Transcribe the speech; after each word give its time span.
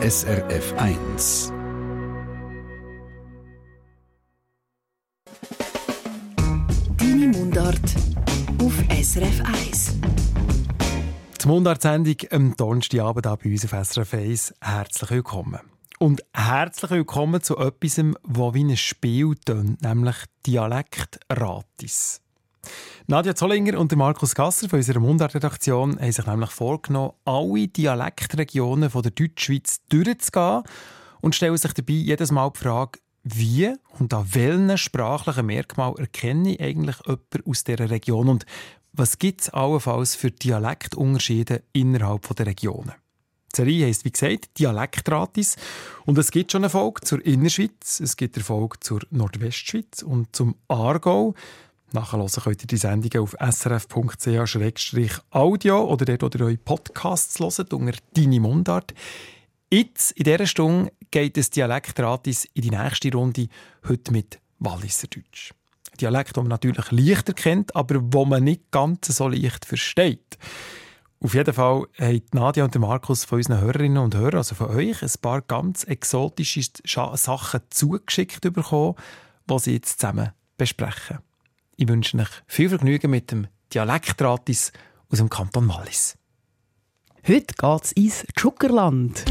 SRF 0.00 0.74
1. 0.76 1.52
Deine 6.96 7.26
Mundart 7.26 7.96
auf 8.62 8.74
SRF 8.90 9.42
1. 9.44 9.96
Die 11.42 11.48
Mundart-Sendung 11.48 12.14
am 12.30 12.56
Donnerstagabend 12.56 13.26
hier 13.26 13.36
bei 13.42 13.50
uns 13.50 13.64
auf 13.64 13.86
SRF 13.88 14.14
1. 14.14 14.54
Herzlich 14.60 15.10
willkommen. 15.10 15.58
Und 15.98 16.22
herzlich 16.32 16.92
willkommen 16.92 17.42
zu 17.42 17.56
etwas, 17.58 17.96
das 17.96 18.54
wie 18.54 18.64
ein 18.64 18.76
Spiel 18.76 19.34
tönt, 19.44 19.82
nämlich 19.82 20.14
Dialekt 20.46 21.18
Ratis. 21.28 22.20
Nadja 23.06 23.34
Zollinger 23.34 23.78
und 23.78 23.94
Markus 23.96 24.34
Gasser 24.34 24.68
von 24.68 24.78
unserer 24.78 25.00
Mundart-Redaktion 25.00 25.98
haben 25.98 26.12
sich 26.12 26.26
nämlich 26.26 26.50
vorgenommen, 26.50 27.12
alle 27.24 27.68
Dialektregionen 27.68 28.90
der 28.90 29.10
Deutschschweiz 29.10 29.80
durchzugehen 29.88 30.62
und 31.20 31.34
stellen 31.34 31.56
sich 31.56 31.72
dabei 31.72 31.92
jedes 31.92 32.30
Mal 32.30 32.50
die 32.50 32.58
Frage, 32.58 33.00
wie 33.24 33.74
und 33.98 34.14
an 34.14 34.26
welchen 34.32 34.78
sprachlichen 34.78 35.46
Merkmal 35.46 35.94
erkenne 35.98 36.54
ich 36.54 36.60
eigentlich 36.60 36.96
jemanden 37.06 37.50
aus 37.50 37.64
dieser 37.64 37.90
Region 37.90 38.28
und 38.28 38.46
was 38.92 39.18
gibt 39.18 39.42
es 39.42 39.50
allenfalls 39.50 40.16
für 40.16 40.30
Dialektunterschiede 40.30 41.62
innerhalb 41.72 42.34
der 42.34 42.46
Regionen? 42.46 42.94
Die 43.52 43.56
Serie 43.56 43.86
heisst, 43.86 44.04
wie 44.04 44.10
gesagt, 44.10 44.58
Dialektratis. 44.58 45.56
Und 46.04 46.18
es 46.18 46.30
gibt 46.30 46.52
schon 46.52 46.64
eine 46.64 46.70
Folge 46.70 47.00
zur 47.02 47.24
Innerschweiz, 47.24 48.00
es 48.00 48.16
gibt 48.16 48.36
eine 48.36 48.44
Folge 48.44 48.80
zur 48.80 49.00
Nordwestschweiz 49.10 50.02
und 50.02 50.34
zum 50.34 50.56
Aargau. 50.68 51.34
Nachhören 51.92 52.26
könnt 52.28 52.62
ihr 52.62 52.66
die 52.66 52.76
Sendungen 52.76 53.22
auf 53.22 53.34
srf.ch-audio 53.40 53.84
oder 55.84 56.04
dort, 56.04 56.22
wo 56.22 56.38
ihr 56.38 56.44
eure 56.44 56.58
Podcasts 56.58 57.40
hört, 57.40 57.72
unter 57.72 57.96
«Deine 58.14 58.40
Mundart». 58.40 58.92
Jetzt, 59.70 60.12
in 60.12 60.24
dieser 60.24 60.46
Stunde, 60.46 60.92
geht 61.10 61.38
es 61.38 61.48
Dialektratis 61.50 62.46
in 62.54 62.62
die 62.62 62.70
nächste 62.70 63.12
Runde, 63.12 63.48
heute 63.86 64.12
mit 64.12 64.38
Walliserdeutsch. 64.58 65.52
Dialekt, 66.00 66.36
den 66.36 66.44
man 66.44 66.50
natürlich 66.50 66.90
leichter 66.90 67.32
kennt, 67.32 67.74
aber 67.74 68.00
wo 68.00 68.24
man 68.24 68.44
nicht 68.44 68.70
ganz 68.70 69.08
so 69.08 69.28
leicht 69.28 69.64
versteht. 69.64 70.38
Auf 71.20 71.34
jeden 71.34 71.52
Fall 71.52 71.86
haben 71.98 72.22
Nadia 72.32 72.64
und 72.64 72.78
Markus 72.78 73.24
von 73.24 73.38
unseren 73.38 73.60
Hörerinnen 73.60 73.98
und 73.98 74.14
Hörern, 74.14 74.36
also 74.36 74.54
von 74.54 74.68
euch, 74.68 75.02
ein 75.02 75.10
paar 75.20 75.42
ganz 75.42 75.84
exotische 75.84 76.62
Sachen 76.84 77.60
zugeschickt 77.70 78.40
bekommen, 78.52 78.94
die 79.50 79.58
sie 79.58 79.72
jetzt 79.72 80.00
zusammen 80.00 80.30
besprechen. 80.56 81.18
Ich 81.80 81.86
wünsche 81.86 82.18
euch 82.18 82.26
viel 82.48 82.68
Vergnügen 82.70 83.08
mit 83.08 83.30
dem 83.30 83.46
Dialektratis 83.72 84.72
aus 85.12 85.18
dem 85.18 85.28
Kanton 85.28 85.68
Wallis. 85.68 86.18
Heute 87.24 87.54
geht's 87.56 87.92
ins 87.92 88.26
Tschuckerland. 88.36 89.24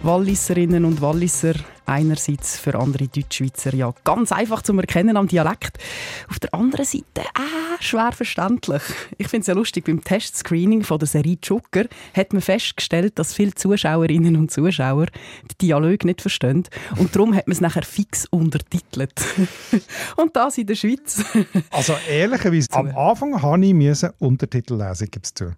Walliserinnen 0.00 0.86
und 0.86 1.02
Walliser 1.02 1.56
einerseits 1.86 2.58
für 2.58 2.78
andere 2.78 3.08
Deutschschweizer 3.08 3.74
ja 3.74 3.94
ganz 4.04 4.32
einfach 4.32 4.62
zu 4.62 4.76
erkennen 4.78 5.16
am 5.16 5.28
Dialekt. 5.28 5.78
Auf 6.28 6.38
der 6.38 6.54
anderen 6.54 6.84
Seite 6.84 7.20
äh, 7.20 7.82
schwer 7.82 8.12
verständlich. 8.12 8.82
Ich 9.18 9.28
finde 9.28 9.42
es 9.42 9.46
ja 9.46 9.54
lustig, 9.54 9.84
beim 9.84 10.02
Testscreening 10.02 10.82
von 10.82 10.98
der 10.98 11.08
Serie 11.08 11.38
Joker 11.42 11.84
hat 12.14 12.32
man 12.32 12.42
festgestellt, 12.42 13.18
dass 13.18 13.34
viele 13.34 13.54
Zuschauerinnen 13.54 14.36
und 14.36 14.50
Zuschauer 14.50 15.06
den 15.06 15.58
Dialog 15.60 16.04
nicht 16.04 16.20
verstehen 16.20 16.64
und 16.96 17.14
darum 17.14 17.34
hat 17.34 17.46
man 17.46 17.52
es 17.52 17.60
nachher 17.60 17.82
fix 17.82 18.26
untertitelt. 18.26 19.12
und 20.16 20.36
das 20.36 20.58
in 20.58 20.66
der 20.66 20.74
Schweiz. 20.74 21.24
also 21.70 21.94
ehrlicherweise, 22.08 22.68
am 22.72 22.88
Anfang 22.96 23.40
habe 23.40 23.64
ich 23.64 24.06
Untertitel 24.18 24.76
lesen, 24.76 25.08
gibt 25.10 25.26
es 25.26 25.34
zu. 25.34 25.52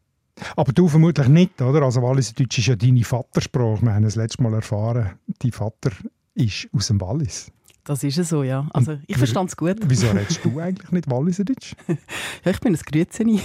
Aber 0.57 0.73
du 0.73 0.89
vermutlich 0.89 1.29
nicht, 1.29 1.61
oder? 1.61 1.83
Also 1.83 2.03
Walliserdeutsch 2.03 2.59
ist 2.59 2.67
ja 2.67 2.77
deine 2.77 3.05
Vatersprache. 3.05 3.83
Wir 3.83 3.95
haben 3.95 4.05
es 4.05 4.17
letztes 4.17 4.41
Mal 4.41 4.55
erfahren, 4.55 5.19
dein 5.41 5.53
Vater 5.53 5.91
ist 6.39 6.69
aus 6.73 6.89
dem 6.89 7.01
Wallis. 7.01 7.51
Das 7.85 8.05
ist 8.05 8.17
so, 8.29 8.43
ja. 8.43 8.69
Also, 8.75 8.99
ich 9.07 9.17
verstand 9.17 9.49
es 9.49 9.57
gut. 9.57 9.79
Wieso 9.87 10.09
redest 10.09 10.45
du 10.45 10.61
eigentlich 10.61 10.91
nicht 10.93 11.11
Walliserdeutsch? 11.11 11.75
ja, 12.45 12.51
ich 12.51 12.61
bin 12.61 12.75
ein 12.75 12.81
Grützeni. 12.85 13.41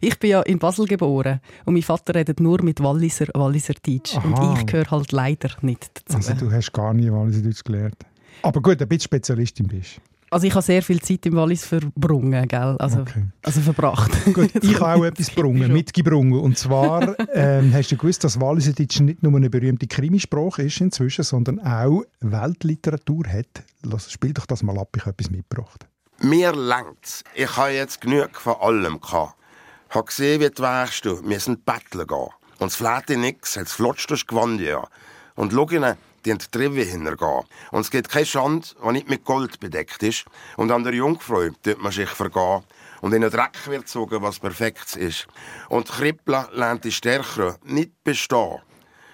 Ich 0.00 0.16
bin 0.20 0.30
ja 0.30 0.42
in 0.42 0.60
Basel 0.60 0.86
geboren 0.86 1.40
und 1.64 1.74
mein 1.74 1.82
Vater 1.82 2.14
redet 2.14 2.38
nur 2.38 2.62
mit 2.62 2.80
Walliser 2.80 3.26
Walliserdeutsch. 3.34 4.16
Und 4.22 4.58
ich 4.58 4.66
gehöre 4.66 4.88
halt 4.92 5.10
leider 5.10 5.50
nicht 5.62 5.90
dazu. 5.94 6.18
Also 6.18 6.34
du 6.34 6.52
hast 6.52 6.72
gar 6.72 6.94
nie 6.94 7.10
Walliserdeutsch 7.10 7.64
gelernt? 7.64 7.96
Aber 8.42 8.62
gut, 8.62 8.80
ein 8.80 8.86
bisschen 8.86 9.06
Spezialistin 9.06 9.66
bist 9.66 10.00
also 10.30 10.46
ich 10.46 10.54
habe 10.54 10.62
sehr 10.62 10.82
viel 10.82 11.00
Zeit 11.00 11.26
im 11.26 11.36
Wallis 11.36 11.64
verbrungen, 11.64 12.46
gell? 12.48 12.76
Also, 12.78 13.00
okay. 13.00 13.24
also 13.42 13.60
verbracht. 13.60 14.10
Gut, 14.32 14.50
ich 14.62 14.80
habe 14.80 15.00
auch 15.00 15.04
etwas 15.06 15.28
gebrungen, 15.28 15.72
mitgebrungen. 15.72 16.40
Und 16.40 16.58
zwar 16.58 17.16
ähm, 17.34 17.72
hast 17.72 17.90
du 17.90 17.96
gewusst, 17.96 18.24
dass 18.24 18.40
Walliserdeutsch 18.40 19.00
nicht 19.00 19.22
nur 19.22 19.34
eine 19.36 19.50
berühmte 19.50 19.86
Krimisprache 19.86 20.62
ist 20.62 20.80
inzwischen, 20.80 21.24
sondern 21.24 21.60
auch 21.60 22.02
Weltliteratur 22.20 23.26
hat. 23.28 23.64
Lass, 23.82 24.10
spiel 24.10 24.32
doch 24.32 24.46
das 24.46 24.62
mal 24.62 24.78
ab, 24.78 24.88
ich 24.96 25.02
habe 25.02 25.10
etwas 25.10 25.30
mitgebracht. 25.30 25.86
Mir 26.20 26.52
längt's. 26.52 27.22
Ich 27.34 27.56
habe 27.56 27.70
jetzt 27.70 28.00
genug 28.00 28.36
von 28.40 28.54
allem 28.60 29.00
gehabt. 29.00 29.34
Ich 29.88 29.94
habe 29.94 30.06
gesehen, 30.06 30.40
wie 30.40 30.50
du 30.50 30.62
wärst 30.62 31.04
du. 31.04 31.26
Wir 31.26 31.40
sind 31.40 31.64
betteln 31.64 32.06
gehen. 32.06 32.28
Und 32.58 32.66
es 32.66 32.76
fläht 32.76 33.08
nix, 33.10 33.56
es 33.56 33.72
flutscht 33.72 34.10
durch 34.10 34.26
Gewand, 34.26 34.60
ja. 34.60 34.86
Und 35.36 35.52
schau 35.52 35.70
ihnen, 35.70 35.96
die 36.24 36.30
in 36.30 36.38
die 36.38 36.46
Treppe 36.50 36.82
hintergehen. 36.82 37.44
Und 37.70 37.80
es 37.80 37.90
gibt 37.90 38.08
keine 38.08 38.26
Schande, 38.26 38.66
die 38.84 38.92
nicht 38.92 39.08
mit 39.08 39.24
Gold 39.24 39.60
bedeckt 39.60 40.02
ist. 40.02 40.24
Und 40.56 40.70
an 40.70 40.84
der 40.84 40.94
Jungfrau 40.94 41.48
tut 41.62 41.82
man 41.82 41.92
sich 41.92 42.08
vergehen. 42.08 42.62
Und 43.00 43.14
in 43.14 43.22
den 43.22 43.30
Dreck 43.30 43.66
wird 43.66 43.82
gezogen, 43.82 44.22
was 44.22 44.40
perfekt 44.40 44.96
ist. 44.96 45.26
Und 45.68 45.88
die 45.88 45.92
Krippel 45.92 46.46
lernt 46.52 46.84
die 46.84 46.92
Stärkere 46.92 47.56
nicht 47.64 48.02
bestehen. 48.02 48.58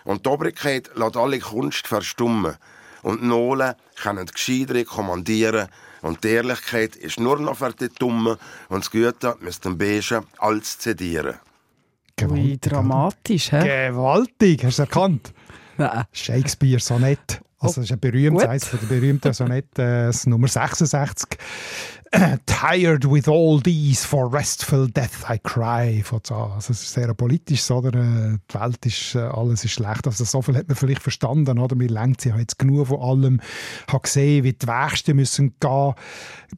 Und 0.05 0.25
die 0.25 0.31
Obrigkeit 0.31 0.91
lässt 0.95 1.17
alle 1.17 1.39
Kunst 1.39 1.87
verstummen. 1.87 2.57
Und 3.03 3.21
die 3.21 3.27
Nolen 3.27 3.75
können 4.03 4.27
die 4.27 4.33
Gescheidere 4.33 4.85
kommandieren. 4.85 5.69
Und 6.01 6.25
die 6.25 6.29
Ehrlichkeit 6.29 6.97
ist 6.97 7.21
nur 7.21 7.39
noch 7.39 7.57
für 7.57 7.73
die 7.73 7.89
Dummen. 7.89 8.37
Und 8.69 8.85
das 8.85 8.91
Gute 8.91 9.37
müsste 9.41 9.69
den 9.69 9.79
Beigen 9.79 10.27
als 10.39 10.79
zedieren. 10.79 11.37
Wie 12.17 12.59
dramatisch, 12.59 13.51
hä? 13.53 13.89
Gewaltig, 13.89 14.65
hast 14.65 14.79
du 14.79 14.85
es 14.85 14.89
Shakespeare 16.13 16.81
Sonett. 16.81 17.41
Also 17.59 17.81
das 17.81 17.91
ist 17.91 17.93
ein 17.93 18.01
berühmtes, 18.01 18.47
eines 18.47 18.71
der 18.71 18.77
berühmten 18.79 19.33
Sonette, 19.33 19.83
äh, 19.83 20.07
das 20.07 20.27
Nummer 20.27 20.49
66. 20.49 21.39
Tired 22.47 23.11
with 23.11 23.27
all 23.29 23.61
these, 23.61 24.05
for 24.05 24.29
restful 24.29 24.87
death 24.87 25.25
I 25.29 25.39
cry. 25.39 26.03
Also 26.13 26.55
es 26.59 26.71
ist 26.71 26.93
sehr 26.93 27.13
politisch, 27.15 27.69
oder? 27.71 27.95
Äh, 27.95 28.39
die 28.51 28.61
Welt 28.61 28.87
ist, 28.87 29.15
äh, 29.17 29.19
alles 29.19 29.65
ist 29.65 29.73
schlecht. 29.73 30.07
Also 30.07 30.25
so 30.25 30.41
viel 30.41 30.57
hat 30.57 30.69
man 30.69 30.77
vielleicht 30.77 31.03
verstanden, 31.03 31.59
oder? 31.59 31.75
Mir 31.75 31.89
lenkt 31.89 32.21
sie 32.21 32.31
jetzt 32.31 32.59
genug 32.59 32.89
von 32.89 33.01
allem. 33.01 33.41
Ich 33.87 33.93
habe 33.93 34.03
gesehen, 34.03 34.45
wie 34.45 34.53
die 34.53 34.67
Wächsten 34.67 35.17
müssen 35.17 35.55
gehen, 35.59 35.95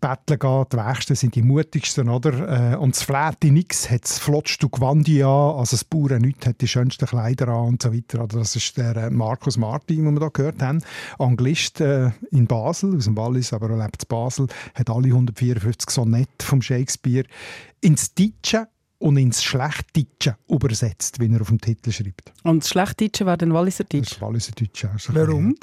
betteln 0.00 0.38
gehen. 0.38 0.64
Die 0.72 0.76
Wächsten 0.76 1.14
sind 1.14 1.34
die 1.34 1.42
mutigsten, 1.42 2.08
oder? 2.10 2.74
Äh, 2.74 2.76
und 2.76 2.94
das 2.94 3.02
Fläte 3.02 3.50
nix 3.50 3.90
hat 3.90 4.04
das 4.04 4.18
flottste 4.18 4.68
Gewand 4.68 5.08
an, 5.08 5.22
also 5.22 5.76
das 5.76 5.84
Bauern 5.84 6.20
nichts 6.22 6.46
hat 6.46 6.60
die 6.60 6.68
schönsten 6.68 7.06
Kleider 7.06 7.48
an 7.48 7.68
und 7.68 7.82
so 7.82 7.94
weiter. 7.94 8.20
Also 8.20 8.40
das 8.40 8.56
ist 8.56 8.76
der 8.76 9.10
Markus 9.10 9.56
Martin, 9.56 10.04
den 10.04 10.14
wir 10.14 10.20
da 10.20 10.28
gehört 10.28 10.60
haben. 10.60 10.82
Anglist 11.18 11.80
in 11.80 12.46
Basel, 12.46 12.96
aus 12.96 13.04
dem 13.04 13.16
Wallis, 13.16 13.52
aber 13.52 13.70
er 13.70 13.78
lebt 13.78 14.02
in 14.02 14.08
Basel, 14.08 14.46
hat 14.74 14.90
alle 14.90 15.08
140 15.08 15.45
54 15.46 15.90
Sonette 15.90 16.44
vom 16.44 16.62
Shakespeare 16.62 17.26
ins 17.80 18.14
Deutsche 18.14 18.68
und 18.98 19.18
ins 19.18 19.44
Schlechtdeutsche 19.44 20.36
übersetzt, 20.48 21.20
wie 21.20 21.30
er 21.30 21.40
auf 21.40 21.48
dem 21.48 21.60
Titel 21.60 21.92
schreibt. 21.92 22.32
Und 22.44 22.62
das 22.62 22.70
Schlechtdeutsche 22.70 23.26
wäre 23.26 23.36
dann 23.36 23.52
Walliserdeutsch? 23.52 24.12
Das 24.12 24.20
Walliserdeutsch, 24.20 24.86
also 24.86 25.14
Warum? 25.14 25.54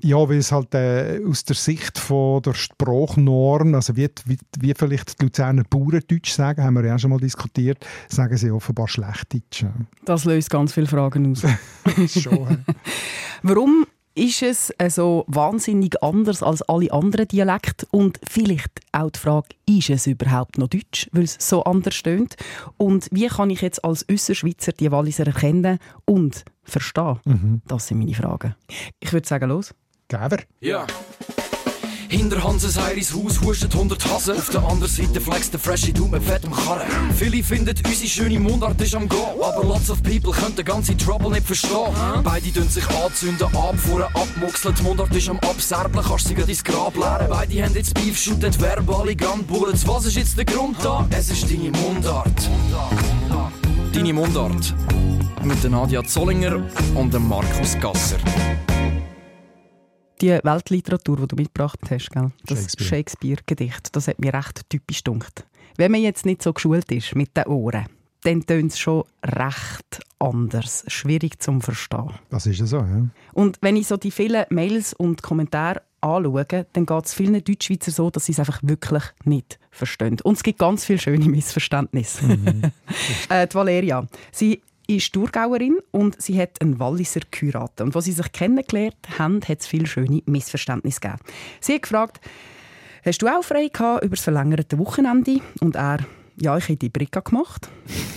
Ja, 0.00 0.16
weil 0.28 0.38
es 0.38 0.50
halt 0.50 0.74
äh, 0.74 1.20
aus 1.24 1.44
der 1.44 1.56
Sicht 1.56 1.98
von 1.98 2.42
der 2.42 2.54
Sprachnorm, 2.54 3.74
also 3.74 3.96
wie, 3.96 4.08
wie, 4.26 4.38
wie 4.58 4.74
vielleicht 4.74 5.20
die 5.20 5.24
Luzerner 5.24 5.62
Bauerndeutsch 5.70 6.32
sagen, 6.32 6.64
haben 6.64 6.74
wir 6.74 6.84
ja 6.84 6.96
auch 6.96 6.98
schon 6.98 7.10
mal 7.10 7.20
diskutiert, 7.20 7.86
sagen 8.08 8.36
sie 8.36 8.50
offenbar 8.50 8.88
Schlechtdeutsch. 8.88 9.64
Das 10.04 10.24
löst 10.24 10.50
ganz 10.50 10.72
viele 10.72 10.86
Fragen 10.86 11.30
aus. 11.30 11.42
schon. 12.20 12.64
Warum 13.42 13.86
ist 14.14 14.42
es 14.42 14.72
also 14.78 15.24
wahnsinnig 15.26 16.02
anders 16.02 16.42
als 16.42 16.62
alle 16.62 16.92
anderen 16.92 17.28
Dialekte? 17.28 17.86
Und 17.90 18.20
vielleicht 18.28 18.80
auch 18.92 19.10
die 19.10 19.18
Frage, 19.18 19.48
ist 19.66 19.90
es 19.90 20.06
überhaupt 20.06 20.58
noch 20.58 20.68
Deutsch, 20.68 21.08
weil 21.12 21.24
es 21.24 21.36
so 21.40 21.64
anders 21.64 21.94
stöhnt? 21.94 22.36
Und 22.76 23.08
wie 23.10 23.26
kann 23.26 23.50
ich 23.50 23.60
jetzt 23.60 23.84
als 23.84 24.08
Össerschweizer 24.08 24.72
die 24.72 24.90
Walliser 24.90 25.26
erkennen 25.26 25.78
und 26.04 26.44
verstehen? 26.62 27.18
Mhm. 27.24 27.62
Das 27.66 27.88
sind 27.88 27.98
meine 27.98 28.14
Fragen. 28.14 28.54
Ich 29.00 29.12
würde 29.12 29.26
sagen, 29.26 29.48
los. 29.48 29.74
Geber. 30.08 30.38
Ja. 30.60 30.86
Hinter 32.16 32.44
Hanses 32.44 32.78
Heiris 32.80 33.12
Haus 33.12 33.40
huschen 33.40 33.72
100 33.72 34.04
Hasen. 34.08 34.36
Auf 34.36 34.48
der 34.48 34.62
anderen 34.62 34.86
Seite 34.86 35.20
flex 35.20 35.50
der 35.50 35.58
freshe 35.58 35.92
Du 35.92 36.06
mit 36.06 36.22
fettem 36.22 36.52
Karren. 36.52 36.86
Viele 37.18 37.42
finden, 37.42 37.74
unsere 37.84 38.08
schöne 38.08 38.38
Mundart 38.38 38.80
ist 38.80 38.94
am 38.94 39.08
Go. 39.08 39.42
Aber 39.42 39.66
lots 39.66 39.90
of 39.90 40.00
people 40.00 40.30
können 40.30 40.54
den 40.54 40.64
ganzen 40.64 40.96
Trouble 40.96 41.30
nicht 41.30 41.44
verstehen. 41.44 41.92
Beide 42.22 42.52
dünn 42.52 42.68
sich 42.68 42.88
anzünden, 42.88 43.48
abfuhren, 43.56 44.06
abmuxeln. 44.14 44.76
Die 44.78 44.82
Mundart 44.84 45.12
ist 45.12 45.28
am 45.28 45.40
Abserblen, 45.40 46.04
kannst 46.04 46.28
sie 46.28 46.34
ins 46.34 46.62
Grab 46.62 46.94
leeren. 46.94 47.26
Beide 47.28 47.64
haben 47.64 47.74
jetzt 47.74 47.94
Beef, 47.94 48.16
shooten 48.16 48.60
verbale 48.60 49.16
Gunbullets. 49.16 49.84
Was 49.88 50.04
ist 50.04 50.14
jetzt 50.14 50.38
der 50.38 50.44
Grund 50.44 50.76
da? 50.84 51.08
Es 51.10 51.30
ist 51.30 51.50
deine 51.50 51.72
Mundart. 51.72 52.48
Deine 53.92 54.12
Mundart. 54.12 54.72
Mit 55.42 55.68
Nadia 55.68 56.04
Zollinger 56.04 56.62
und 56.94 57.28
Markus 57.28 57.76
Gasser 57.80 58.18
die 60.24 60.38
Weltliteratur, 60.42 61.16
die 61.18 61.28
du 61.28 61.36
mitgebracht 61.36 61.80
hast, 61.90 62.10
gell? 62.10 62.30
das 62.46 62.72
Shakespeare-Gedicht, 62.78 63.94
das 63.94 64.08
hat 64.08 64.18
mir 64.18 64.32
recht 64.32 64.68
typisch 64.70 65.04
gedunkt. 65.04 65.46
Wenn 65.76 65.92
man 65.92 66.00
jetzt 66.00 66.24
nicht 66.24 66.42
so 66.42 66.52
geschult 66.52 66.90
ist 66.92 67.14
mit 67.14 67.36
den 67.36 67.46
Ohren, 67.46 67.86
dann 68.22 68.46
tönt 68.46 68.72
es 68.72 68.78
schon 68.78 69.04
recht 69.22 70.00
anders, 70.18 70.84
schwierig 70.86 71.42
zum 71.42 71.60
Verstehen. 71.60 72.10
Das 72.30 72.46
ist 72.46 72.58
ja 72.58 72.66
so, 72.66 72.78
ja. 72.78 73.08
Und 73.34 73.58
wenn 73.60 73.76
ich 73.76 73.86
so 73.86 73.98
die 73.98 74.10
vielen 74.10 74.46
Mails 74.48 74.94
und 74.94 75.22
Kommentare 75.22 75.82
anschaue, 76.00 76.46
dann 76.72 76.86
geht 76.86 77.04
es 77.04 77.12
vielen 77.12 77.44
Deutschschweizer 77.44 77.90
so, 77.90 78.10
dass 78.10 78.24
sie 78.24 78.32
es 78.32 78.38
einfach 78.38 78.60
wirklich 78.62 79.04
nicht 79.24 79.58
verstehen. 79.70 80.16
Und 80.22 80.38
es 80.38 80.42
gibt 80.42 80.58
ganz 80.58 80.86
viele 80.86 81.00
schöne 81.00 81.28
Missverständnisse. 81.28 82.24
Mhm. 82.24 82.62
äh, 83.28 83.46
die 83.46 83.54
Valeria, 83.54 84.06
sie 84.32 84.62
ist 84.86 85.12
Thurgauerin 85.12 85.78
und 85.90 86.20
sie 86.20 86.40
hat 86.40 86.60
einen 86.60 86.78
Walliser 86.78 87.20
geheiratet. 87.30 87.80
Und 87.80 87.96
als 87.96 88.04
sie 88.04 88.12
sich 88.12 88.32
kennengelernt 88.32 88.96
haben, 89.18 89.40
hat 89.46 89.60
es 89.60 89.66
viele 89.66 89.86
schöne 89.86 90.22
Missverständnisse 90.26 91.00
gegeben. 91.00 91.20
Sie 91.60 91.74
hat 91.74 91.82
gefragt, 91.82 92.20
hast 93.04 93.22
du 93.22 93.28
auch 93.28 93.44
frei 93.44 93.68
gehabt 93.68 94.04
über 94.04 94.16
das 94.16 94.24
verlängerte 94.24 94.78
Wochenende? 94.78 95.40
Und 95.60 95.76
er, 95.76 95.98
ja, 96.36 96.56
ich 96.56 96.64
habe 96.64 96.76
die 96.76 96.88
Bricka 96.88 97.20
gemacht. 97.20 97.68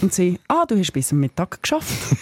Und 0.01 0.13
sie, 0.13 0.39
ah, 0.47 0.65
du 0.65 0.77
hast 0.77 0.91
bis 0.91 1.11
am 1.11 1.19
Mittag 1.19 1.61
geschafft. 1.61 1.93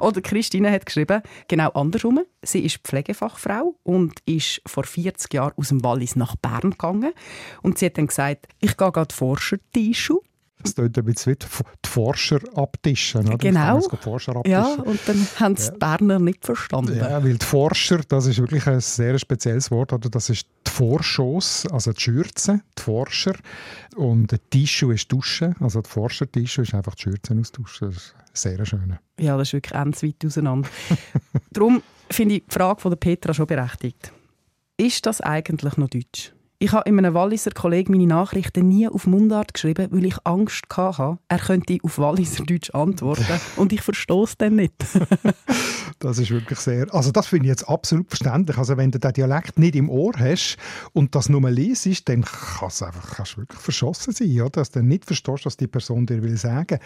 Oder 0.00 0.20
Christine 0.20 0.70
hat 0.70 0.86
geschrieben, 0.86 1.22
genau 1.48 1.70
andersrum. 1.70 2.20
Sie 2.42 2.64
ist 2.64 2.78
Pflegefachfrau 2.78 3.74
und 3.82 4.20
ist 4.24 4.62
vor 4.66 4.84
40 4.84 5.34
Jahren 5.34 5.52
aus 5.56 5.68
dem 5.68 5.82
Wallis 5.82 6.16
nach 6.16 6.36
Bern 6.36 6.70
gegangen. 6.70 7.12
Und 7.62 7.78
sie 7.78 7.86
hat 7.86 7.98
dann 7.98 8.06
gesagt, 8.06 8.46
ich 8.60 8.76
gehe 8.76 8.92
gerade 8.92 9.14
Forscher-Tischu 9.14 10.20
das 10.62 10.74
klingt 10.74 10.96
ein 10.98 11.04
bisschen 11.04 11.34
wie 11.34 11.64
die 11.84 11.88
Forscher 11.88 12.40
abtischen. 12.54 13.28
Oder? 13.28 13.38
Genau. 13.38 13.80
Forscher 13.80 14.36
abtischen. 14.36 14.50
Ja, 14.50 14.74
und 14.74 15.00
dann 15.06 15.26
haben 15.38 15.52
es 15.54 15.66
ja. 15.66 15.72
die 15.72 15.78
Berner 15.78 16.18
nicht 16.18 16.44
verstanden. 16.44 16.96
Ja, 16.96 17.22
weil 17.22 17.36
die 17.36 17.44
Forscher, 17.44 18.00
das 18.08 18.26
ist 18.26 18.38
wirklich 18.38 18.66
ein 18.66 18.80
sehr 18.80 19.18
spezielles 19.18 19.70
Wort. 19.70 19.92
Oder? 19.92 20.08
Das 20.08 20.30
ist 20.30 20.46
die 20.66 20.70
Vorschoss, 20.70 21.66
also 21.70 21.92
die 21.92 22.00
Schürze, 22.00 22.62
die 22.78 22.82
Forscher. 22.82 23.34
Und 23.96 24.32
die 24.32 24.38
Tischu 24.38 24.90
ist 24.90 25.12
Dusche. 25.12 25.54
Also 25.60 25.82
die 25.82 25.90
Forscher-Tischu 25.90 26.62
ist 26.62 26.74
einfach 26.74 26.94
die 26.94 27.02
Schürze 27.02 27.36
austauschen. 27.38 27.88
Das 27.88 27.96
ist 27.96 28.14
sehr 28.34 28.64
schön. 28.64 28.98
Ja, 29.20 29.36
das 29.36 29.48
ist 29.48 29.52
wirklich 29.52 29.72
ganz 29.72 30.02
weit 30.02 30.24
auseinander. 30.24 30.68
Darum 31.50 31.82
finde 32.10 32.36
ich 32.36 32.44
die 32.46 32.52
Frage 32.52 32.80
von 32.80 32.90
der 32.90 32.96
Petra 32.96 33.34
schon 33.34 33.46
berechtigt. 33.46 34.12
Ist 34.78 35.06
das 35.06 35.20
eigentlich 35.20 35.76
noch 35.76 35.88
Deutsch? 35.88 36.32
Ich 36.58 36.72
habe 36.72 36.88
in 36.88 36.98
einem 36.98 37.12
Walliser 37.12 37.50
Kollegen 37.50 37.92
meine 37.92 38.06
Nachrichten 38.06 38.68
nie 38.68 38.88
auf 38.88 39.06
Mundart 39.06 39.52
geschrieben, 39.52 39.88
weil 39.90 40.06
ich 40.06 40.16
Angst 40.24 40.64
hatte, 40.74 41.18
er 41.28 41.38
könnte 41.38 41.76
auf 41.82 41.98
Walliser 41.98 42.44
Deutsch 42.44 42.70
antworten 42.70 43.26
und 43.56 43.74
ich 43.74 43.82
verstehe 43.82 44.22
es 44.22 44.38
dann 44.38 44.56
nicht. 44.56 44.72
das 45.98 46.18
ist 46.18 46.30
wirklich 46.30 46.58
sehr, 46.58 46.92
also 46.94 47.12
das 47.12 47.26
finde 47.26 47.46
ich 47.46 47.50
jetzt 47.50 47.68
absolut 47.68 48.08
verständlich. 48.08 48.56
Also 48.56 48.78
wenn 48.78 48.90
du 48.90 48.98
den 48.98 49.12
Dialekt 49.12 49.58
nicht 49.58 49.76
im 49.76 49.90
Ohr 49.90 50.14
hast 50.18 50.56
und 50.94 51.14
das 51.14 51.28
nur 51.28 51.50
liest, 51.50 52.08
dann 52.08 52.24
kannst 52.24 52.80
du 52.80 52.86
einfach 52.86 53.16
kannst 53.16 53.36
wirklich 53.36 53.60
verschossen 53.60 54.14
sein, 54.14 54.40
oder? 54.40 54.50
dass 54.50 54.70
du 54.70 54.82
nicht 54.82 55.04
verstehst, 55.04 55.44
was 55.44 55.58
die 55.58 55.66
Person 55.66 56.06
dir 56.06 56.22
will 56.22 56.38
sagen. 56.38 56.78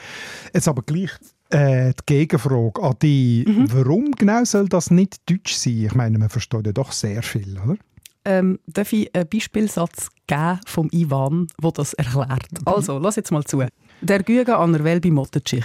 Jetzt 0.53 0.67
aber 0.67 0.83
gleich 0.83 1.13
äh, 1.51 1.93
die 1.93 2.07
Gegenfrage 2.07 2.83
an 2.83 2.97
dich, 3.01 3.47
mhm. 3.47 3.67
warum 3.73 4.11
genau 4.13 4.45
soll 4.45 4.69
das 4.69 4.91
nicht 4.91 5.31
Deutsch 5.31 5.55
sein? 5.55 5.85
Ich 5.85 5.95
meine, 5.95 6.19
man 6.19 6.29
versteht 6.29 6.67
ja 6.67 6.73
doch 6.73 6.91
sehr 6.91 7.23
viel, 7.23 7.57
oder? 7.59 7.77
Ähm, 8.25 8.59
darf 8.67 8.93
ich 8.93 9.15
einen 9.15 9.29
Beispielsatz 9.29 10.09
geben 10.27 10.61
vom 10.67 10.89
Ivan, 10.93 11.47
der 11.63 11.73
das 11.73 11.95
erklärt. 11.95 12.49
Also, 12.65 12.99
lass 12.99 13.17
jetzt 13.17 13.31
mal 13.31 13.45
zu. 13.45 13.65
Der 14.01 14.23
Güge 14.23 14.57
an 14.57 14.73
der 14.73 14.85
Welbi 14.85 15.11
Mottetschich. 15.11 15.65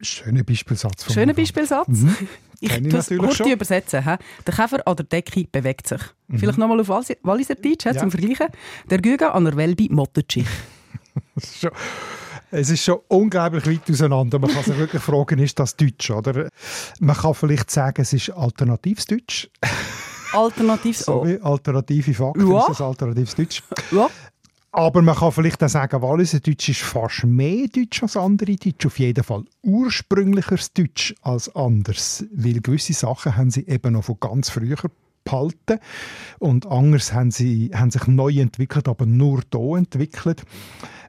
Schöner 0.00 0.44
Beispielsatz. 0.44 1.04
Von 1.04 1.14
Schöner 1.14 1.34
Beispielsatz. 1.34 1.88
Mhm. 1.88 2.16
Ich 2.62 2.70
es 2.72 3.08
kurz 3.08 3.40
übersetzen. 3.40 4.04
He? 4.04 4.16
Der 4.46 4.54
Käfer 4.54 4.86
an 4.86 4.96
der 4.96 5.06
Decke 5.06 5.46
bewegt 5.50 5.86
sich. 5.86 6.02
Mhm. 6.28 6.38
Vielleicht 6.40 6.58
nochmal 6.58 6.78
auf 6.78 6.90
Walliser 7.22 7.54
Deutsch 7.54 7.86
ja. 7.86 7.96
zum 7.96 8.10
Vergleichen. 8.10 8.48
Der 8.90 9.00
Güge 9.00 9.32
an 9.32 9.46
der 9.46 9.56
Welbi 9.56 9.88
Mottetschich. 9.90 10.46
Es 12.52 12.68
ist 12.68 12.82
schon 12.82 12.98
unglaublich 13.06 13.64
weit 13.64 13.88
auseinander. 13.88 14.40
Man 14.40 14.50
kann 14.50 14.64
sich 14.64 14.76
wirklich 14.76 15.00
fragen, 15.00 15.38
ist 15.38 15.58
das 15.60 15.76
Deutsch? 15.76 16.10
Oder? 16.10 16.48
Man 16.98 17.16
kann 17.16 17.32
vielleicht 17.32 17.70
sagen, 17.70 18.02
es 18.02 18.12
ist 18.12 18.30
alternatives 18.30 19.06
Deutsch. 19.06 19.48
Alternatives 20.32 21.00
Sorry, 21.00 21.38
alternative 21.42 22.14
Fakten 22.14 22.50
ja. 22.50 22.60
ist 22.60 22.68
das 22.68 22.80
alternatives 22.80 23.34
Deutsch. 23.34 23.62
Ja. 23.90 24.08
Aber 24.72 25.02
man 25.02 25.16
kann 25.16 25.32
vielleicht 25.32 25.62
auch 25.64 25.68
sagen, 25.68 26.00
Walliser 26.00 26.38
Deutsch 26.38 26.68
ist 26.68 26.82
fast 26.82 27.24
mehr 27.24 27.66
Deutsch 27.66 28.02
als 28.02 28.16
andere 28.16 28.54
Deutsch. 28.54 28.86
Auf 28.86 28.98
jeden 29.00 29.24
Fall 29.24 29.44
ursprünglicheres 29.62 30.72
Deutsch 30.72 31.12
als 31.22 31.54
anders. 31.56 32.24
Weil 32.32 32.60
gewisse 32.60 32.92
Sachen 32.92 33.36
haben 33.36 33.50
sie 33.50 33.66
eben 33.66 33.94
noch 33.94 34.04
von 34.04 34.18
ganz 34.20 34.50
früher 34.50 34.76
behalten. 35.24 35.80
Und 36.38 36.66
anders 36.66 37.12
haben 37.12 37.32
sie 37.32 37.70
haben 37.74 37.90
sich 37.90 38.06
neu 38.06 38.32
entwickelt, 38.38 38.86
aber 38.86 39.06
nur 39.06 39.42
hier 39.52 39.76
entwickelt. 39.76 40.44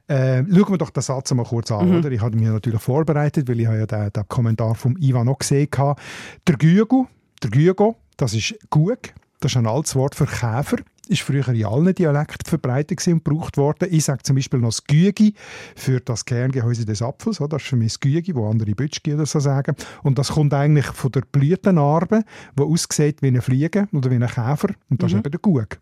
Äh, 0.08 0.44
schauen 0.52 0.70
wir 0.70 0.78
doch 0.78 0.90
den 0.90 1.02
Satz 1.02 1.32
mal 1.32 1.44
kurz 1.44 1.70
an. 1.70 1.88
Mhm. 1.88 1.98
Oder? 1.98 2.10
Ich 2.10 2.20
habe 2.20 2.36
mich 2.36 2.48
natürlich 2.48 2.82
vorbereitet, 2.82 3.48
weil 3.48 3.60
ich 3.60 3.66
ja 3.66 3.86
den, 3.86 4.10
den 4.10 4.28
Kommentar 4.28 4.74
vom 4.74 4.96
Ivan 4.96 5.26
noch 5.26 5.38
gesehen 5.38 5.68
habe. 5.76 6.00
Der 6.48 6.56
Gügo, 6.56 7.06
der 7.42 7.50
Gügo 7.50 7.96
das 8.22 8.34
ist 8.34 8.54
Gug, 8.70 9.00
das 9.40 9.50
ist 9.52 9.56
ein 9.56 9.66
altes 9.66 9.96
Wort 9.96 10.14
für 10.14 10.26
Käfer. 10.26 10.76
Ist 11.08 11.22
früher 11.22 11.48
in 11.48 11.64
allen 11.64 11.92
Dialekten 11.92 12.48
verbreitet 12.48 13.04
und 13.08 13.24
gebraucht 13.24 13.56
worden. 13.56 13.88
Ich 13.90 14.04
sage 14.04 14.22
zum 14.22 14.36
Beispiel 14.36 14.60
noch 14.60 14.68
das 14.68 14.84
Gügi 14.84 15.34
für 15.74 15.98
das 15.98 16.24
Kerngehäuse 16.24 16.84
des 16.84 17.02
Apfels. 17.02 17.38
Das 17.38 17.60
ist 17.60 17.68
für 17.68 17.74
mich 17.74 17.94
das 17.94 18.00
Gügi, 18.00 18.36
wo 18.36 18.48
andere 18.48 18.70
Bütschgi 18.76 19.14
oder 19.14 19.26
so 19.26 19.40
sagen. 19.40 19.74
Und 20.04 20.18
das 20.18 20.28
kommt 20.28 20.54
eigentlich 20.54 20.86
von 20.86 21.10
der 21.10 21.22
Blütenarbe, 21.22 22.22
die 22.56 22.62
aussieht 22.62 23.20
wie 23.20 23.26
eine 23.26 23.42
Fliege 23.42 23.88
oder 23.92 24.08
wie 24.12 24.14
ein 24.14 24.28
Käfer. 24.28 24.68
Und 24.88 25.02
das 25.02 25.10
mhm. 25.10 25.18
ist 25.18 25.26
eben 25.26 25.30
der 25.32 25.40
Gug. 25.40 25.78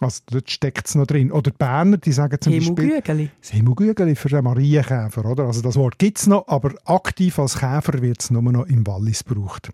Also 0.00 0.22
dort 0.26 0.50
steckt 0.50 0.88
es 0.88 0.96
noch 0.96 1.06
drin. 1.06 1.30
Oder 1.30 1.52
die 1.52 1.56
Berner, 1.56 1.98
die 1.98 2.10
sagen 2.10 2.40
zum 2.40 2.54
Beispiel... 2.54 3.00
Das 3.40 3.52
Hemugügeli 3.52 4.16
für 4.16 4.28
den 4.28 4.42
Marienkäfer. 4.42 5.24
Oder? 5.24 5.44
Also 5.44 5.62
das 5.62 5.76
Wort 5.76 6.00
gibt 6.00 6.18
es 6.18 6.26
noch, 6.26 6.48
aber 6.48 6.74
aktiv 6.86 7.38
als 7.38 7.60
Käfer 7.60 8.02
wird 8.02 8.20
es 8.20 8.32
nur 8.32 8.42
noch 8.42 8.66
im 8.66 8.84
Wallis 8.84 9.24
gebraucht. 9.24 9.70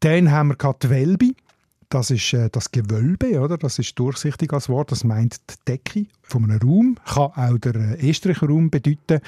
Dann 0.00 0.30
haben 0.30 0.48
wir 0.48 0.74
die 0.74 0.90
Welbi. 0.90 1.36
Das 1.90 2.10
ist 2.10 2.34
äh, 2.34 2.50
das 2.50 2.70
Gewölbe, 2.70 3.40
oder? 3.40 3.56
Das 3.56 3.78
ist 3.78 3.98
durchsichtig 3.98 4.52
als 4.52 4.68
Wort. 4.68 4.92
Das 4.92 5.04
meint 5.04 5.40
die 5.48 5.54
Decke 5.66 6.06
von 6.22 6.44
einem 6.44 6.60
Raum. 6.60 6.98
Kann 7.06 7.32
auch 7.34 7.58
der 7.58 7.76
äh, 7.76 8.10
estrich 8.10 8.42
Raum 8.42 8.68
bedeuten. 8.68 9.20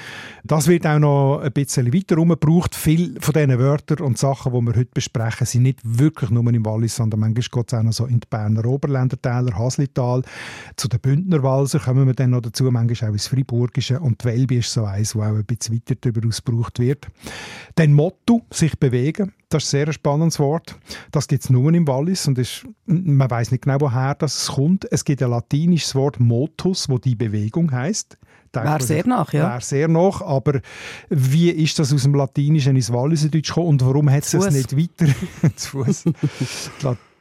Das 0.43 0.67
wird 0.67 0.85
auch 0.85 0.99
noch 0.99 1.39
ein 1.39 1.51
bisschen 1.53 1.91
weiter 1.91 2.15
gebraucht. 2.17 2.75
Viele 2.75 3.19
von 3.19 3.33
diesen 3.33 3.57
Wörtern 3.57 4.05
und 4.05 4.19
Sachen, 4.19 4.53
die 4.53 4.61
wir 4.61 4.75
heute 4.75 4.91
besprechen, 4.93 5.47
sind 5.47 5.63
nicht 5.63 5.79
wirklich 5.83 6.29
nur 6.29 6.47
im 6.53 6.63
Wallis, 6.63 6.97
sondern 6.97 7.21
manchmal 7.21 7.63
geht 7.63 7.73
es 7.73 7.79
auch 7.79 7.83
noch 7.83 7.93
so 7.93 8.05
in 8.05 8.19
die 8.19 8.27
Berner 8.29 8.63
Oberländertäler, 8.65 9.57
Haslital. 9.57 10.21
Zu 10.75 10.87
den 10.87 10.99
Bündner 10.99 11.41
Walser 11.41 11.79
kommen 11.79 12.05
wir 12.05 12.13
dann 12.13 12.29
noch 12.29 12.41
dazu, 12.41 12.65
manchmal 12.65 13.09
auch 13.09 13.13
ins 13.13 13.25
Friburgische. 13.25 13.99
Und 13.99 14.21
die 14.21 14.25
Welbi 14.25 14.59
ist 14.59 14.71
so 14.71 14.85
eins, 14.85 15.15
wo 15.15 15.23
auch 15.23 15.35
ein 15.35 15.45
bisschen 15.45 15.73
weiter 15.73 15.95
darüber 15.99 16.27
ausgebraucht 16.27 16.77
wird. 16.77 17.07
Dann 17.73 17.93
Motto, 17.93 18.43
sich 18.51 18.77
bewegen. 18.77 19.33
Das 19.51 19.63
ist 19.63 19.73
ein 19.73 19.85
sehr 19.85 19.93
spannendes 19.93 20.39
Wort. 20.39 20.77
Das 21.11 21.27
gibt 21.27 21.43
es 21.43 21.49
nur 21.49 21.73
im 21.73 21.85
Wallis 21.85 22.25
und 22.25 22.37
ist, 22.37 22.65
man 22.85 23.29
weiß 23.29 23.51
nicht 23.51 23.63
genau, 23.63 23.81
woher 23.81 24.15
das 24.15 24.47
kommt. 24.47 24.89
Es 24.89 25.03
gibt 25.03 25.21
ein 25.21 25.29
latinisches 25.29 25.93
Wort 25.93 26.21
Motus, 26.21 26.87
wo 26.87 26.97
die 26.97 27.15
Bewegung 27.15 27.69
heißt. 27.69 28.17
Wäre 28.53 28.81
sehr 28.81 29.05
nach, 29.05 29.33
ja. 29.33 29.49
Wäre 29.49 29.61
sehr 29.61 29.87
nach, 29.89 30.21
aber 30.21 30.61
wie 31.09 31.49
ist 31.49 31.79
das 31.79 31.93
aus 31.93 32.03
dem 32.03 32.15
Latinischen 32.15 32.75
ins 32.77 32.91
Walliserdeutsch 32.91 33.49
gekommen 33.49 33.67
und 33.69 33.85
warum 33.85 34.09
hat 34.09 34.23
es 34.23 34.33
nicht 34.33 34.75
weiter... 34.75 35.13
zu 35.55 35.83
Fuß. 35.83 36.03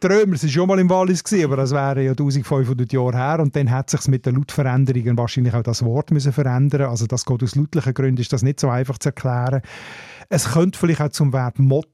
Die 0.02 0.06
Römer 0.06 0.32
waren 0.32 0.48
schon 0.48 0.68
mal 0.68 0.78
im 0.78 0.88
Wallis, 0.88 1.22
aber 1.44 1.56
das 1.56 1.72
wäre 1.72 2.04
ja 2.04 2.12
1500 2.12 2.92
Jahre 2.92 3.16
her 3.16 3.40
und 3.40 3.54
dann 3.54 3.70
hat 3.70 3.90
sich 3.90 4.06
mit 4.06 4.24
den 4.24 4.36
Lautveränderungen 4.36 5.18
wahrscheinlich 5.18 5.54
auch 5.54 5.62
das 5.62 5.84
Wort 5.84 6.10
müssen 6.10 6.32
verändern. 6.32 6.82
Also 6.82 7.06
das 7.06 7.24
geht 7.24 7.42
aus 7.42 7.54
lautlichen 7.54 7.92
Gründen, 7.92 8.20
ist 8.20 8.32
das 8.32 8.42
nicht 8.42 8.60
so 8.60 8.68
einfach 8.68 8.98
zu 8.98 9.08
erklären. 9.08 9.62
Es 10.28 10.52
könnte 10.52 10.78
vielleicht 10.78 11.00
auch 11.00 11.10
zum 11.10 11.32
Wert 11.32 11.58
Motto 11.58 11.90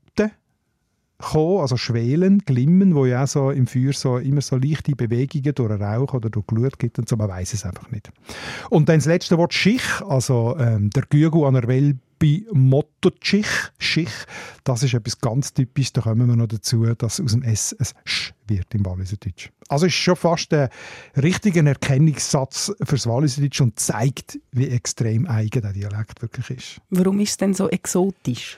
gekommen, 1.19 1.61
also 1.61 1.77
Schwelen, 1.77 2.41
Glimmen, 2.41 2.95
wo 2.95 3.07
ja 3.07 3.25
auch 3.25 3.29
so 3.29 3.51
im 3.51 3.67
Feuer 3.67 3.93
so 3.93 4.19
immer 4.19 4.41
so 4.41 4.57
leichte 4.57 4.95
Bewegungen 4.95 5.55
durch 5.55 5.69
den 5.69 5.83
Rauch 5.83 6.15
oder 6.15 6.31
durch 6.31 6.47
Glut 6.47 6.79
gibt 6.79 6.99
und 6.99 7.09
so, 7.09 7.17
man 7.17 7.29
weiß 7.29 7.55
es 7.55 7.65
einfach 7.65 7.91
nicht. 7.91 8.11
Und 8.71 8.89
dann 8.89 8.99
das 8.99 9.07
letzte 9.07 9.39
Wort 9.39 9.55
Schich, 9.55 9.83
also 10.07 10.57
ähm, 10.59 10.91
der 10.91 11.05
Gügel 11.09 11.45
an 11.45 11.55
der 11.55 11.67
bei 12.19 12.45
Motto-Schich, 12.53 13.47
Schich, 13.79 14.11
das 14.65 14.83
ist 14.83 14.95
etwas 14.95 15.21
ganz 15.21 15.53
typisches, 15.53 15.93
da 15.93 16.01
kommen 16.01 16.29
wir 16.29 16.37
noch 16.37 16.47
dazu, 16.47 16.85
dass 16.95 17.21
aus 17.21 17.33
dem 17.33 17.43
S 17.43 17.77
ein 17.79 17.87
Sch 18.05 18.33
wird 18.49 18.75
im 18.75 18.87
Walliserdeutsch. 18.87 19.51
Also 19.69 19.87
ist 19.87 19.95
schon 19.95 20.17
fast 20.17 20.55
ein 20.55 20.71
richtiger 21.17 21.65
Erkennungssatz 21.67 22.73
fürs 22.85 23.07
Walliserdeutsch 23.07 23.61
und 23.61 23.79
zeigt, 23.79 24.39
wie 24.53 24.69
extrem 24.69 25.27
eigen 25.27 25.63
der 25.63 25.73
Dialekt 25.73 26.23
wirklich 26.23 26.51
ist. 26.51 26.81
Warum 26.91 27.21
ist 27.21 27.31
es 27.31 27.37
denn 27.37 27.55
so 27.55 27.69
exotisch? 27.69 28.57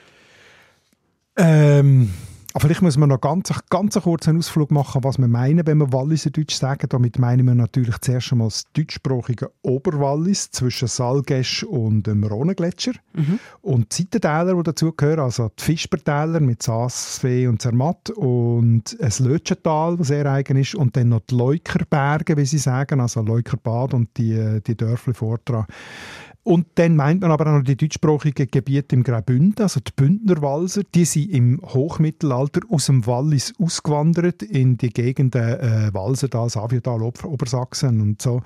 Ähm, 1.35 2.13
Vielleicht 2.59 2.81
muss 2.81 2.97
man 2.97 3.07
noch 3.07 3.21
ganz, 3.21 3.53
ganz 3.69 3.95
einen 3.95 4.03
kurzen 4.03 4.37
Ausflug 4.37 4.69
machen, 4.69 5.01
was 5.05 5.17
wir 5.17 5.29
meinen, 5.29 5.65
wenn 5.65 5.77
wir 5.77 5.93
Walliserdeutsch 5.93 6.55
sagen. 6.55 6.87
Damit 6.89 7.17
meinen 7.17 7.47
wir 7.47 7.55
natürlich 7.55 7.97
zuerst 7.99 8.33
einmal 8.33 8.49
das 8.49 8.65
deutschsprachige 8.73 9.49
Oberwallis 9.61 10.51
zwischen 10.51 10.89
Salgesch 10.89 11.63
und 11.63 12.05
dem 12.05 12.21
Rhonegletscher. 12.21 12.91
Mhm. 13.13 13.39
Und 13.61 13.97
die 13.97 14.03
Seitentäler, 14.03 14.55
die 14.55 14.63
dazugehören, 14.63 15.21
also 15.21 15.49
die 15.57 15.63
Fischbertäler 15.63 16.41
mit 16.41 16.61
Saasfee 16.61 17.47
und 17.47 17.61
Zermatt 17.61 18.09
und 18.09 18.97
ein 18.99 19.13
Lötschental, 19.25 19.95
das 19.95 20.07
sehr 20.07 20.25
eigen 20.25 20.57
ist, 20.57 20.75
und 20.75 20.97
dann 20.97 21.09
noch 21.09 21.21
die 21.21 21.35
Leukerberge, 21.35 22.35
wie 22.35 22.45
sie 22.45 22.57
sagen, 22.57 22.99
also 22.99 23.21
Leukerbad 23.21 23.93
und 23.93 24.09
die, 24.17 24.59
die 24.67 24.75
Dörfli 24.75 25.13
vordran. 25.13 25.65
Und 26.49 26.65
dann 26.75 26.95
meint 26.95 27.21
man 27.21 27.29
aber 27.29 27.45
auch 27.45 27.57
noch 27.59 27.63
die 27.63 27.77
deutschsprachigen 27.77 28.47
Gebiete 28.49 28.95
im 28.95 29.03
Graubünden, 29.03 29.61
also 29.61 29.79
die 29.81 29.91
Bündner 29.95 30.41
Walser, 30.41 30.81
die 30.95 31.05
sind 31.05 31.29
im 31.29 31.61
Hochmittelalter 31.61 32.61
aus 32.71 32.87
dem 32.87 33.05
Wallis 33.05 33.53
ausgewandert 33.59 34.41
in 34.41 34.75
die 34.75 34.89
Gegenden 34.89 35.59
äh, 35.59 35.93
Walsertal, 35.93 36.49
Saviotal, 36.49 37.03
Obersachsen 37.03 38.01
und 38.01 38.19
so 38.19 38.41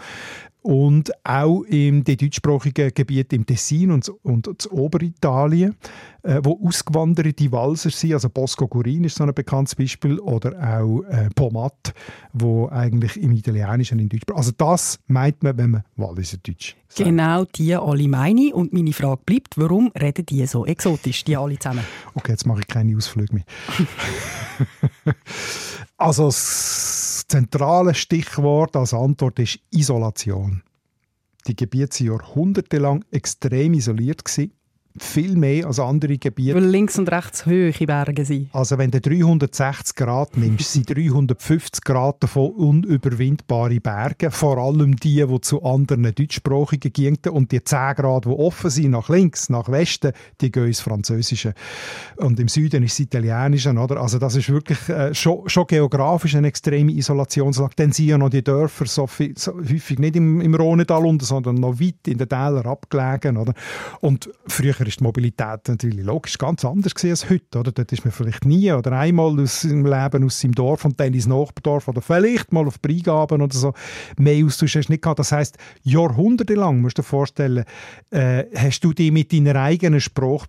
und 0.64 1.12
auch 1.26 1.64
in 1.64 2.04
den 2.04 2.18
deutschsprachigen 2.18 2.92
Gebieten 2.94 3.36
im 3.36 3.46
Tessin 3.46 3.92
und, 3.92 4.10
und 4.24 4.48
das 4.48 4.72
Oberitalien, 4.72 5.76
äh, 6.24 6.40
wo 6.42 6.60
ausgewanderte 6.66 7.52
Walser 7.52 7.90
sind, 7.90 8.14
also 8.14 8.30
Bosco 8.30 8.68
Gurin 8.68 9.04
ist 9.04 9.18
so 9.18 9.26
ein 9.26 9.34
bekanntes 9.34 9.76
Beispiel, 9.76 10.20
oder 10.20 10.54
auch 10.58 11.04
äh, 11.04 11.30
Pomat, 11.36 11.94
wo 12.32 12.70
eigentlich 12.70 13.22
im 13.22 13.34
Italienischen 13.34 14.00
in 14.00 14.10
Deutsch. 14.10 14.24
Also 14.34 14.52
das 14.58 15.00
meint 15.08 15.44
man, 15.44 15.58
wenn 15.58 15.72
man 15.72 15.84
Walliser 15.98 16.38
Deutsch 16.38 16.78
sagt. 16.88 17.10
Genau, 17.10 17.44
die 17.44 17.76
alle 17.76 18.08
meine 18.08 18.54
und 18.54 18.72
meine 18.72 18.94
Frage 18.94 19.22
bleibt, 19.26 19.58
warum 19.58 19.92
reden 20.00 20.26
die 20.26 20.46
so 20.46 20.66
exotisch, 20.66 21.24
die 21.26 21.36
alle 21.36 21.60
zusammen? 21.60 21.84
Okay, 22.16 22.32
jetzt 22.32 22.46
mache 22.46 22.62
ich 22.62 22.68
keine 22.68 22.96
Ausflüge 22.96 23.34
mehr. 23.34 23.44
also 25.98 26.26
das 26.26 27.26
zentrale 27.28 27.94
Stichwort 27.94 28.76
als 28.76 28.94
Antwort 28.94 29.40
ist 29.40 29.60
Isolation. 29.72 30.64
Die 31.48 31.56
Gebiete 31.56 32.06
waren 32.06 32.20
jahrhundertelang 32.20 33.06
extrem 33.12 33.74
isoliert. 33.74 34.24
Viel 34.98 35.36
mehr 35.36 35.66
als 35.66 35.80
andere 35.80 36.18
Gebiete. 36.18 36.56
Weil 36.56 36.66
links 36.66 37.00
und 37.00 37.12
rechts 37.12 37.46
hohe 37.46 37.72
Berge 37.72 38.26
sind. 38.26 38.50
Also 38.54 38.78
wenn 38.78 38.92
du 38.92 39.02
360 39.02 39.96
Grad 39.96 40.38
nimmst, 40.38 40.72
sind 40.72 40.90
350 40.90 41.84
Grad 41.84 42.22
davon 42.22 42.52
unüberwindbare 42.52 43.80
Berge. 43.80 44.30
Vor 44.30 44.58
allem 44.58 44.96
die, 44.96 45.26
die 45.26 45.42
zu 45.42 45.64
anderen 45.64 46.14
deutschsprachigen 46.14 46.94
gingen. 46.94 47.18
Und 47.32 47.52
die 47.52 47.64
10 47.64 47.96
Grad, 47.96 48.26
die 48.26 48.30
offen 48.30 48.70
sind, 48.70 48.92
nach 48.92 49.10
links, 49.10 49.50
nach 49.50 49.70
Westen, 49.70 50.14
die 50.42 50.52
gehen 50.52 50.68
ins 50.68 50.82
Französische. 50.82 51.54
Und 52.18 52.40
im 52.40 52.48
Süden 52.48 52.84
ist 52.84 52.94
es 52.94 53.00
Italienische. 53.00 53.74
Oder? 53.74 54.00
Also 54.00 54.20
das 54.20 54.36
ist 54.36 54.50
wirklich 54.50 54.90
äh, 54.90 55.14
schon, 55.16 55.50
schon 55.50 55.66
geografisch 55.66 56.36
eine 56.36 56.48
extreme 56.48 56.92
Isolationslage. 56.92 57.74
Dann 57.78 57.92
sind 57.92 58.08
ja 58.08 58.18
noch 58.18 58.30
die 58.30 58.44
Dörfer 58.44 58.86
so, 58.86 59.08
viel, 59.08 59.34
so 59.38 59.54
häufig 59.56 59.98
nicht 59.98 60.16
im, 60.16 60.40
im 60.40 60.54
Rhonetal 60.54 61.04
unten, 61.04 61.26
sondern 61.26 61.56
noch 61.56 61.80
weit 61.80 62.08
in 62.08 62.20
den 62.20 62.30
Tälern 62.30 62.68
abgelegen. 62.68 63.38
Oder? 63.38 63.54
Und 64.00 64.30
früher 64.46 64.83
früher 64.84 64.88
ist 64.88 65.00
die 65.00 65.04
Mobilität 65.04 65.68
natürlich 65.68 66.06
logisch 66.06 66.38
ganz 66.38 66.66
anders 66.66 66.94
als 67.04 67.30
heute. 67.30 67.60
Oder? 67.60 67.72
Dort 67.72 67.92
ist 67.92 68.06
man 68.06 68.12
vielleicht 68.12 68.46
nie 68.46 68.72
oder 68.72 68.92
einmal 68.94 69.40
aus 69.40 69.62
seinem 69.62 69.86
Leben 69.86 70.24
aus 70.26 70.40
seinem 70.40 70.54
Dorf 70.54 70.86
und 70.86 71.00
dann 71.00 71.14
ins 71.14 71.28
Nachbardorf 71.28 71.88
oder 71.88 72.02
vielleicht 72.02 72.52
mal 72.52 72.68
auf 72.68 72.82
Breigaben 72.82 73.42
oder 73.42 73.56
so 73.56 73.74
mehr 74.18 74.46
Austausch 74.46 74.76
hast 74.76 74.90
nicht 74.90 75.02
gehabt. 75.02 75.20
Das 75.20 75.32
heisst, 75.32 75.58
jahrhundertelang, 75.84 76.82
musst 76.82 76.98
du 76.98 77.02
dir 77.02 77.08
vorstellen, 77.08 77.66
äh, 78.10 78.46
hast 78.56 78.82
du 78.82 78.94
dich 78.94 79.12
mit 79.12 79.32
deiner 79.32 79.56
eigenen 79.56 80.02
Sprache 80.02 80.48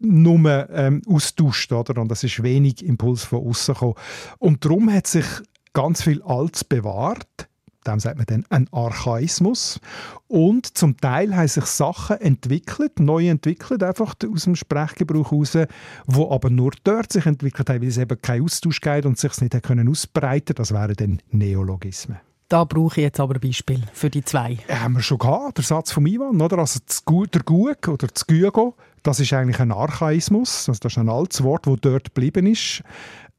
nur 0.00 0.68
ähm, 0.70 1.02
austauscht, 1.06 1.72
oder? 1.72 2.00
Und 2.00 2.10
es 2.10 2.24
ist 2.24 2.42
wenig 2.42 2.84
Impuls 2.84 3.24
von 3.24 3.46
außen 3.46 3.74
gekommen. 3.74 3.94
Und 4.38 4.64
darum 4.64 4.92
hat 4.92 5.06
sich 5.06 5.26
ganz 5.72 6.02
viel 6.02 6.22
Altes 6.22 6.64
bewahrt 6.64 7.48
dem 7.84 8.00
sagt 8.00 8.16
man 8.16 8.26
dann 8.26 8.44
ein 8.50 8.68
Archaismus. 8.72 9.80
Und 10.26 10.76
zum 10.76 10.96
Teil 10.96 11.34
haben 11.36 11.48
sich 11.48 11.64
Sachen 11.66 12.20
entwickelt, 12.20 12.98
neu 12.98 13.28
entwickelt, 13.28 13.82
einfach 13.82 14.14
aus 14.32 14.44
dem 14.44 14.56
Sprechgebrauch 14.56 15.30
heraus, 15.30 15.58
wo 16.06 16.30
aber 16.30 16.50
nur 16.50 16.72
dort 16.82 17.12
sich 17.12 17.26
entwickelt 17.26 17.70
haben, 17.70 17.82
weil 17.82 17.88
es 17.88 17.98
eben 17.98 18.20
keinen 18.20 18.44
Austausch 18.44 18.80
gab 18.80 19.04
und 19.04 19.18
sich 19.18 19.40
nicht 19.40 19.62
können 19.62 19.88
ausbreiten 19.88 20.54
Das 20.54 20.72
wären 20.72 20.94
dann 20.94 21.22
Neologismen. 21.30 22.18
Da 22.48 22.64
brauche 22.64 23.00
ich 23.00 23.04
jetzt 23.04 23.20
aber 23.20 23.34
ein 23.34 23.40
Beispiel 23.40 23.82
für 23.92 24.10
die 24.10 24.22
zwei. 24.22 24.58
Ja, 24.68 24.80
haben 24.80 24.94
wir 24.94 25.02
schon 25.02 25.18
gehabt, 25.18 25.56
der 25.56 25.64
Satz 25.64 25.92
von 25.92 26.06
Ivan, 26.06 26.40
oder? 26.40 26.58
Also 26.58 26.78
der 26.80 27.42
Gug 27.42 27.88
oder 27.88 28.06
das 28.06 28.26
Gügo, 28.26 28.76
das 29.02 29.20
ist 29.20 29.32
eigentlich 29.32 29.60
ein 29.60 29.72
Archaismus, 29.72 30.68
also 30.68 30.78
das 30.80 30.92
ist 30.92 30.98
ein 30.98 31.08
altes 31.08 31.42
Wort, 31.42 31.66
das 31.66 31.76
dort 31.80 32.14
geblieben 32.14 32.46
ist. 32.46 32.82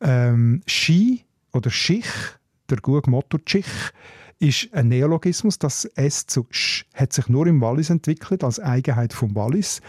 Ähm, 0.01 0.61
Ski 0.65 1.23
oder 1.53 1.69
Schich, 1.69 2.07
der 2.69 2.77
Gug 2.77 3.07
Motto 3.07 3.37
Schich, 3.45 3.65
ist 4.39 4.69
ein 4.73 4.89
Neologismus. 4.89 5.59
Das 5.59 5.85
S 5.85 6.25
zu 6.25 6.45
Sch 6.49 6.85
hat 6.93 7.13
sich 7.13 7.27
nur 7.29 7.47
im 7.47 7.61
Wallis 7.61 7.89
entwickelt, 7.89 8.43
als 8.43 8.59
Eigenheit 8.59 9.13
vom 9.13 9.35
Wallis. 9.35 9.81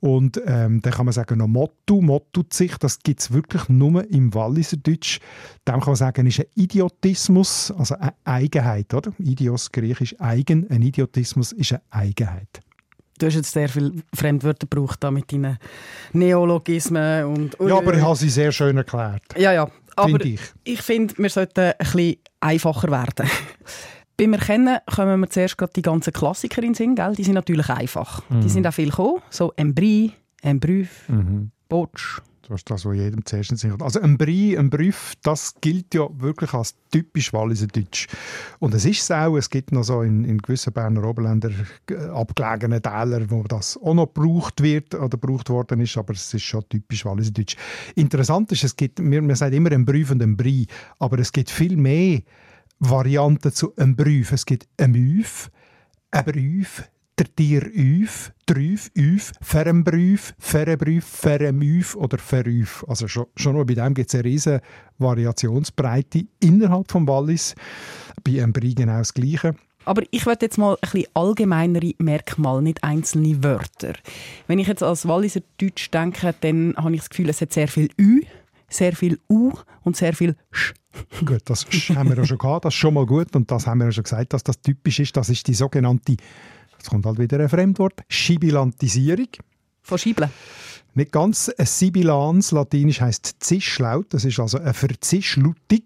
Und 0.00 0.42
ähm, 0.46 0.82
dann 0.82 0.92
kann 0.92 1.06
man 1.06 1.12
sagen, 1.12 1.38
noch 1.38 1.46
Motto, 1.46 2.00
Motto 2.00 2.42
sich, 2.50 2.76
das 2.78 2.98
gibt 2.98 3.20
es 3.20 3.32
wirklich 3.32 3.68
nur 3.68 4.04
im 4.10 4.34
Walliser 4.34 4.76
Deutsch. 4.76 5.20
Dem 5.68 5.78
kann 5.78 5.90
man 5.90 5.96
sagen, 5.96 6.26
ist 6.26 6.40
ein 6.40 6.46
Idiotismus, 6.56 7.72
also 7.78 7.94
eine 7.94 8.12
Eigenheit, 8.24 8.92
oder? 8.94 9.12
Idios, 9.18 9.70
griechisch 9.70 10.20
eigen, 10.20 10.68
ein 10.70 10.82
Idiotismus 10.82 11.52
ist 11.52 11.72
eine 11.72 11.82
Eigenheit. 11.90 12.62
Du 13.18 13.26
hast 13.26 13.36
jetzt 13.36 13.52
sehr 13.52 13.68
viele 13.68 13.92
Fremdwörter 14.12 14.66
gebraucht 14.66 15.04
da 15.04 15.12
mit 15.12 15.30
deinen 15.30 15.56
Neologismen 16.12 17.24
und... 17.24 17.56
Ja, 17.60 17.78
aber 17.78 17.94
ich 17.94 18.02
habe 18.02 18.16
sie 18.16 18.28
sehr 18.28 18.50
schön 18.50 18.76
erklärt. 18.76 19.22
Ja, 19.36 19.52
ja. 19.52 19.70
Aber 19.96 20.08
find 20.08 20.24
ich, 20.24 20.40
ich 20.64 20.82
finde, 20.82 21.14
wir 21.18 21.30
sollten 21.30 21.60
ein 21.60 21.74
bisschen 21.78 22.16
einfacher 22.40 22.90
werden. 22.90 23.28
Beim 24.16 24.34
Erkennen 24.34 24.78
kommen 24.94 25.20
wir 25.20 25.30
zuerst 25.30 25.58
gerade 25.58 25.72
die 25.74 25.82
ganzen 25.82 26.12
Klassiker 26.12 26.62
in 26.62 26.68
den 26.68 26.74
Sinn, 26.74 26.94
gell? 26.94 27.14
Die 27.16 27.24
sind 27.24 27.34
natürlich 27.34 27.68
einfach. 27.70 28.22
Mhm. 28.28 28.42
Die 28.42 28.48
sind 28.48 28.66
auch 28.66 28.74
viel 28.74 28.90
gekommen. 28.90 29.22
So 29.30 29.52
Embry, 29.56 30.12
Embrüf, 30.42 31.08
mhm. 31.08 31.50
Botsch. 31.68 32.20
Das 32.48 32.60
ist 32.60 32.70
das, 32.70 32.84
was 32.84 32.96
jedem 32.96 33.24
zuerst 33.24 33.64
in 33.64 33.80
Also 33.80 34.00
ein 34.00 34.18
Brie, 34.18 34.58
ein 34.58 34.68
Brief, 34.68 35.14
das 35.22 35.54
gilt 35.60 35.94
ja 35.94 36.08
wirklich 36.12 36.52
als 36.54 36.74
typisch 36.90 37.32
Walliser 37.32 37.68
Deutsch. 37.68 38.08
Und 38.58 38.74
es 38.74 38.84
ist 38.84 39.02
es 39.02 39.10
auch, 39.12 39.36
es 39.36 39.48
gibt 39.48 39.70
noch 39.70 39.84
so 39.84 40.02
in, 40.02 40.24
in 40.24 40.38
gewissen 40.38 40.72
Berner 40.72 41.04
Oberländer 41.04 41.50
äh, 41.88 41.94
abgelegene 41.94 42.82
Täler, 42.82 43.30
wo 43.30 43.44
das 43.44 43.76
auch 43.76 43.94
noch 43.94 44.12
gebraucht 44.12 44.60
wird 44.60 44.94
oder 44.94 45.08
gebraucht 45.08 45.50
worden 45.50 45.80
ist, 45.80 45.96
aber 45.96 46.14
es 46.14 46.34
ist 46.34 46.42
schon 46.42 46.68
typisch 46.68 47.04
Walliser 47.04 47.30
Deutsch. 47.30 47.56
Interessant 47.94 48.50
ist, 48.50 48.64
es 48.64 48.74
gibt, 48.74 48.98
man, 48.98 49.26
man 49.26 49.36
sagt 49.36 49.54
immer 49.54 49.70
ein 49.70 49.84
Brief 49.84 50.10
und 50.10 50.22
ein 50.22 50.36
Brie, 50.36 50.66
aber 50.98 51.20
es 51.20 51.30
gibt 51.30 51.48
viel 51.48 51.76
mehr 51.76 52.22
Varianten 52.80 53.52
zu 53.52 53.74
einem 53.76 53.94
Brief. 53.94 54.32
Es 54.32 54.44
gibt 54.44 54.66
ein 54.76 54.90
Müf, 54.90 55.48
ein 56.10 56.24
Brief, 56.24 56.82
der 57.18 57.34
Tier 57.36 57.62
Üf, 57.74 58.32
Trüf, 58.46 58.90
Üf, 58.96 59.32
Ferrenbrief, 59.40 60.34
Ferrenbrief, 60.38 61.04
Ferrenmüf 61.04 61.94
oder 61.96 62.18
Ferrüf. 62.18 62.84
Also 62.88 63.08
schon, 63.08 63.26
schon 63.36 63.54
nur 63.54 63.66
bei 63.66 63.74
dem 63.74 63.94
gibt 63.94 64.08
es 64.08 64.14
eine 64.14 64.24
riesige 64.24 64.60
Variationsbreite 64.98 66.26
innerhalb 66.40 66.88
des 66.88 67.06
Wallis. 67.06 67.54
Bei 68.24 68.42
einem 68.42 68.52
Brie 68.52 68.74
genau 68.74 68.98
das 68.98 69.12
Gleiche. 69.12 69.54
Aber 69.84 70.02
ich 70.10 70.26
möchte 70.26 70.46
jetzt 70.46 70.58
mal 70.58 70.74
ein 70.74 70.78
bisschen 70.80 71.06
allgemeinere 71.14 71.92
Merkmale, 71.98 72.62
nicht 72.62 72.84
einzelne 72.84 73.42
Wörter. 73.42 73.94
Wenn 74.46 74.58
ich 74.58 74.68
jetzt 74.68 74.82
als 74.82 75.08
Walliser 75.08 75.40
Deutsch 75.58 75.90
denke, 75.90 76.34
dann 76.40 76.74
habe 76.76 76.94
ich 76.94 77.00
das 77.00 77.10
Gefühl, 77.10 77.28
es 77.28 77.40
hat 77.40 77.52
sehr 77.52 77.68
viel 77.68 77.88
Ü, 78.00 78.22
sehr 78.68 78.94
viel 78.94 79.18
U 79.28 79.52
und 79.82 79.96
sehr 79.96 80.14
viel 80.14 80.36
Sch. 80.52 80.74
Gut, 81.24 81.42
das 81.46 81.64
haben 81.94 82.10
wir 82.10 82.16
ja 82.16 82.24
schon 82.24 82.38
gehabt, 82.38 82.64
das 82.64 82.74
ist 82.74 82.78
schon 82.78 82.94
mal 82.94 83.06
gut 83.06 83.34
und 83.34 83.50
das 83.50 83.66
haben 83.66 83.78
wir 83.78 83.86
ja 83.86 83.92
schon 83.92 84.04
gesagt, 84.04 84.34
dass 84.34 84.44
das 84.44 84.60
typisch 84.60 85.00
ist. 85.00 85.16
Das 85.16 85.30
ist 85.30 85.46
die 85.48 85.54
sogenannte, 85.54 86.16
jetzt 86.82 86.90
kommt 86.90 87.06
halt 87.06 87.18
wieder 87.18 87.38
ein 87.38 87.48
Fremdwort, 87.48 88.02
Schibilantisierung. 88.08 89.28
Von 89.82 89.98
Schibeln? 89.98 90.30
Nicht 90.94 91.12
ganz. 91.12 91.50
Sibilans, 91.58 92.50
latinisch 92.50 93.00
heißt 93.00 93.36
Zischlaut, 93.38 94.12
das 94.12 94.24
ist 94.24 94.38
also 94.40 94.58
eine 94.58 94.74
Verzischlutung. 94.74 95.84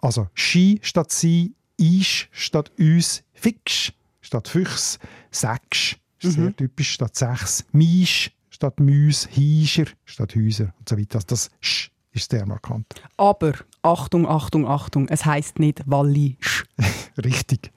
Also 0.00 0.28
Schi 0.34 0.80
statt 0.82 1.12
Sie, 1.12 1.54
Isch 1.78 2.28
statt 2.32 2.72
Üs, 2.78 3.22
Fix 3.32 3.92
statt 4.20 4.48
Füchs, 4.48 4.98
Säcksch, 5.30 5.96
mhm. 6.22 6.30
sehr 6.30 6.56
typisch, 6.56 6.90
statt 6.90 7.16
Sechs, 7.16 7.64
Misch 7.72 8.32
statt 8.50 8.80
Müs, 8.80 9.28
Hiescher 9.30 9.86
statt 10.04 10.34
Häuser 10.34 10.74
und 10.78 10.88
so 10.88 10.98
weiter. 10.98 11.16
Also 11.16 11.26
das 11.28 11.50
Sch 11.60 11.90
ist 12.10 12.30
sehr 12.30 12.44
markant. 12.44 12.86
Aber, 13.16 13.52
Achtung, 13.82 14.26
Achtung, 14.26 14.66
Achtung, 14.66 15.08
es 15.08 15.24
heißt 15.24 15.60
nicht 15.60 15.82
Wallisch. 15.86 16.64
Richtig. 17.24 17.70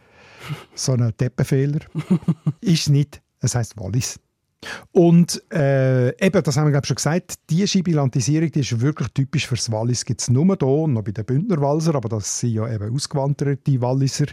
So 0.75 0.93
ein 0.93 1.13
Deppenfehler. 1.19 1.79
ist 2.62 2.89
nicht, 2.89 3.21
es 3.39 3.55
heißt 3.55 3.77
Wallis. 3.77 4.19
Und 4.91 5.41
äh, 5.51 6.10
eben, 6.24 6.43
das 6.43 6.55
haben 6.55 6.67
wir 6.67 6.71
glaube 6.71 6.86
schon 6.86 6.95
gesagt, 6.95 7.33
die 7.50 7.67
Schibilantisierung 7.67 8.51
die 8.51 8.60
ist 8.60 8.79
wirklich 8.79 9.07
typisch 9.10 9.48
für 9.48 9.55
das 9.55 9.71
Wallis. 9.71 10.05
Gibt 10.05 10.21
es 10.21 10.29
nur 10.29 10.45
hier, 10.45 10.88
noch 10.88 11.03
bei 11.03 11.12
den 11.12 11.25
Bündnerwalser, 11.25 11.95
aber 11.95 12.10
das 12.10 12.39
sind 12.39 12.53
ja 12.53 12.71
eben 12.71 12.93
ausgewanderte 12.93 13.81
Walliser. 13.81 14.27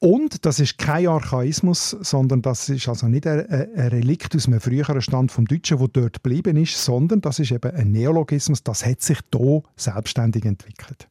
Und 0.00 0.46
das 0.46 0.60
ist 0.60 0.78
kein 0.78 1.08
Archaismus, 1.08 1.90
sondern 1.90 2.40
das 2.40 2.68
ist 2.68 2.88
also 2.88 3.08
nicht 3.08 3.26
ein, 3.26 3.46
ein 3.50 3.88
Relikt 3.88 4.36
aus 4.36 4.46
einem 4.46 4.60
früheren 4.60 5.00
Stand 5.00 5.32
vom 5.32 5.44
Deutschen, 5.44 5.80
wo 5.80 5.88
dort 5.88 6.22
geblieben 6.22 6.56
ist, 6.56 6.84
sondern 6.84 7.20
das 7.20 7.40
ist 7.40 7.50
eben 7.50 7.72
ein 7.72 7.90
Neologismus, 7.90 8.62
das 8.62 8.86
hat 8.86 9.02
sich 9.02 9.18
hier 9.34 9.62
selbstständig 9.74 10.44
entwickelt. 10.44 11.08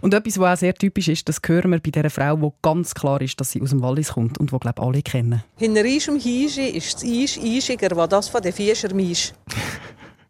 Und 0.00 0.14
etwas, 0.14 0.38
was 0.38 0.58
auch 0.58 0.60
sehr 0.60 0.74
typisch 0.74 1.08
ist, 1.08 1.28
das 1.28 1.40
hören 1.44 1.70
wir 1.70 1.80
bei 1.80 1.90
dieser 1.90 2.10
Frau, 2.10 2.40
wo 2.40 2.54
ganz 2.62 2.94
klar 2.94 3.20
ist, 3.20 3.40
dass 3.40 3.52
sie 3.52 3.62
aus 3.62 3.70
dem 3.70 3.82
Wallis 3.82 4.12
kommt 4.12 4.38
und 4.38 4.52
wo 4.52 4.58
glaube 4.58 4.82
alle 4.82 5.02
kennen. 5.02 5.42
Hinter 5.56 5.84
ischem 5.84 6.16
Hieschi 6.16 6.68
ist 6.68 6.94
das 6.94 7.02
Isch 7.02 7.36
Ischiger, 7.38 7.96
was 7.96 8.08
das 8.08 8.28
von 8.28 8.42
den 8.42 8.52
Fischer 8.52 8.94
Misch. 8.94 9.32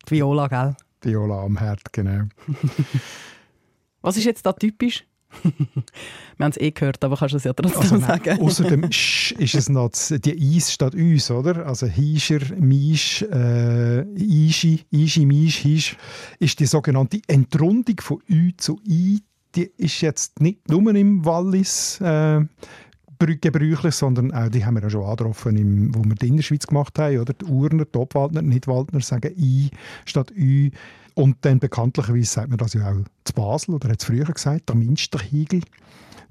Viola, 0.06 0.48
gell? 0.48 0.76
Viola 1.02 1.42
am 1.44 1.58
Herd, 1.58 1.92
genau. 1.92 2.24
was 4.02 4.16
ist 4.16 4.24
jetzt 4.24 4.44
da 4.46 4.52
typisch? 4.52 5.04
Wir 5.42 6.44
haben 6.44 6.50
es 6.50 6.56
eh 6.60 6.70
gehört, 6.70 7.04
aber 7.04 7.16
kannst 7.16 7.34
du 7.34 7.36
es 7.36 7.44
ja 7.44 7.52
trotzdem 7.52 7.80
also, 7.80 7.98
sagen. 7.98 8.40
Außer 8.40 8.64
dem 8.64 8.90
Sch 8.92 9.32
ist 9.32 9.54
es 9.54 9.68
noch 9.68 9.90
die 10.10 10.56
Eis 10.56 10.72
statt 10.72 10.94
uns, 10.94 11.30
oder? 11.30 11.66
Also 11.66 11.86
Hischer, 11.86 12.40
Misch, 12.58 13.22
äh, 13.22 14.02
Ischi, 14.14 14.84
Ischi, 14.90 15.26
Misch, 15.26 15.58
Hisch 15.58 15.96
ist 16.38 16.58
die 16.60 16.66
sogenannte 16.66 17.20
Entrundung 17.26 17.96
von 18.00 18.18
Ü 18.28 18.52
zu 18.56 18.80
I. 18.86 19.20
Die 19.54 19.70
ist 19.76 20.00
jetzt 20.00 20.40
nicht 20.40 20.68
nur 20.68 20.92
im 20.94 21.24
Wallis 21.24 22.00
äh, 22.00 22.40
gebräuchlich, 23.18 23.94
sondern 23.94 24.32
auch 24.32 24.48
die 24.48 24.64
haben 24.64 24.74
wir 24.74 24.82
ja 24.82 24.90
schon 24.90 25.04
angetroffen, 25.04 25.56
im, 25.56 25.94
wo 25.94 26.04
wir 26.04 26.14
die 26.14 26.28
Innerschweiz 26.28 26.66
gemacht 26.66 26.98
haben. 26.98 27.18
Oder? 27.18 27.32
Die 27.32 27.44
Urner, 27.44 27.84
die 27.84 27.98
Obwaldner, 27.98 28.42
Nicht-Waldner 28.42 29.00
sagen 29.00 29.32
I 29.36 29.70
statt 30.04 30.32
Ü. 30.36 30.70
Und 31.14 31.36
dann 31.42 31.60
bekanntlicherweise 31.60 32.24
sagt 32.24 32.48
man 32.48 32.58
das 32.58 32.74
ja 32.74 32.90
auch 32.90 33.04
zu 33.24 33.32
Basel, 33.34 33.74
oder 33.74 33.88
hat 33.88 34.00
es 34.00 34.06
früher 34.06 34.24
gesagt, 34.24 34.68
der 34.68 34.76
Minsterhigel. 34.76 35.62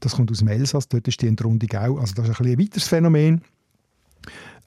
Das 0.01 0.15
kommt 0.15 0.29
aus 0.31 0.39
dem 0.39 0.49
Elsass, 0.49 0.89
dort 0.89 1.07
ist 1.07 1.21
die 1.21 1.27
Entrundung 1.27 1.69
auch. 1.71 1.99
Also 1.99 2.13
das 2.15 2.27
ist 2.27 2.39
ein, 2.39 2.47
ein 2.47 2.59
weiteres 2.59 2.87
Phänomen. 2.87 3.41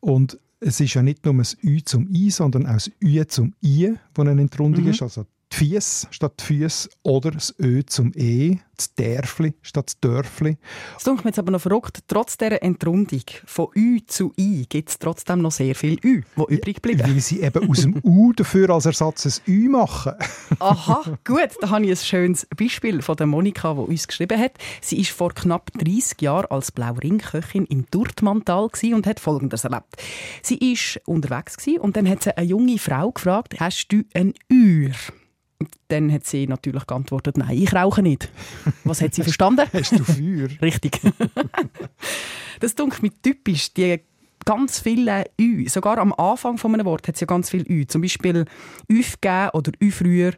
Und 0.01 0.39
es 0.61 0.81
ist 0.81 0.95
ja 0.95 1.03
nicht 1.03 1.25
nur 1.25 1.35
das 1.35 1.57
Ü 1.63 1.83
zum 1.85 2.09
I, 2.09 2.31
sondern 2.31 2.67
auch 2.67 2.75
das 2.75 2.91
Ü 3.03 3.25
zum 3.27 3.55
I, 3.63 3.95
wo 4.15 4.23
eine 4.23 4.41
Entrundung 4.41 4.85
mhm. 4.85 4.91
ist. 4.91 5.03
Also 5.03 5.27
die 5.53 5.57
Fies 5.57 6.07
statt 6.11 6.43
Füße 6.43 6.89
oder 7.03 7.31
das 7.31 7.55
Ö 7.59 7.83
zum 7.85 8.13
E, 8.15 8.59
das 8.77 8.95
Därfli 8.95 9.55
statt 9.63 9.87
das 9.87 10.01
Dörfli. 10.01 10.59
Das 10.95 11.05
tut 11.05 11.25
mir 11.25 11.31
jetzt 11.31 11.39
aber 11.39 11.53
noch 11.53 11.61
verrückt. 11.61 12.01
Trotz 12.09 12.37
dieser 12.37 12.63
Entrundung 12.63 13.23
von 13.45 13.69
Ü 13.75 14.01
zu 14.07 14.33
I 14.39 14.67
gibt 14.69 14.91
es 14.91 14.99
trotzdem 14.99 15.43
noch 15.43 15.53
sehr 15.53 15.75
viel 15.75 15.99
Ü, 16.05 16.23
die 16.37 16.55
übrig 16.55 16.83
bleiben. 16.83 17.01
Weil 17.01 17.21
sie 17.21 17.41
eben 17.41 17.71
aus 17.71 17.83
dem 17.83 18.01
U 18.03 18.33
dafür 18.33 18.71
als 18.71 18.87
Ersatz 18.87 19.27
ein 19.27 19.53
Ü 19.53 19.69
machen. 19.69 20.13
Aha, 20.59 21.19
gut. 21.25 21.51
Da 21.61 21.71
habe 21.71 21.85
ich 21.85 21.91
ein 21.91 21.97
schönes 21.97 22.47
Beispiel 22.57 23.03
von 23.03 23.17
der 23.17 23.27
Monika, 23.27 23.75
die 23.75 23.81
uns 23.81 24.07
geschrieben 24.09 24.39
hat. 24.39 24.53
Sie 24.81 24.99
war 24.99 25.05
vor 25.05 25.35
knapp 25.35 25.71
30 25.79 26.21
Jahren 26.21 26.51
als 26.51 26.73
Blauringköchin 26.73 27.67
im 27.67 27.87
Durtmantal 27.91 28.69
und 28.93 29.07
hat 29.07 29.21
Folgendes 29.21 29.65
erlebt. 29.65 29.97
Sie 30.43 30.59
war 30.61 31.03
unterwegs 31.07 31.57
und 31.81 31.97
dann 31.97 32.09
hat 32.09 32.23
sie 32.23 32.37
eine 32.37 32.47
junge 32.47 32.79
Frau 32.79 33.11
gefragt, 33.11 33.59
hast 33.61 33.89
du 33.89 34.03
ein 34.15 34.35
Ür? 34.53 34.91
Dann 35.89 36.13
hat 36.13 36.27
sie 36.27 36.47
natürlich 36.47 36.87
geantwortet, 36.87 37.39
nein, 37.39 37.57
ich 37.57 37.73
rauche 37.75 38.03
nicht. 38.03 38.31
Was 38.85 39.01
hat 39.01 39.15
sie 39.15 39.23
verstanden? 39.23 39.67
Hast 39.73 39.93
du 39.93 40.05
Feuer? 40.05 40.49
Richtig. 40.61 41.01
das 42.61 42.75
dunkelt 42.75 43.03
mir 43.03 43.23
typisch, 43.23 43.73
die 43.73 44.01
ganz 44.47 44.81
viele 44.81 45.27
Ü. 45.39 45.69
Sogar 45.69 45.99
am 45.99 46.15
Anfang 46.15 46.57
von 46.57 46.73
einem 46.73 46.87
Wort 46.87 47.07
hat 47.07 47.17
es 47.17 47.21
ja 47.21 47.27
ganz 47.27 47.51
viele 47.51 47.65
Ü. 47.69 47.87
Zum 47.87 48.01
Beispiel 48.01 48.47
Üf 48.91 49.17
geben 49.21 49.51
oder 49.53 49.73
Ü 49.83 49.91
früher. 49.91 50.33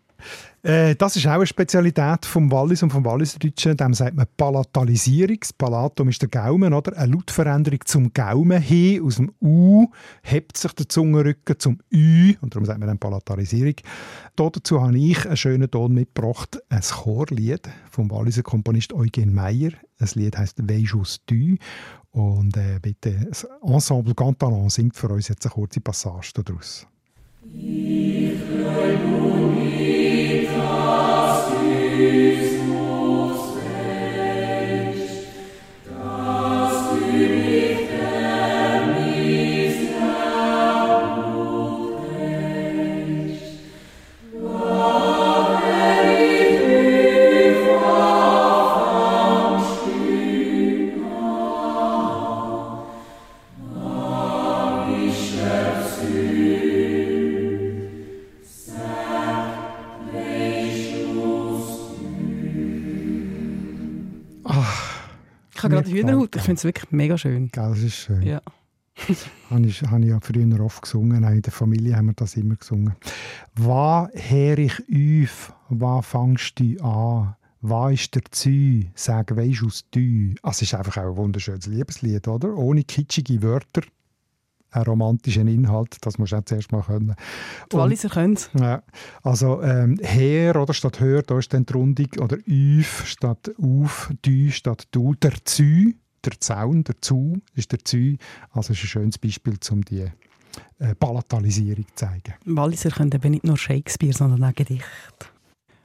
Äh, 0.63 0.97
das 0.97 1.15
ist 1.15 1.27
auch 1.27 1.33
eine 1.33 1.47
Spezialität 1.47 2.27
vom 2.27 2.51
Wallis 2.51 2.83
und 2.83 2.91
vom 2.91 3.05
Walliserdeutschen. 3.05 3.77
Dem 3.77 3.95
sagt 3.95 4.17
man 4.17 4.27
Palatalisierung. 4.37 5.39
Das 5.39 5.53
Palatum 5.53 6.09
ist 6.09 6.21
der 6.21 6.29
Gaumen, 6.29 6.75
oder? 6.75 6.97
Eine 6.97 7.13
Lautveränderung 7.13 7.81
zum 7.85 8.13
Gaumen 8.13 8.61
hin. 8.61 9.03
Aus 9.05 9.17
dem 9.17 9.33
U 9.41 9.87
hebt 10.23 10.57
sich 10.57 10.73
der 10.73 10.89
Zungenrücken 10.89 11.59
zum 11.59 11.79
Ü. 11.93 12.35
Und 12.41 12.55
darum 12.55 12.67
sagt 12.67 12.81
man 12.81 12.89
dann 12.89 12.99
Palatalisierung. 12.99 13.75
Dazu 14.35 14.81
habe 14.81 14.99
ich 14.99 15.25
einen 15.27 15.37
schönen 15.37 15.71
Ton 15.71 15.95
mitgebracht. 15.95 16.59
Ein 16.69 16.83
Chorlied 16.83 17.69
vom 17.91 18.11
Walliser 18.11 18.43
Komponist 18.43 18.93
Eugen 18.93 19.33
Meyer. 19.33 19.71
Das 19.99 20.15
Lied 20.15 20.37
heißt 20.37 20.69
«Veijus 20.69 21.21
du». 21.27 21.57
Und 22.13 22.57
äh, 22.57 22.79
bitte, 22.81 23.27
das 23.29 23.47
Ensemble 23.63 24.15
Cantalon 24.15 24.71
singt 24.71 24.97
für 24.97 25.09
uns 25.09 25.29
jetzt 25.29 25.45
eine 25.47 25.53
kurze 25.53 25.81
Passage 25.81 26.33
daraus. 26.35 26.87
Ich 32.01 32.48
habe 64.65 65.75
gerade 65.75 65.91
Hühnerhaut. 65.91 66.37
Ich 66.37 66.43
finde 66.43 66.59
es 66.59 66.65
wirklich 66.65 66.91
mega 66.91 67.19
schön. 67.19 67.51
Gell, 67.51 67.71
das 67.71 67.81
ist 67.81 67.97
schön. 67.97 68.23
Ja. 68.23 68.41
habe 69.51 69.67
ich, 69.67 69.83
habe 69.83 70.03
ich 70.03 70.09
ja 70.09 70.19
früher 70.21 70.61
oft 70.61 70.83
gesungen. 70.83 71.25
Auch 71.25 71.31
in 71.31 71.43
der 71.43 71.53
Familie 71.53 71.97
haben 71.97 72.07
wir 72.07 72.15
das 72.15 72.37
immer 72.37 72.57
gesungen. 72.57 72.95
«Was 73.55 74.11
her 74.15 74.59
ich 74.59 74.75
auf, 75.27 75.53
was 75.69 76.07
fangst 76.07 76.59
du 76.59 76.79
an?» 76.83 77.35
«Was 77.61 77.95
ist 77.95 78.15
der 78.15 78.23
Zü? 78.31 78.85
Sag, 78.95 79.35
weisst 79.37 79.65
aus 79.65 79.85
du?» 79.91 80.35
Also, 80.43 80.59
es 80.59 80.63
ist 80.63 80.75
einfach 80.75 80.97
auch 80.99 81.11
ein 81.11 81.17
wunderschönes 81.17 81.67
Liebeslied, 81.67 82.29
oder? 82.29 82.57
Ohne 82.57 82.85
kitschige 82.85 83.43
Wörter 83.43 83.83
einen 84.71 84.85
romantischen 84.85 85.49
Inhalt, 85.49 85.97
das 86.03 86.19
musst 86.19 86.33
du 86.33 86.37
auch 86.37 86.45
zuerst 86.45 86.73
mal 86.73 86.83
können. 86.83 87.15
Die 87.73 87.77
Walliser 87.77 88.09
können 88.09 88.35
es. 88.35 88.51
Ja, 88.59 88.83
also 89.23 89.63
ähm, 89.63 89.99
«her» 90.03 90.57
oder 90.61 90.75
statt 90.75 91.01
«hör», 91.01 91.23
da 91.23 91.39
ist 91.39 91.53
dann 91.53 91.65
die 91.67 91.73
Rundung, 91.73 92.09
oder 92.21 92.37
«üf» 92.47 93.07
statt 93.07 93.51
«auf», 93.61 94.11
«du» 94.23 94.51
statt 94.51 94.89
«du», 94.91 95.15
der 95.15 95.33
«zü», 95.45 95.95
der 96.25 96.41
Zaun, 96.41 96.85
der 96.85 97.01
«zu» 97.01 97.41
ist 97.55 97.73
der 97.73 97.79
«zü», 97.85 98.17
also 98.51 98.73
ist 98.73 98.83
ein 98.83 98.89
schönes 98.89 99.19
Beispiel, 99.19 99.57
um 99.71 99.85
die 99.85 100.07
äh, 100.79 100.95
Palatalisierung 100.95 101.87
zu 101.89 101.95
zeigen. 101.95 102.35
Walliser 102.45 102.91
können 102.91 103.13
eben 103.13 103.31
nicht 103.31 103.45
nur 103.45 103.57
Shakespeare, 103.57 104.13
sondern 104.13 104.45
auch 104.45 104.55
Gedichte. 104.55 104.85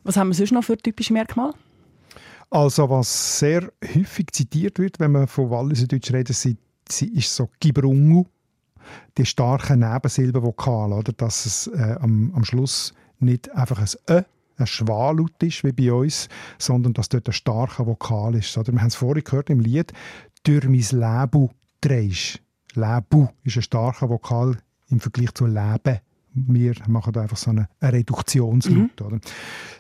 Was 0.04 0.18
haben 0.18 0.30
wir 0.30 0.36
sonst 0.36 0.52
noch 0.52 0.64
für 0.64 0.78
typische 0.78 1.14
Merkmale? 1.14 1.54
Also 2.50 2.90
was 2.90 3.40
sehr 3.40 3.72
häufig 3.96 4.28
zitiert 4.32 4.78
wird, 4.78 5.00
wenn 5.00 5.12
man 5.12 5.28
von 5.28 5.50
Walliser 5.50 5.88
Deutsch 5.88 6.12
redet, 6.12 6.30
ist 6.36 7.36
so 7.36 7.50
«gibrungu», 7.60 8.26
die 9.18 9.26
starken 9.26 9.80
Nebensilbenvokale, 9.80 10.96
oder? 10.96 11.14
dass 11.14 11.46
es 11.46 11.68
äh, 11.68 11.98
am, 12.00 12.34
am 12.36 12.44
Schluss 12.44 12.94
nicht 13.20 13.52
einfach 13.56 13.80
ein 13.80 14.16
Ö, 14.16 14.22
ein 14.58 14.68
Schwallaut 14.68 15.42
ist, 15.42 15.64
wie 15.64 15.72
bei 15.72 15.92
uns, 15.92 16.30
sondern 16.58 16.94
dass 16.94 17.10
dort 17.10 17.28
ein 17.28 17.34
starker 17.34 17.88
Vokal 17.88 18.36
ist. 18.36 18.58
Oder? 18.58 18.72
Wir 18.72 18.80
haben 18.80 18.88
es 18.88 18.96
vorhin 18.96 19.24
gehört 19.24 19.50
im 19.50 19.60
Lied, 19.60 19.94
«Durch 20.44 20.66
mein 20.66 20.74
Leben 20.74 21.50
drehst». 21.82 22.40
«Lebu» 22.74 23.28
ist 23.44 23.56
ein 23.56 23.62
starker 23.62 24.10
Vokal 24.10 24.58
im 24.90 25.00
Vergleich 25.00 25.34
zu 25.34 25.46
«Leben» 25.46 26.00
wir 26.34 26.74
machen 26.88 27.16
einfach 27.18 27.38
so 27.38 27.52
eine, 27.52 27.70
eine 27.80 27.94
Reduktionslaut. 27.94 29.00
Mhm. 29.00 29.06
Oder? 29.06 29.20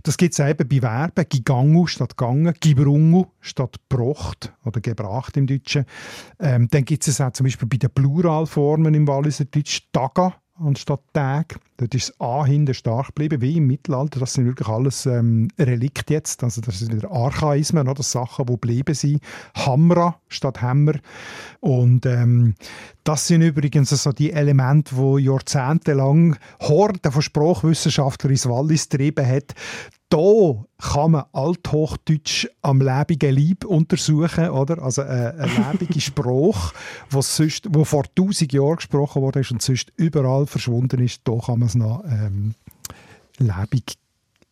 Das 0.03 0.17
gibt 0.17 0.33
es 0.33 0.39
eben 0.39 0.67
bei 0.67 0.79
Verben, 0.79 1.25
gigangu 1.27 1.87
statt 1.87 2.17
gangen, 2.17 2.53
gibrungu 2.59 3.25
statt 3.41 3.75
brocht 3.89 4.53
oder 4.63 4.81
gebracht 4.81 5.37
im 5.37 5.47
Deutschen. 5.47 5.85
Ähm, 6.39 6.67
dann 6.69 6.85
gibt 6.85 7.07
es 7.07 7.21
auch 7.21 7.31
zum 7.31 7.45
Beispiel 7.45 7.67
bei 7.67 7.77
den 7.77 7.89
Pluralformen 7.89 8.93
im 8.93 9.07
Walliser 9.07 9.45
Deutsch 9.45 9.87
«taga» 9.91 10.35
anstatt 10.55 11.01
«tag». 11.13 11.59
Dort 11.77 11.95
ist 11.95 12.09
das 12.09 12.21
A 12.21 12.45
hinten 12.45 12.73
stark 12.73 13.07
geblieben, 13.07 13.41
wie 13.41 13.57
im 13.57 13.67
Mittelalter. 13.67 14.19
Das 14.19 14.33
sind 14.33 14.45
wirklich 14.45 14.67
alles 14.67 15.05
ähm, 15.05 15.47
Relikte 15.59 16.13
jetzt. 16.13 16.43
Also 16.43 16.61
das 16.61 16.79
sind 16.79 16.95
wieder 16.95 17.11
Archaismen 17.11 17.87
oder 17.87 18.03
Sachen, 18.03 18.45
die 18.45 18.53
geblieben 18.53 18.93
sind. 18.93 19.21
«Hamra» 19.55 20.19
statt 20.27 20.61
Hammer. 20.61 20.93
Und 21.59 22.05
ähm, 22.05 22.55
das 23.03 23.27
sind 23.27 23.41
übrigens 23.41 23.89
so 23.89 24.11
die 24.11 24.31
Elemente, 24.31 24.95
wo 24.95 25.17
jahrzehntelang 25.17 26.37
Horden 26.61 27.11
von 27.11 27.21
Sprachwissenschaftlern 27.21 28.31
ins 28.31 28.47
Wallis 28.47 28.87
getrieben 28.87 29.27
hat. 29.27 29.53
Da 30.09 30.63
kann 30.77 31.11
man 31.11 31.25
Althochdeutsch 31.33 32.47
am 32.61 32.81
lebenden 32.81 33.35
Leib 33.35 33.65
untersuchen, 33.65 34.49
oder? 34.49 34.81
Also 34.81 35.01
äh, 35.01 35.33
ein 35.37 35.49
lebendiger 35.49 35.99
Spruch, 35.99 36.71
sonst, 37.09 37.67
wo 37.69 37.83
vor 37.83 38.03
tausend 38.13 38.53
Jahren 38.53 38.75
gesprochen 38.75 39.21
wurde 39.21 39.41
und 39.51 39.61
sonst 39.61 39.91
überall 39.97 40.45
verschwunden 40.45 41.03
ist. 41.03 41.21
Da 41.23 41.35
kann 41.43 41.59
man 41.59 41.67
es 41.67 41.75
noch 41.75 42.03
ähm, 42.05 42.53
lebendig 43.39 43.97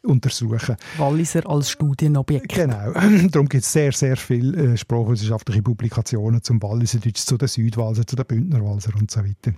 untersuchen. 0.04 0.76
Walliser 0.98 1.48
als 1.50 1.70
Studienobjekt. 1.72 2.54
Genau. 2.54 2.92
Darum 3.32 3.48
gibt 3.48 3.64
es 3.64 3.72
sehr, 3.72 3.92
sehr 3.92 4.18
viele 4.18 4.74
äh, 4.74 4.78
sprachwissenschaftliche 4.78 5.62
Publikationen 5.62 6.42
zum 6.42 6.62
Walliserdeutsch, 6.62 7.26
zu 7.26 7.38
den 7.38 7.48
Südwalser, 7.48 8.06
zu 8.06 8.16
den 8.16 8.26
Bündnerwalser 8.26 8.92
und 9.00 9.12
so 9.12 9.22
weiter. 9.22 9.54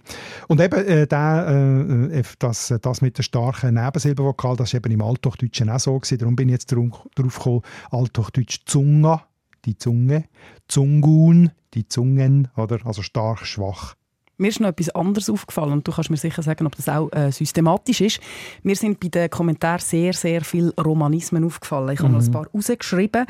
Und 0.47 0.59
eben 0.59 0.85
äh, 0.85 1.07
der, 1.07 1.45
äh, 1.47 2.19
äh 2.19 2.23
das, 2.39 2.73
das 2.81 3.01
mit 3.01 3.17
der 3.17 3.23
starken 3.23 3.75
Nebensilbenvokal, 3.75 4.55
das 4.55 4.73
war 4.73 4.79
eben 4.79 4.93
im 4.93 5.01
Althochdeutschen 5.01 5.69
auch 5.69 5.79
so. 5.79 5.97
Gewesen. 5.97 6.17
Darum 6.17 6.35
bin 6.35 6.49
ich 6.49 6.53
jetzt 6.53 6.71
drauf 6.71 7.09
gekommen, 7.15 7.61
Althochdeutsch 7.91 8.61
Zunga, 8.65 9.27
die 9.65 9.77
Zunge, 9.77 10.25
Zungun, 10.67 11.51
die 11.73 11.87
Zungen, 11.87 12.49
oder? 12.57 12.85
also 12.85 13.01
stark, 13.01 13.45
schwach. 13.45 13.95
Mir 14.37 14.47
ist 14.47 14.59
noch 14.59 14.69
etwas 14.69 14.89
anderes 14.89 15.29
aufgefallen 15.29 15.73
und 15.73 15.87
du 15.87 15.91
kannst 15.91 16.09
mir 16.09 16.17
sicher 16.17 16.41
sagen, 16.41 16.65
ob 16.65 16.75
das 16.75 16.89
auch 16.89 17.11
äh, 17.11 17.31
systematisch 17.31 18.01
ist. 18.01 18.19
Mir 18.63 18.75
sind 18.75 18.99
bei 18.99 19.07
den 19.07 19.29
Kommentaren 19.29 19.79
sehr, 19.79 20.13
sehr 20.13 20.41
viele 20.41 20.73
Romanismen 20.75 21.43
aufgefallen. 21.43 21.93
Ich 21.93 21.99
habe 21.99 22.09
mhm. 22.09 22.15
mal 22.17 22.23
ein 22.23 22.31
paar 22.31 22.47
rausgeschrieben. 22.53 23.25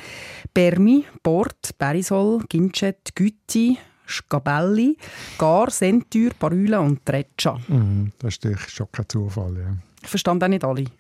Bermi, 0.54 1.04
Bord, 1.22 1.78
Berisol, 1.78 2.44
Gincet, 2.48 3.16
Gütti, 3.16 3.78
Scabelli, 4.08 4.98
Gar, 5.38 5.70
Sentür, 5.72 6.32
Parüle 6.38 6.80
und 6.80 7.06
Treccia. 7.06 7.60
Mhm, 7.68 8.12
das 8.20 8.38
ist 8.38 8.72
schon 8.72 8.88
kein 8.92 9.08
Zufall. 9.10 9.58
Ja. 9.58 9.78
Ich 10.02 10.10
verstand 10.10 10.44
auch 10.44 10.48
nicht 10.48 10.64
alle. 10.64 10.86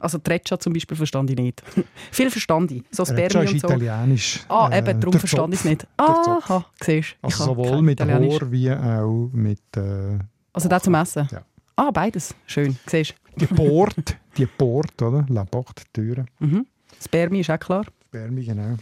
Also 0.00 0.18
Treccia 0.18 0.58
zum 0.58 0.72
Beispiel 0.72 0.96
verstand 0.96 1.30
ich 1.30 1.36
nicht. 1.36 1.62
Viel 2.12 2.30
verstand 2.30 2.70
ich. 2.72 2.82
So 2.90 3.04
Spermi 3.04 3.48
und 3.48 3.60
so. 3.60 3.68
italienisch. 3.68 4.44
Ah, 4.48 4.68
äh, 4.70 4.78
eben, 4.78 5.00
darum 5.00 5.18
verstand 5.18 5.54
ich 5.54 5.60
es 5.60 5.64
nicht. 5.64 5.86
Aha, 5.96 6.64
siehst 6.82 7.16
du. 7.20 7.26
Also 7.26 7.44
sowohl 7.44 7.82
mit 7.82 8.00
Rohr 8.00 8.50
wie 8.50 8.70
auch 8.72 9.30
mit... 9.32 9.60
Äh, 9.76 10.18
also 10.52 10.68
das 10.68 10.82
zum 10.82 10.94
Essen? 10.94 11.28
Ja. 11.30 11.42
Ah, 11.76 11.90
beides. 11.90 12.34
Schön, 12.46 12.76
siehst 12.86 13.14
du. 13.34 13.46
Die 13.46 13.46
Port, 13.46 14.16
die 14.36 14.46
Port, 14.46 15.02
oder? 15.02 15.26
La 15.28 15.44
Porte, 15.44 15.82
Türe. 15.92 16.24
Mhm. 16.38 16.66
Spermi 17.04 17.40
ist 17.40 17.50
auch 17.50 17.58
klar. 17.58 17.84
Spermi, 18.08 18.44
genau. 18.44 18.76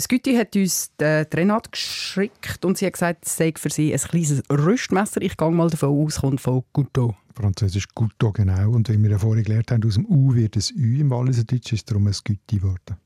Skütti 0.00 0.34
hat 0.34 0.56
uns 0.56 0.94
den 0.96 1.26
Renat 1.32 1.72
geschickt 1.72 2.64
und 2.64 2.78
sie 2.78 2.86
hat 2.86 2.94
gesagt, 2.94 3.26
es 3.26 3.36
sei 3.36 3.52
für 3.56 3.70
sie 3.70 3.92
ein 3.92 4.00
kleines 4.00 4.42
Rüstmesser. 4.50 5.22
Ich 5.22 5.36
gehe 5.36 5.50
mal 5.50 5.70
davon 5.70 6.04
aus, 6.04 6.20
kommt 6.20 6.40
von 6.40 6.64
Couteau. 6.72 7.14
Französisch 7.34 7.88
Couteau, 7.94 8.32
genau. 8.32 8.70
Und 8.70 8.88
wie 8.88 9.02
wir 9.02 9.10
ja 9.10 9.18
vorhin 9.18 9.44
gelernt 9.44 9.70
haben, 9.70 9.84
aus 9.84 9.94
dem 9.94 10.06
U 10.06 10.34
wird 10.34 10.56
ein 10.56 10.62
Ü 10.76 11.00
im 11.00 11.10
Walliserdeutsch, 11.10 11.72
ist 11.72 11.90
darum 11.90 12.06
ein 12.06 12.14
Skütti 12.14 12.58
geworden. 12.58 12.96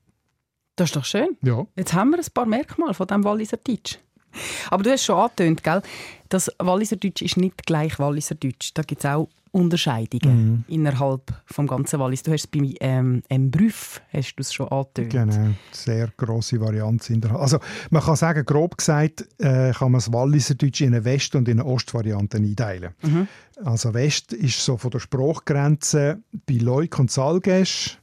Das 0.77 0.89
ist 0.89 0.97
doch 0.97 1.05
schön. 1.05 1.37
Ja. 1.43 1.67
Jetzt 1.77 1.93
haben 1.93 2.11
wir 2.11 2.19
ein 2.19 2.27
paar 2.33 2.47
Merkmale 2.47 2.95
von 2.95 3.07
diesem 3.07 3.25
Walliserdeutsch. 3.25 3.99
Aber 4.71 4.83
du 4.83 4.91
hast 4.91 5.05
schon 5.05 5.17
angetönt, 5.17 5.63
gell? 5.63 5.83
das 6.29 6.51
Walliserdeutsch 6.59 7.23
ist 7.23 7.37
nicht 7.37 7.65
gleich 7.67 7.99
Walliserdeutsch. 7.99 8.73
Da 8.75 8.83
gibt 8.83 9.05
es 9.05 9.11
auch 9.11 9.29
Unterscheidungen 9.55 10.47
mhm. 10.47 10.65
innerhalb 10.67 11.27
des 11.27 11.67
ganzen 11.67 12.01
Wallis. 12.01 12.23
Du 12.25 12.33
hast 12.33 12.41
es 12.41 12.47
bei 12.49 12.75
ähm, 12.81 13.23
Embrüff 13.29 14.03
hast 14.13 14.35
du 14.35 14.41
es 14.41 14.53
schon 14.53 14.69
angetönt. 14.69 15.11
Genau, 15.11 15.55
sehr 15.71 16.09
grosse 16.17 16.61
Varianz. 16.61 17.11
Also 17.33 17.59
man 17.91 18.03
kann 18.03 18.17
sagen, 18.17 18.45
grob 18.45 18.77
gesagt, 18.77 19.27
äh, 19.39 19.73
kann 19.73 19.93
man 19.93 20.01
das 20.01 20.13
Walliserdeutsch 20.13 20.81
in 20.81 20.89
eine 20.89 21.05
West- 21.05 21.37
und 21.37 21.49
in 21.49 21.61
eine 21.61 21.69
Ostvariante 21.69 22.39
einteilen. 22.39 22.95
Mhm. 23.03 23.29
Also 23.65 23.95
West 23.95 24.33
ist 24.33 24.65
so 24.65 24.77
von 24.77 24.91
der 24.91 24.99
Sprachgrenze 24.99 26.21
bei 26.47 26.55
Leuk 26.55 26.99
und 26.99 27.11
Salgesch 27.11 27.99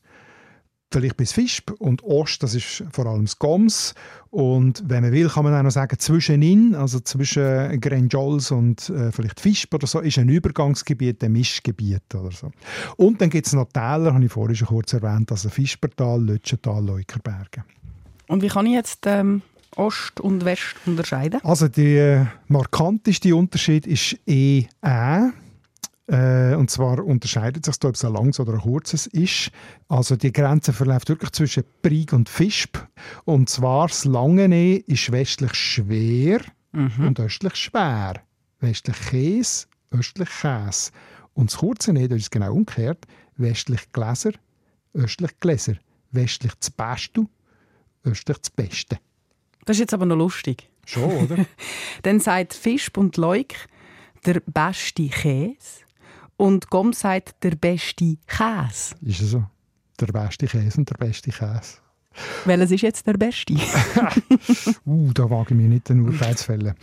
vielleicht 0.91 1.17
bis 1.17 1.31
Fischb 1.31 1.71
und 1.79 2.03
Ost, 2.03 2.43
das 2.43 2.53
ist 2.53 2.83
vor 2.91 3.05
allem 3.05 3.25
das 3.25 3.39
Goms. 3.39 3.95
Und 4.29 4.83
wenn 4.87 5.03
man 5.03 5.11
will, 5.11 5.29
kann 5.29 5.43
man 5.43 5.53
auch 5.53 5.63
noch 5.63 5.71
sagen, 5.71 5.97
zwischenin, 5.97 6.75
also 6.75 6.99
zwischen 6.99 7.79
Grenjols 7.81 8.51
und 8.51 8.89
äh, 8.89 9.11
vielleicht 9.11 9.39
Fischb 9.39 9.73
oder 9.73 9.87
so, 9.87 9.99
ist 9.99 10.17
ein 10.17 10.29
Übergangsgebiet, 10.29 11.23
ein 11.23 11.33
Mischgebiet 11.33 12.15
oder 12.15 12.31
so. 12.31 12.51
Und 12.97 13.21
dann 13.21 13.29
gibt 13.29 13.47
es 13.47 13.53
noch 13.53 13.67
Täler, 13.71 14.13
habe 14.13 14.23
ich 14.23 14.31
vorhin 14.31 14.55
schon 14.55 14.67
kurz 14.67 14.93
erwähnt, 14.93 15.31
also 15.31 15.49
Fischbertal, 15.49 16.23
Lötschental, 16.23 16.85
Leukerberge. 16.85 17.63
Und 18.27 18.41
wie 18.41 18.47
kann 18.47 18.65
ich 18.65 18.73
jetzt 18.73 19.05
ähm, 19.07 19.41
Ost 19.75 20.19
und 20.21 20.45
West 20.45 20.75
unterscheiden? 20.85 21.39
Also 21.43 21.67
der 21.67 22.31
markanteste 22.47 23.35
Unterschied 23.35 23.87
ist 23.87 24.17
E, 24.25 24.65
Ä. 24.83 25.31
Äh, 26.11 26.55
und 26.55 26.69
zwar 26.69 27.05
unterscheidet 27.05 27.65
sich, 27.65 27.75
ob 27.85 27.95
es 27.95 28.03
ein 28.03 28.11
langes 28.11 28.39
oder 28.41 28.53
ein 28.53 28.59
kurzes 28.59 29.07
ist. 29.07 29.49
Also 29.87 30.17
die 30.17 30.33
Grenze 30.33 30.73
verläuft 30.73 31.07
wirklich 31.07 31.31
zwischen 31.31 31.63
Brig 31.81 32.11
und 32.11 32.27
Fischb. 32.27 32.77
Und 33.23 33.49
zwar 33.49 33.87
das 33.87 34.03
lange 34.03 34.53
E 34.53 34.75
ist 34.87 35.11
westlich 35.13 35.53
schwer 35.55 36.41
mhm. 36.73 37.07
und 37.07 37.19
östlich 37.21 37.55
schwer. 37.55 38.15
Westlich 38.59 38.99
Käse, 39.09 39.67
östlich 39.91 40.29
Käse. 40.41 40.91
Und 41.33 41.49
das 41.49 41.59
kurze 41.59 41.93
E, 41.93 42.09
das 42.09 42.19
ist 42.19 42.31
genau 42.31 42.55
umgekehrt. 42.55 43.05
Westlich 43.37 43.89
Gläser, 43.93 44.33
östlich 44.93 45.39
Gläser. 45.39 45.75
Westlich 46.11 46.51
das 46.55 46.71
Beste, 46.71 47.25
östlich 48.03 48.37
das 48.37 48.49
Beste. 48.49 48.99
Das 49.63 49.77
ist 49.77 49.81
jetzt 49.81 49.93
aber 49.93 50.05
noch 50.05 50.17
lustig. 50.17 50.69
Schon, 50.85 51.09
oder? 51.09 51.45
Dann 52.03 52.19
sagt 52.19 52.53
Fischb 52.53 52.97
und 52.97 53.15
Leuk 53.15 53.53
der 54.25 54.41
beste 54.45 55.07
Käse 55.07 55.85
und 56.41 56.71
Gom 56.71 56.91
sagt, 56.91 57.43
der 57.43 57.51
beste 57.51 58.17
Käse. 58.25 58.95
Ist 59.01 59.21
es 59.21 59.29
so? 59.29 59.43
Der 59.99 60.07
beste 60.07 60.47
Käse 60.47 60.79
und 60.79 60.89
der 60.89 60.95
beste 60.95 61.29
Käse. 61.29 61.77
Welches 62.45 62.71
ist 62.71 62.81
jetzt 62.81 63.05
der 63.05 63.13
beste? 63.13 63.53
uh, 64.87 65.13
da 65.13 65.29
wage 65.29 65.53
ich 65.53 65.57
mich 65.57 65.67
nicht 65.67 65.89
den 65.89 66.01
Urteil 66.01 66.35
zu 66.35 66.45
fällen. 66.45 66.73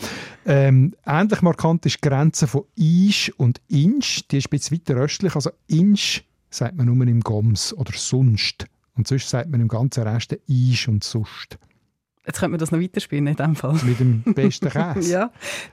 Ähm, 0.46 0.94
ähnlich 1.04 1.42
markant 1.42 1.84
ist 1.86 1.96
die 1.96 2.08
Grenze 2.08 2.46
von 2.46 2.66
Inch 2.76 3.32
und 3.36 3.60
Inch. 3.66 4.28
Die 4.30 4.38
ist 4.38 4.46
ein 4.46 4.50
bisschen 4.50 4.78
weiter 4.78 4.94
östlich. 4.94 5.34
Also 5.34 5.50
Inch 5.66 6.22
sagt 6.50 6.76
man 6.76 6.86
nur 6.86 7.04
im 7.04 7.20
Goms 7.20 7.74
oder 7.74 7.92
sonst. 7.96 8.64
Und 8.94 9.08
sonst 9.08 9.28
sagt 9.28 9.50
man 9.50 9.60
im 9.60 9.68
ganzen 9.68 10.04
Rest 10.04 10.38
Inch 10.46 10.86
und 10.86 11.02
sonst. 11.02 11.58
Jetzt 12.28 12.40
könnte 12.40 12.50
man 12.50 12.60
das 12.60 12.70
noch 12.70 12.78
weiterspielen 12.78 13.26
in 13.26 13.36
dem 13.36 13.56
Fall. 13.56 13.72
Mit 13.84 14.00
dem 14.00 14.22
besten 14.34 14.68
Käse? 14.68 15.10
ja. 15.10 15.30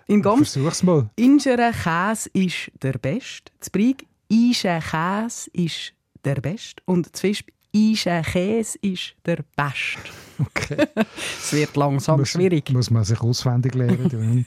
In 0.08 0.22
Goms. 0.22 0.54
Versuch's 0.54 0.84
mal. 0.84 1.10
Inscherer 1.18 1.74
Käse 1.74 2.30
ist 2.32 2.72
der 2.82 2.94
beste. 2.94 3.52
Das 3.60 3.70
Brig 3.70 4.08
Ische 4.30 4.80
Käse 4.80 5.50
ist 5.52 5.92
der 6.24 6.36
beste. 6.36 6.82
Und 6.86 7.14
Zwisp 7.14 7.50
Ische 7.74 8.22
Käse 8.24 8.80
ist 8.82 9.16
der 9.26 9.44
beste. 9.56 10.00
Okay. 10.38 10.86
es 11.40 11.54
wird 11.54 11.78
langsam 11.78 12.20
muss, 12.20 12.28
schwierig. 12.28 12.70
Muss 12.70 12.92
man 12.92 13.06
sich 13.06 13.22
auswendig 13.22 13.74
lernen. 13.74 14.46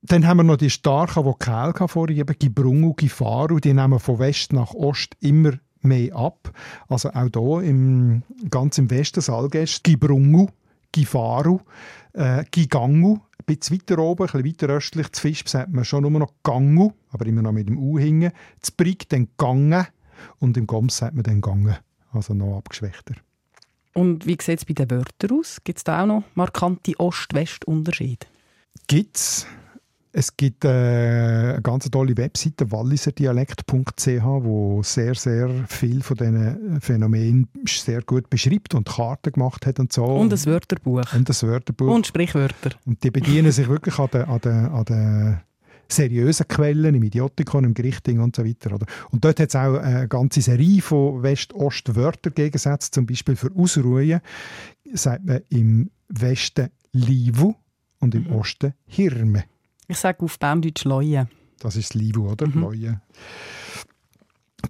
Dann 0.00 0.26
haben 0.26 0.38
wir 0.38 0.44
noch 0.44 0.56
die 0.56 0.70
starken 0.70 1.26
Vokale 1.26 1.74
vorhin, 1.86 2.24
Gibrungu, 2.38 2.94
Gifaru, 2.94 3.60
die 3.60 3.74
nehmen 3.74 3.98
von 3.98 4.18
West 4.18 4.54
nach 4.54 4.72
Ost 4.72 5.14
immer 5.20 5.52
mehr 5.84 6.14
ab. 6.14 6.52
Also 6.88 7.10
auch 7.10 7.28
hier 7.32 7.68
im, 7.68 8.22
ganz 8.50 8.78
im 8.78 8.90
Westen 8.90 9.20
Salgesch, 9.20 9.82
Gibrungu, 9.82 10.48
Gifaru, 10.92 11.60
äh, 12.12 12.44
Gigangu, 12.50 13.18
ein 13.38 13.56
bisschen 13.56 13.78
weiter 13.78 13.98
oben, 13.98 14.26
ein 14.26 14.42
bisschen 14.42 14.46
weiter 14.46 14.74
östlich, 14.74 15.12
zu 15.12 15.22
Fisch 15.22 15.42
sagt 15.46 15.72
man 15.72 15.84
schon 15.84 16.02
nur 16.02 16.10
noch 16.12 16.32
Gangu, 16.42 16.92
aber 17.10 17.26
immer 17.26 17.42
noch 17.42 17.52
mit 17.52 17.68
dem 17.68 17.78
U 17.78 17.98
hingen. 17.98 18.32
Zu 18.60 18.72
Brig 18.76 19.08
dann 19.08 19.28
Gange 19.36 19.88
und 20.38 20.56
im 20.56 20.66
Goms 20.66 20.98
sagt 20.98 21.14
man 21.14 21.24
dann 21.24 21.40
Gange, 21.40 21.78
also 22.12 22.34
noch 22.34 22.58
abgeschwächter. 22.58 23.14
Und 23.92 24.26
wie 24.26 24.36
sieht 24.40 24.58
es 24.58 24.64
bei 24.64 24.74
den 24.74 24.90
Wörtern 24.90 25.38
aus? 25.38 25.58
Gibt 25.62 25.78
es 25.78 25.84
da 25.84 26.02
auch 26.02 26.06
noch 26.06 26.24
markante 26.34 26.98
Ost-West-Unterschiede? 26.98 28.26
Gibt 28.88 29.16
es. 29.16 29.46
Es 30.16 30.36
gibt 30.36 30.64
äh, 30.64 30.68
eine 30.68 31.60
ganz 31.60 31.90
tolle 31.90 32.16
Webseite, 32.16 32.70
walliserdialekt.ch, 32.70 34.22
wo 34.22 34.80
sehr, 34.84 35.16
sehr 35.16 35.50
viel 35.66 36.04
von 36.04 36.16
diesen 36.16 36.80
Phänomenen 36.80 37.48
sehr 37.66 38.00
gut 38.02 38.30
beschreibt 38.30 38.76
und 38.76 38.88
Karten 38.88 39.32
gemacht 39.32 39.66
hat 39.66 39.80
und 39.80 39.92
so. 39.92 40.04
Und 40.04 40.32
ein 40.32 40.46
Wörterbuch. 40.46 41.12
Und 41.12 41.28
ein 41.28 41.48
Wörterbuch. 41.48 41.92
Und 41.92 42.06
Sprichwörter. 42.06 42.70
Und 42.86 43.02
die 43.02 43.10
bedienen 43.10 43.50
sich 43.50 43.68
wirklich 43.68 43.98
an 43.98 44.08
den, 44.12 44.22
an 44.22 44.38
den, 44.38 44.66
an 44.66 44.84
den 44.84 45.40
seriösen 45.88 46.46
Quellen, 46.46 46.94
im 46.94 47.02
Idiotikon, 47.02 47.64
im 47.64 47.74
Gerichting 47.74 48.20
und 48.20 48.36
so 48.36 48.44
weiter. 48.44 48.72
Oder? 48.72 48.86
Und 49.10 49.24
dort 49.24 49.40
hat 49.40 49.48
es 49.48 49.56
auch 49.56 49.78
eine 49.78 50.06
ganze 50.06 50.42
Serie 50.42 50.80
von 50.80 51.24
West-Ost-Wörter 51.24 52.30
gegensetzt, 52.30 52.94
zum 52.94 53.04
Beispiel 53.04 53.34
für 53.34 53.50
Ausruhen 53.56 54.20
sagt 54.92 55.24
man 55.24 55.40
im 55.48 55.90
Westen 56.08 56.68
Livu 56.92 57.54
und 57.98 58.14
im 58.14 58.28
mhm. 58.28 58.36
Osten 58.36 58.74
Hirme. 58.86 59.42
Ich 59.88 59.98
sage 59.98 60.24
auf 60.24 60.38
Berndeutsch 60.38 60.84
Leue. 60.84 61.28
Das 61.60 61.76
ist 61.76 61.94
das 61.94 62.00
Livu, 62.00 62.30
oder? 62.30 62.46
Mhm. 62.46 62.60
Leue. 62.60 63.00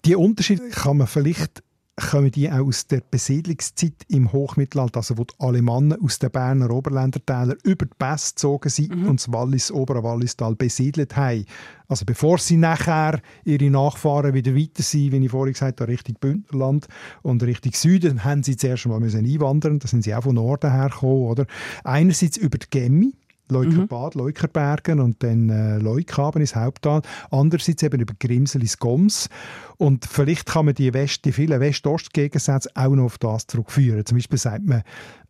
Die 0.05 0.16
Unterschiede 0.16 0.68
kann 0.70 0.98
man 0.98 1.07
vielleicht 1.07 1.62
kommen 1.96 2.31
die 2.31 2.50
auch 2.50 2.66
aus 2.66 2.87
der 2.88 3.03
Besiedlungszeit 3.09 3.94
im 4.09 4.33
Hochmittelalter, 4.33 4.98
also 4.98 5.16
wo 5.16 5.24
die 5.24 5.35
Alemannen 5.38 6.00
aus 6.03 6.18
den 6.18 6.31
Berner 6.31 6.70
Oberländertälern 6.70 7.57
über 7.62 7.87
die 7.87 7.94
Pässe 7.96 8.33
gezogen 8.33 8.68
sind 8.68 8.94
mhm. 8.94 9.09
und 9.09 9.20
das 9.20 9.33
Wallis, 9.33 9.70
obere 9.70 10.03
Wallistal 10.03 10.57
besiedelt 10.57 11.16
haben. 11.16 11.44
Also 11.87 12.05
bevor 12.05 12.38
sie 12.38 12.57
nachher 12.57 13.20
ihre 13.44 13.70
Nachfahren 13.70 14.35
wieder 14.35 14.57
weiter 14.57 14.83
sind, 14.83 15.12
wie 15.12 15.24
ich 15.24 15.31
vorhin 15.31 15.53
gesagt 15.53 15.81
habe, 15.81 15.92
Richtung 15.92 16.16
Bündnerland 16.18 16.88
und 17.22 17.42
Richtung 17.44 17.72
Süden, 17.72 18.24
haben 18.24 18.42
sie 18.42 18.57
zuerst 18.57 18.87
mal 18.87 18.98
müssen 18.98 19.24
einwandern. 19.24 19.79
Da 19.79 19.87
sind 19.87 20.03
sie 20.03 20.14
auch 20.14 20.24
von 20.24 20.35
Norden 20.35 20.72
hergekommen, 20.72 21.27
oder? 21.29 21.46
Einerseits 21.85 22.37
über 22.37 22.59
die 22.59 22.66
Gemmi, 22.70 23.14
Leukerbad, 23.48 24.14
mhm. 24.14 24.22
Leukerbergen 24.22 25.00
und 25.00 25.22
dann 25.22 25.50
äh, 25.50 25.78
Leukaben 25.78 26.40
ins 26.40 26.57
Haupttal. 26.57 27.02
Andererseits 27.30 27.83
eben 27.83 28.00
über 28.00 28.14
Grimsel 28.18 28.62
ins 28.62 28.78
Goms. 28.78 29.28
Und 29.76 30.07
vielleicht 30.07 30.46
kann 30.46 30.66
man 30.66 30.74
die, 30.74 30.94
West, 30.94 31.24
die 31.24 31.33
vielen 31.33 31.61
West-Ost-Gegensätze 31.61 32.70
auch 32.74 32.94
noch 32.94 33.04
auf 33.04 33.18
das 33.18 33.46
zurückführen. 33.46 34.07
Zum 34.07 34.16
Beispiel 34.16 34.38
sagt 34.38 34.64
man 34.64 34.83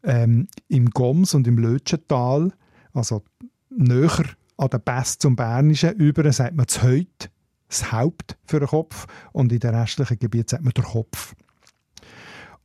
ähm, 0.05 0.49
im 0.69 0.91
Goms 0.91 1.35
und 1.35 1.47
im 1.47 1.59
Lötschental, 1.59 2.53
also 2.93 3.23
näher 3.71 4.25
an 4.57 4.71
der 4.71 4.79
Pass 4.79 5.19
zum 5.19 5.35
Bernischen, 5.35 5.95
über 5.95 6.31
sagt 6.33 6.55
man 6.55 6.67
das 6.67 6.83
Heut, 6.83 7.31
das 7.69 7.91
Haupt 7.91 8.37
für 8.45 8.61
den 8.61 8.69
Kopf 8.69 9.07
und 9.33 9.53
in 9.53 9.59
den 9.59 9.75
restlichen 9.75 10.19
Gebieten 10.19 10.49
sagt 10.49 10.65
man 10.65 10.73
der 10.75 10.85
Kopf. 10.85 11.35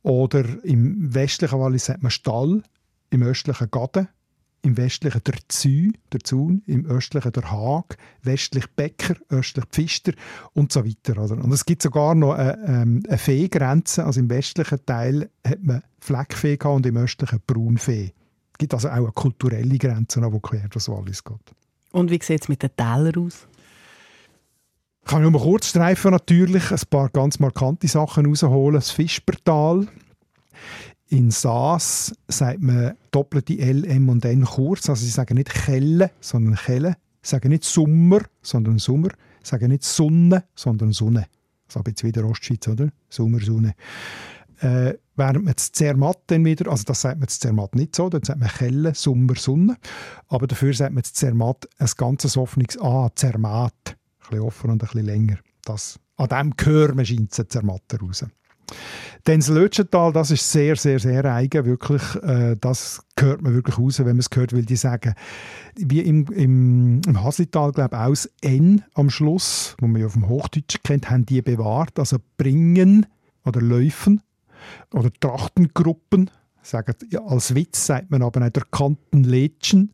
Oder 0.02 0.44
im 0.64 1.12
westlichen 1.12 1.58
Wallis 1.58 1.86
sagt 1.86 2.02
man 2.02 2.10
Stall, 2.10 2.62
im 3.10 3.22
östlichen 3.22 3.70
Gaden 3.70 4.08
im 4.62 4.76
westlichen 4.76 5.22
der 5.24 5.34
Zü, 5.48 5.92
der 6.12 6.20
Zun, 6.20 6.62
im 6.66 6.86
östlichen 6.86 7.32
der 7.32 7.50
Haag, 7.50 7.96
westlich 8.22 8.66
Bäcker, 8.76 9.14
östlich 9.28 9.64
Pfister 9.66 10.12
und 10.52 10.72
so 10.72 10.84
weiter. 10.84 11.22
Oder? 11.22 11.42
Und 11.42 11.52
es 11.52 11.64
gibt 11.64 11.82
sogar 11.82 12.14
noch 12.14 12.34
eine, 12.34 12.58
ähm, 12.66 13.02
eine 13.08 13.18
Feegrenze, 13.18 14.04
also 14.04 14.20
im 14.20 14.30
westlichen 14.30 14.84
Teil 14.84 15.30
hat 15.46 15.62
man 15.62 15.82
Fleckfee 16.00 16.58
und 16.64 16.86
im 16.86 16.96
östlichen 16.96 17.40
Braunfee. 17.46 18.12
Es 18.52 18.58
gibt 18.58 18.74
also 18.74 18.88
auch 18.88 18.94
eine 18.94 19.12
kulturelle 19.12 19.78
Grenze, 19.78 20.20
die 20.20 20.40
quer 20.40 20.68
das 20.68 20.88
Wallis 20.88 21.24
geht. 21.24 21.54
Und 21.92 22.10
wie 22.10 22.20
sieht 22.22 22.42
es 22.42 22.48
mit 22.48 22.62
den 22.62 22.74
Tälern 22.76 23.26
aus? 23.26 23.46
Ich 25.02 25.10
kann 25.10 25.22
nur 25.22 25.30
mal 25.30 25.42
kurz 25.42 25.68
streifen 25.68 26.12
natürlich, 26.12 26.70
ein 26.70 26.78
paar 26.88 27.08
ganz 27.08 27.38
markante 27.38 27.88
Sachen 27.88 28.26
rausholen. 28.26 28.74
Das 28.74 28.90
Fischpertal 28.90 29.88
in 31.10 31.30
Saas 31.32 32.14
sagt 32.28 32.62
man 32.62 32.94
doppelte 33.10 33.58
L, 33.58 33.84
M 33.84 34.08
und 34.08 34.24
N 34.24 34.44
kurz. 34.44 34.88
Also 34.88 35.04
sie 35.04 35.10
sagen 35.10 35.36
nicht 35.36 35.50
Kelle, 35.50 36.12
sondern 36.20 36.54
Kelle. 36.54 36.96
Sie 37.22 37.30
sagen 37.30 37.48
nicht 37.50 37.64
Sommer, 37.64 38.20
sondern 38.42 38.78
Sommer. 38.78 39.08
Sie 39.42 39.50
sagen 39.50 39.68
nicht 39.68 39.82
Sonne, 39.82 40.44
sondern 40.54 40.92
Sonne. 40.92 41.26
Also 41.66 41.82
jetzt 41.86 42.04
wieder 42.04 42.24
Ostschweiz, 42.24 42.66
oder? 42.68 42.90
Sommer, 43.08 43.40
Sonne. 43.40 43.74
Äh, 44.60 44.94
während 45.16 45.44
man 45.44 45.54
das 45.54 45.72
Zermatt 45.72 46.22
dann 46.28 46.44
wieder, 46.44 46.70
also 46.70 46.84
das 46.84 47.00
sagt 47.00 47.18
man 47.18 47.26
das 47.26 47.40
Zermatt 47.40 47.74
nicht 47.74 47.96
so, 47.96 48.08
dort 48.08 48.26
sagt 48.26 48.38
man 48.38 48.48
Kelle, 48.48 48.94
Sommer, 48.94 49.34
Sonne. 49.34 49.78
Aber 50.28 50.46
dafür 50.46 50.72
sagt 50.74 50.94
man 50.94 51.02
das 51.02 51.12
Zermatt 51.12 51.68
ein 51.78 51.90
ganzes 51.96 52.36
offenes 52.36 52.78
A, 52.80 53.10
Zermatt. 53.16 53.74
Ein 53.86 54.30
bisschen 54.30 54.40
offener 54.40 54.72
und 54.74 54.82
ein 54.84 54.86
bisschen 54.86 55.06
länger. 55.06 55.38
Das, 55.64 55.98
an 56.16 56.28
dem 56.28 56.54
hören 56.64 56.98
wir 56.98 57.04
scheint 57.04 57.32
Zermatt 57.32 57.82
raus. 58.00 58.24
Denn 59.26 59.40
das 59.40 59.48
Lötschental, 59.48 60.12
das 60.12 60.30
ist 60.30 60.50
sehr, 60.50 60.76
sehr, 60.76 60.98
sehr 60.98 61.24
eigen, 61.24 61.64
wirklich. 61.66 62.02
Äh, 62.22 62.56
das 62.60 63.02
hört 63.18 63.42
man 63.42 63.54
wirklich 63.54 63.78
raus, 63.78 63.98
wenn 63.98 64.06
man 64.06 64.18
es 64.18 64.28
hört, 64.32 64.52
weil 64.54 64.64
die 64.64 64.76
sagen, 64.76 65.14
wie 65.76 66.00
im, 66.00 66.26
im, 66.32 67.00
im 67.06 67.22
Haslital, 67.22 67.72
glaube 67.72 67.96
ich, 67.96 68.00
auch 68.00 68.08
das 68.10 68.30
N 68.40 68.82
am 68.94 69.10
Schluss, 69.10 69.76
wo 69.80 69.86
man 69.86 70.00
ja 70.00 70.08
vom 70.08 70.28
Hochdeutsch 70.28 70.78
kennt, 70.82 71.10
haben 71.10 71.26
die 71.26 71.42
bewahrt. 71.42 71.98
Also 71.98 72.16
bringen 72.38 73.06
oder 73.44 73.60
laufen 73.60 74.22
oder 74.92 75.10
Trachtengruppen. 75.20 76.30
Sagen, 76.62 76.94
ja, 77.10 77.22
als 77.22 77.54
Witz 77.54 77.86
sagt 77.86 78.10
man 78.10 78.22
aber 78.22 78.44
auch 78.44 78.50
der 78.50 78.64
Kantenlädchen. 78.70 79.92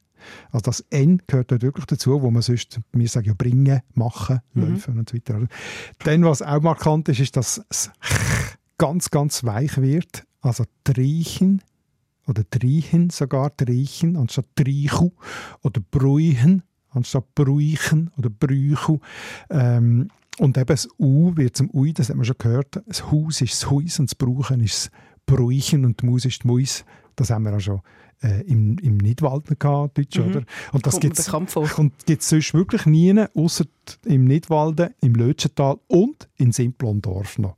Also 0.51 0.65
das 0.65 0.81
N 0.91 1.23
gehört 1.27 1.53
dort 1.53 1.63
wirklich 1.63 1.87
dazu, 1.87 2.21
wo 2.23 2.31
man 2.31 2.43
sonst, 2.43 2.81
wir 2.93 3.09
sagen 3.09 3.29
ja 3.29 3.35
bringen, 3.37 3.81
machen, 3.95 4.41
mhm. 4.55 4.73
laufen 4.73 4.99
und 4.99 5.09
so 5.09 5.17
weiter. 5.17 5.47
Dann, 6.01 6.25
was 6.25 6.43
auch 6.43 6.61
markant 6.61 7.09
ist, 7.09 7.21
ist, 7.21 7.37
das 7.37 7.63
Ch 8.01 8.57
ganz, 8.79 9.11
ganz 9.11 9.45
weich 9.45 9.77
wird. 9.79 10.25
Also 10.41 10.65
Triechen 10.85 11.63
oder 12.27 12.49
Triechen 12.49 13.11
sogar, 13.11 13.57
Triechen 13.57 14.17
anstatt 14.17 14.47
Trichu 14.55 15.13
oder 15.63 15.81
Bruichen 15.91 16.63
anstatt 16.91 17.35
Bruichen 17.35 18.11
oder 18.17 18.31
Brüchu. 18.31 18.99
Ähm, 19.51 20.09
und 20.39 20.59
eben 20.59 20.67
das 20.67 20.89
U 20.99 21.37
wird 21.37 21.57
zum 21.57 21.71
Ui, 21.73 21.93
das 21.93 22.09
hat 22.09 22.17
man 22.17 22.25
schon 22.25 22.37
gehört. 22.39 22.83
Das 22.87 23.11
Haus 23.11 23.41
ist 23.41 23.53
das 23.53 23.71
Haus 23.71 23.99
und 23.99 24.11
das 24.11 24.15
Brauchen 24.15 24.61
ist 24.61 24.87
das 24.87 24.91
Bruichen 25.27 25.85
und 25.85 26.03
die 26.03 26.07
Maus 26.07 26.25
ist 26.25 26.43
die 26.43 26.49
Maus. 26.49 26.85
Das 27.15 27.31
haben 27.31 27.45
wir 27.45 27.57
auch 27.57 27.61
schon 27.61 27.81
äh, 28.23 28.43
im, 28.43 28.79
im 28.79 28.99
Nidwald 28.99 29.59
gehabt, 29.59 29.99
Deutsch, 29.99 30.19
mhm. 30.19 30.27
oder? 30.27 30.43
Und 30.73 30.87
das 30.87 31.01
gibt 31.01 31.19
es 31.19 31.27
sonst 31.27 32.55
wirklich 32.55 32.87
nie, 32.87 33.25
außer 33.35 33.65
im 34.05 34.25
Nidwalden, 34.25 34.91
im 35.01 35.15
Lötschental 35.15 35.79
und 35.87 36.29
in 36.37 36.53
Simplondorf 36.53 37.39
noch. 37.39 37.57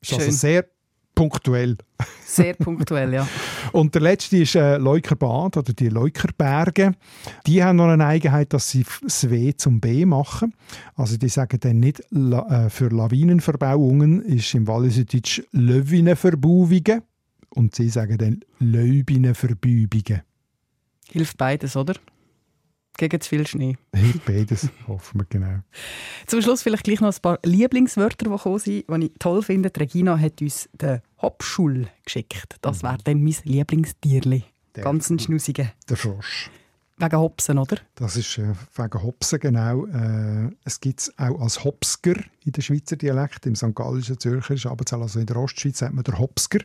Ist 0.00 0.12
also 0.14 0.30
sehr 0.30 0.64
punktuell. 1.14 1.76
Sehr 2.24 2.54
punktuell, 2.54 3.12
ja. 3.12 3.28
Und 3.72 3.94
der 3.94 4.02
letzte 4.02 4.38
ist 4.38 4.54
äh, 4.54 4.78
Leukerbad 4.78 5.58
oder 5.58 5.72
die 5.72 5.88
Leukerberge. 5.88 6.92
Die 7.46 7.62
haben 7.62 7.76
noch 7.76 7.88
eine 7.88 8.06
Eigenheit, 8.06 8.52
dass 8.54 8.70
sie 8.70 8.86
das 9.02 9.28
W 9.28 9.52
zum 9.54 9.80
B 9.80 10.06
machen. 10.06 10.54
Also 10.96 11.18
die 11.18 11.28
sagen 11.28 11.60
dann 11.60 11.80
nicht 11.80 12.00
äh, 12.00 12.70
für 12.70 12.88
Lawinenverbauungen 12.88 14.22
ist 14.22 14.54
im 14.54 14.66
Walliserdeutsch 14.66 15.42
Löwinenverbauungen 15.52 17.02
und 17.50 17.74
sie 17.74 17.90
sagen 17.90 18.16
dann 18.16 18.40
Löwinenverbübungen. 18.58 20.22
Hilft 21.10 21.36
beides, 21.36 21.76
oder? 21.76 21.94
Gegen 23.00 23.18
zu 23.18 23.30
viel 23.30 23.46
Schnee. 23.46 23.78
Hilft 23.94 24.26
beides, 24.26 24.68
hoffen 24.86 25.20
wir, 25.20 25.26
genau. 25.26 25.60
Zum 26.26 26.42
Schluss 26.42 26.62
vielleicht 26.62 26.84
gleich 26.84 27.00
noch 27.00 27.10
ein 27.10 27.22
paar 27.22 27.38
Lieblingswörter, 27.42 28.26
die 28.26 28.30
gekommen 28.30 28.58
sind, 28.58 28.84
die 28.90 29.06
ich 29.06 29.12
toll 29.18 29.42
finde. 29.42 29.72
Regina 29.74 30.18
hat 30.18 30.42
uns 30.42 30.68
den 30.74 31.00
Hopschul 31.22 31.86
geschickt. 32.04 32.56
Das 32.60 32.82
mhm. 32.82 32.88
wäre 32.88 32.98
dann 33.04 33.24
mein 33.24 33.36
Lieblingstierli. 33.44 34.44
Ganz 34.74 35.08
ein 35.08 35.18
Schnusiger. 35.18 35.72
Der 35.88 35.96
Frosch. 35.96 36.50
Wegen 36.98 37.16
Hopsen, 37.16 37.56
oder? 37.56 37.78
Das 37.94 38.18
ist 38.18 38.36
äh, 38.36 38.52
wegen 38.74 39.02
Hopsen, 39.02 39.40
genau. 39.40 39.86
Äh, 39.86 40.50
es 40.64 40.78
gibt 40.78 41.00
es 41.00 41.18
auch 41.18 41.40
als 41.40 41.64
Hopsker 41.64 42.16
in 42.44 42.52
der 42.52 42.60
Schweizer 42.60 42.96
Dialekt. 42.96 43.46
Im 43.46 43.54
St. 43.54 43.74
Gallischen, 43.74 44.20
Zürcherischen, 44.20 44.70
aber 44.70 44.84
also 45.00 45.20
in 45.20 45.24
der 45.24 45.36
Ostschweiz 45.36 45.78
sagt 45.78 45.94
man 45.94 46.04
der 46.04 46.18
Hopsker. 46.18 46.58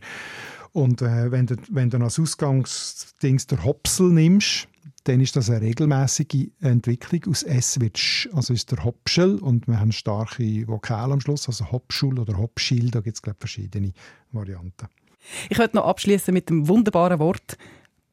Und 0.74 1.02
äh, 1.02 1.32
wenn, 1.32 1.48
du, 1.48 1.56
wenn 1.69 1.89
du 1.89 1.98
als 2.00 2.19
Ausgangsdings 2.19 3.48
der 3.48 3.63
Hopsel 3.63 4.10
nimmst, 4.10 4.67
dann 5.06 5.22
ist 5.22 5.36
das 5.36 5.50
eine 5.50 5.62
regelmäßige 5.62 6.50
Entwicklung. 6.60 7.22
Aus 7.30 7.44
S 7.44 7.80
wird 7.80 7.98
Sch, 7.98 8.28
also 8.34 8.54
ist 8.54 8.72
der 8.72 8.84
Hopschel 8.84 9.38
und 9.38 9.68
wir 9.68 9.80
haben 9.80 9.91
starke 9.91 10.68
Vokale 10.68 11.13
am 11.13 11.22
Schluss, 11.22 11.48
also 11.48 11.72
Hopschul 11.72 12.20
oder 12.20 12.38
Hopschil, 12.38 12.91
da 12.91 13.02
gibt 13.02 13.15
es 13.15 13.22
glaube 13.22 13.38
verschiedene 13.39 13.94
Varianten. 14.32 14.88
Ich 15.50 15.58
möchte 15.58 15.76
noch 15.76 15.86
abschließen 15.86 16.34
mit 16.34 16.50
dem 16.50 16.68
wunderbaren 16.68 17.20
Wort 17.20 17.58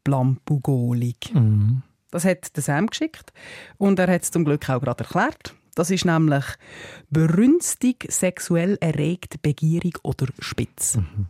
Blampugolig. 0.04 1.32
Mhm. 1.34 1.82
Das 2.10 2.24
hat 2.24 2.54
der 2.56 2.62
Sam 2.62 2.88
geschickt 2.88 3.32
und 3.78 3.98
er 3.98 4.12
hat 4.12 4.22
es 4.22 4.30
zum 4.30 4.44
Glück 4.44 4.68
auch 4.68 4.80
gerade 4.80 5.04
erklärt. 5.04 5.54
Das 5.74 5.90
ist 5.90 6.04
nämlich 6.04 6.44
berünstig, 7.08 8.06
sexuell 8.10 8.76
erregt, 8.80 9.40
begierig 9.40 9.98
oder 10.02 10.26
spitz. 10.38 10.96
Mhm. 10.96 11.26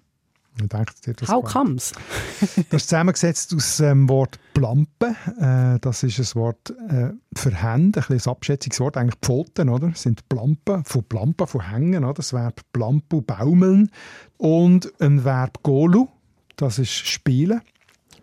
Dir 0.61 1.15
das 1.15 1.29
How 1.29 1.45
comes? 1.45 1.93
das 2.41 2.83
ist 2.83 2.89
zusammengesetzt 2.89 3.55
aus 3.55 3.79
dem 3.79 4.03
ähm, 4.03 4.09
Wort 4.09 4.39
Plampe. 4.55 5.17
Äh, 5.39 5.79
das 5.81 6.03
ist 6.03 6.19
ein 6.19 6.41
Wort 6.41 6.71
äh, 6.89 7.11
für 7.35 7.51
Hände, 7.51 8.05
ein, 8.09 8.19
ein 8.19 8.27
Abschätzungswort, 8.27 8.97
eigentlich 8.97 9.19
Pfoten, 9.23 9.69
oder? 9.69 9.89
Das 9.89 10.03
sind 10.03 10.29
Plampen, 10.29 10.85
von 10.85 11.05
Plampen, 11.05 11.47
von 11.47 11.71
Hängen, 11.71 12.05
oder? 12.05 12.15
Das 12.15 12.33
Verb 12.33 12.61
Plampu, 12.73 13.23
baumeln. 13.23 13.91
Und 14.37 14.93
ein 15.01 15.25
Verb 15.25 15.63
Golu, 15.63 16.09
das 16.57 16.79
ist 16.79 16.93
spielen 16.93 17.61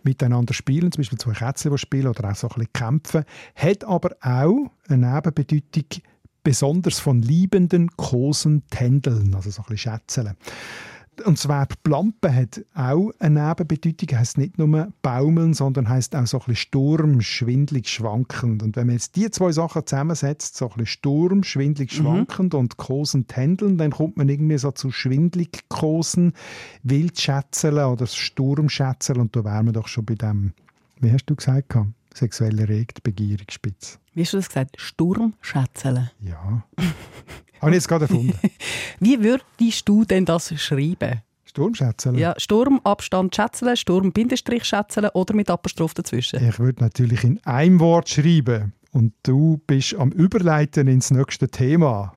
miteinander 0.02 0.54
spielen, 0.54 0.90
zum 0.92 1.00
Beispiel 1.00 1.18
zwei 1.18 1.32
Kätzchen, 1.32 1.72
die 1.72 1.78
spielen 1.78 2.06
oder 2.06 2.30
auch 2.30 2.34
so 2.34 2.48
ein 2.48 2.54
bisschen 2.54 2.72
kämpfen, 2.72 3.24
hat 3.54 3.84
aber 3.84 4.16
auch 4.22 4.70
eine 4.88 5.14
Nebenbedeutung 5.14 5.84
besonders 6.42 6.98
von 6.98 7.20
liebenden, 7.22 7.90
kosen 7.96 8.62
Tändeln, 8.70 9.34
also 9.34 9.50
so 9.50 9.62
ein 9.62 9.66
bisschen 9.68 9.92
Schätzeln. 9.92 10.36
Und 11.24 11.38
das 11.38 11.48
Verb 11.48 11.74
plampen 11.82 12.34
hat 12.34 12.60
auch 12.74 13.10
eine 13.18 13.48
Nebenbedeutung. 13.48 14.18
Heißt 14.18 14.38
nicht 14.38 14.58
nur 14.58 14.92
baumeln, 15.02 15.54
sondern 15.54 15.88
heißt 15.88 16.14
auch 16.16 16.26
so 16.26 16.38
ein 16.38 16.44
bisschen 16.46 16.56
Sturm, 16.56 17.20
schwindlig, 17.20 17.88
schwankend. 17.88 18.62
Und 18.62 18.76
wenn 18.76 18.86
man 18.86 18.96
jetzt 18.96 19.16
die 19.16 19.30
zwei 19.30 19.52
Sachen 19.52 19.86
zusammensetzt, 19.86 20.56
so 20.56 20.66
ein 20.66 20.70
bisschen 20.70 20.86
Sturm, 20.86 21.42
schwindlig, 21.42 21.92
mhm. 21.92 22.02
schwankend 22.02 22.52
mhm. 22.54 22.60
und 22.60 22.76
Kosen 22.76 23.26
tändeln, 23.26 23.78
dann 23.78 23.90
kommt 23.90 24.16
man 24.16 24.28
irgendwie 24.28 24.58
so 24.58 24.70
zu 24.72 24.90
schwindlig 24.90 25.68
Kosen, 25.68 26.32
Wildschätzeln 26.82 27.78
oder 27.78 28.06
Sturmschätzeln. 28.06 29.20
Und 29.20 29.36
da 29.36 29.44
wären 29.44 29.66
wir 29.66 29.72
doch 29.72 29.88
schon 29.88 30.04
bei 30.04 30.14
dem, 30.14 30.52
wie 31.00 31.12
hast 31.12 31.26
du 31.26 31.36
gesagt, 31.36 31.76
sexuell 32.14 32.58
erregt, 32.58 33.02
begierig, 33.02 33.52
spitz. 33.52 33.98
Wie 34.14 34.22
hast 34.22 34.32
du 34.32 34.38
das 34.38 34.48
gesagt? 34.48 34.76
Sturmschätzeln? 34.78 36.10
Ja. 36.20 36.64
Habe 37.60 37.70
ich 37.72 37.76
jetzt 37.76 37.88
gerade 37.88 38.06
erfunden. 38.06 38.38
Wie 39.00 39.22
würdest 39.22 39.88
du 39.88 40.04
denn 40.04 40.24
das 40.24 40.52
schreiben? 40.60 41.22
Sturmschätzeln? 41.44 42.16
Ja, 42.16 42.34
Sturm, 42.38 42.80
Abstand, 42.84 43.34
Schätzeln, 43.34 43.76
Sturm, 43.76 44.12
Bindestrich, 44.12 44.64
Schätzeln 44.64 45.08
oder 45.14 45.34
mit 45.34 45.50
Apostroph 45.50 45.94
dazwischen? 45.94 46.42
Ich 46.46 46.58
würde 46.58 46.82
natürlich 46.82 47.24
in 47.24 47.40
einem 47.44 47.80
Wort 47.80 48.08
schreiben. 48.08 48.72
Und 48.92 49.12
du 49.22 49.60
bist 49.66 49.94
am 49.94 50.10
Überleiten 50.10 50.88
ins 50.88 51.10
nächste 51.10 51.48
Thema. 51.48 52.12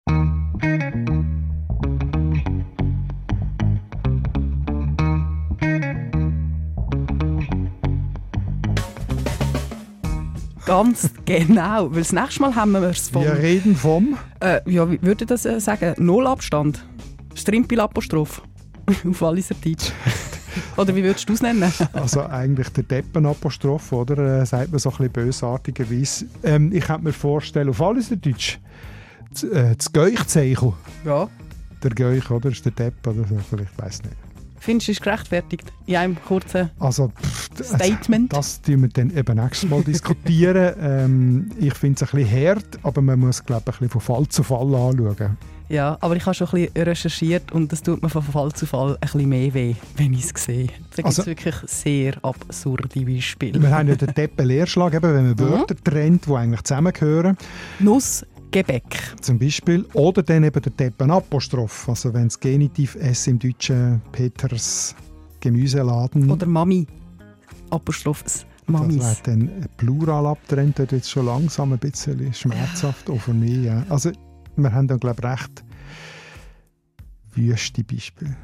Ganz 10.66 11.10
genau, 11.26 11.92
weil 11.92 12.00
das 12.00 12.14
nächste 12.14 12.42
Mal 12.42 12.56
haben 12.56 12.72
wir 12.72 12.84
es 12.84 13.10
vom... 13.10 13.24
Wir 13.24 13.38
reden 13.38 13.76
vom... 13.76 14.18
Äh, 14.40 14.62
ja, 14.70 14.90
wie 14.90 15.02
würde 15.02 15.24
ich 15.24 15.28
das 15.28 15.46
äh, 15.46 15.60
sagen? 15.60 15.94
Nullabstand. 15.98 16.86
Strimpel-Apostroph. 17.36 18.42
Auf 19.10 19.22
Walliser 19.22 19.56
Deutsch. 19.64 19.92
oder 20.78 20.96
wie 20.96 21.04
würdest 21.04 21.28
du 21.28 21.34
es 21.34 21.42
nennen? 21.42 21.72
also 21.94 22.26
eigentlich 22.26 22.70
der 22.70 22.84
Deppenapostroph, 22.84 23.92
oder? 23.92 24.42
Äh, 24.42 24.46
sagt 24.46 24.72
man 24.72 24.80
so 24.80 24.90
ein 24.90 24.98
bisschen 24.98 25.12
bösartigerweise. 25.12 26.26
Ähm, 26.44 26.72
ich 26.74 26.86
könnte 26.86 27.06
mir 27.06 27.14
vorstellen, 27.14 27.70
auf 27.70 27.80
Walliser 27.80 28.16
Deutsch 28.16 28.60
das, 29.34 29.44
äh, 29.44 29.76
das 29.76 29.92
Geuchzeichen. 29.92 30.74
Ja. 31.06 31.30
Der 31.82 31.92
Geuch, 31.92 32.30
oder? 32.30 32.50
Ist 32.50 32.66
der 32.66 32.72
Depp 32.72 33.06
oder 33.06 33.26
so, 33.28 33.38
vielleicht 33.50 33.78
weiß 33.78 34.04
nicht. 34.04 34.16
Findest 34.64 34.88
du, 34.88 34.92
ist 34.94 35.02
gerechtfertigt? 35.02 35.74
In 35.88 35.98
einem 35.98 36.16
kurzen 36.24 36.70
also, 36.80 37.10
pff, 37.10 37.50
Statement? 37.66 38.32
Das, 38.32 38.62
das 38.62 38.70
wir 38.70 38.88
dann 38.88 39.14
eben 39.14 39.36
nächstes 39.38 39.70
Mal 39.70 39.84
diskutieren. 39.84 40.74
ähm, 40.82 41.52
ich 41.60 41.74
finde 41.74 42.02
es 42.02 42.14
ein 42.14 42.18
bisschen 42.18 42.48
hart, 42.48 42.80
aber 42.82 43.02
man 43.02 43.20
muss, 43.20 43.44
glaube 43.44 43.64
ich, 43.66 43.74
ein 43.74 43.90
bisschen 43.90 43.90
von 43.90 44.02
Fall 44.02 44.28
zu 44.30 44.42
Fall 44.42 44.74
anschauen. 44.74 45.38
Ja, 45.68 45.98
aber 46.00 46.16
ich 46.16 46.26
habe 46.26 46.34
schon 46.34 46.48
ein 46.48 46.52
bisschen 46.52 46.84
recherchiert 46.84 47.52
und 47.52 47.74
das 47.74 47.82
tut 47.82 48.02
mir 48.02 48.08
von 48.08 48.22
Fall 48.24 48.54
zu 48.54 48.66
Fall 48.66 48.94
ein 48.94 49.00
bisschen 49.02 49.28
mehr 49.28 49.54
weh, 49.54 49.76
wenn 49.98 50.14
ich 50.14 50.32
es 50.34 50.44
sehe. 50.46 50.68
Da 50.68 50.74
gibt 50.96 51.10
es 51.10 51.20
also, 51.20 51.26
wirklich 51.26 51.56
sehr 51.66 52.14
absurde 52.24 52.88
Beispiele. 53.04 53.62
Wir 53.62 53.70
haben 53.70 53.90
ja 53.90 53.96
den 53.96 54.14
Deppen-Leerschlag, 54.14 54.94
wenn 54.94 55.02
man 55.02 55.40
Wörter 55.40 55.76
mhm. 55.76 55.84
trennt, 55.84 56.26
die 56.26 56.32
eigentlich 56.32 56.64
zusammengehören. 56.64 57.38
Nuss, 57.80 58.26
Gebäck. 58.54 59.16
Zum 59.20 59.40
Beispiel. 59.40 59.86
Oder 59.94 60.22
dann 60.22 60.44
eben 60.44 60.62
der 60.62 60.72
Deppenapostroph. 60.72 61.90
Also 61.90 62.14
wenn 62.14 62.26
das 62.26 62.40
Genitiv 62.40 62.96
S 62.96 63.28
im 63.28 63.40
Deutschen 63.40 64.02
Peters 64.12 64.96
Gemüseladen. 65.40 66.30
Oder 66.30 66.46
Mami. 66.46 66.86
Apostrophs. 67.72 68.46
Mamis. 68.68 68.98
Das 68.98 69.18
wird 69.18 69.28
dann 69.28 69.68
Plural 69.76 70.28
abtrennt, 70.28 70.80
wird 70.80 71.06
schon 71.06 71.26
langsam 71.26 71.74
ein 71.74 71.80
bisschen 71.80 72.34
schmerzhaft, 72.34 73.10
auch 73.10 73.20
für 73.20 73.34
mich. 73.34 73.66
Ja. 73.66 73.84
Also 73.90 74.12
wir 74.56 74.72
haben 74.72 74.88
dann, 74.88 75.00
glaube 75.00 75.20
ich, 75.20 75.30
recht 75.30 75.64
wüste 77.34 77.84
Beispiele. 77.84 78.38